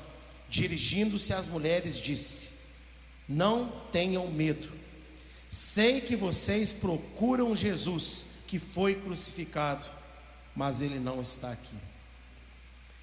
dirigindo-se 0.48 1.34
às 1.34 1.48
mulheres, 1.48 1.98
disse: 1.98 2.50
Não 3.28 3.68
tenham 3.90 4.30
medo. 4.30 4.70
Sei 5.48 6.00
que 6.00 6.14
vocês 6.14 6.72
procuram 6.72 7.56
Jesus, 7.56 8.26
que 8.46 8.60
foi 8.60 8.94
crucificado, 8.94 9.86
mas 10.54 10.80
ele 10.80 10.98
não 10.98 11.22
está 11.22 11.52
aqui. 11.52 11.76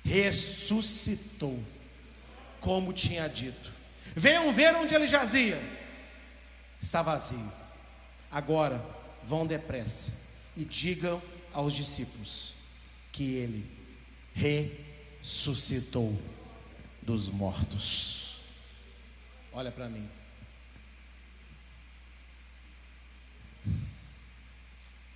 Ressuscitou, 0.04 1.62
como 2.60 2.93
tinha 2.93 3.28
dito 3.28 3.80
Venham 4.16 4.52
ver 4.52 4.76
onde 4.76 4.93
ele 4.93 5.08
jazia. 5.08 5.58
Está 6.82 7.02
vazio. 7.02 7.52
Agora 8.32 8.84
vão 9.24 9.45
depressa 9.45 10.14
e 10.56 10.64
digam 10.66 11.22
aos 11.54 11.74
discípulos 11.74 12.56
que 13.12 13.36
ele 13.36 13.70
ressuscitou 14.34 16.20
dos 17.02 17.30
mortos. 17.30 18.41
Olha 19.52 19.72
para 19.72 19.89
mim. 19.89 20.08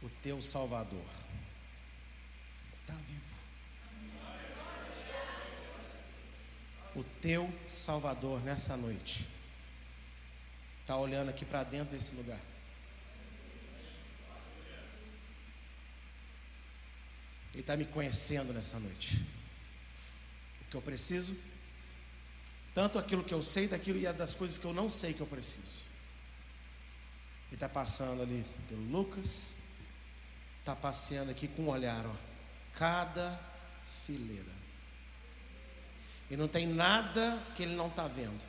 O 0.01 0.09
teu 0.21 0.41
Salvador 0.41 1.05
está 2.93 2.97
vivo. 3.07 3.23
o 6.95 7.03
teu 7.21 7.51
Salvador 7.67 8.39
nessa 8.41 8.77
noite 8.77 9.27
está 10.81 10.95
olhando 10.95 11.29
aqui 11.29 11.43
para 11.43 11.63
dentro 11.63 11.95
desse 11.95 12.13
lugar. 12.15 12.39
Ele 17.51 17.61
está 17.61 17.77
me 17.77 17.85
conhecendo 17.85 18.51
nessa 18.53 18.79
noite. 18.79 19.25
O 20.61 20.65
que 20.69 20.75
eu 20.75 20.81
preciso, 20.81 21.35
tanto 22.73 22.99
aquilo 22.99 23.23
que 23.23 23.33
eu 23.33 23.41
sei 23.41 23.67
daquilo 23.67 23.99
e 23.99 24.13
das 24.13 24.35
coisas 24.35 24.57
que 24.57 24.65
eu 24.65 24.73
não 24.73 24.91
sei 24.91 25.13
que 25.13 25.21
eu 25.21 25.27
preciso. 25.27 25.85
Ele 27.47 27.55
está 27.55 27.69
passando 27.69 28.21
ali 28.21 28.43
pelo 28.67 28.81
Lucas, 28.89 29.53
está 30.59 30.75
passeando 30.75 31.31
aqui 31.31 31.47
com 31.47 31.63
um 31.63 31.69
olhar, 31.69 32.05
ó, 32.05 32.32
cada 32.75 33.39
fileira. 34.05 34.53
E 36.29 36.37
não 36.37 36.47
tem 36.47 36.65
nada 36.65 37.39
que 37.55 37.63
ele 37.63 37.75
não 37.75 37.87
está 37.87 38.07
vendo. 38.07 38.41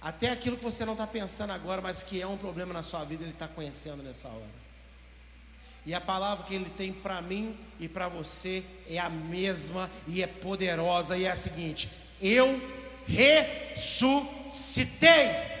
Até 0.00 0.30
aquilo 0.30 0.56
que 0.56 0.62
você 0.62 0.84
não 0.84 0.92
está 0.92 1.06
pensando 1.06 1.52
agora, 1.52 1.80
mas 1.80 2.02
que 2.02 2.20
é 2.20 2.26
um 2.26 2.36
problema 2.36 2.74
na 2.74 2.82
sua 2.82 3.04
vida, 3.04 3.24
ele 3.24 3.32
está 3.32 3.48
conhecendo 3.48 4.02
nessa 4.02 4.28
hora. 4.28 4.64
E 5.86 5.94
a 5.94 6.00
palavra 6.00 6.46
que 6.46 6.54
ele 6.54 6.70
tem 6.70 6.92
para 6.92 7.20
mim 7.20 7.58
e 7.78 7.88
para 7.88 8.08
você 8.08 8.64
é 8.88 8.98
a 8.98 9.10
mesma 9.10 9.90
e 10.06 10.22
é 10.22 10.26
poderosa, 10.26 11.16
e 11.16 11.24
é 11.24 11.30
a 11.30 11.36
seguinte: 11.36 11.90
Eu 12.20 12.60
ressuscitei. 13.06 15.53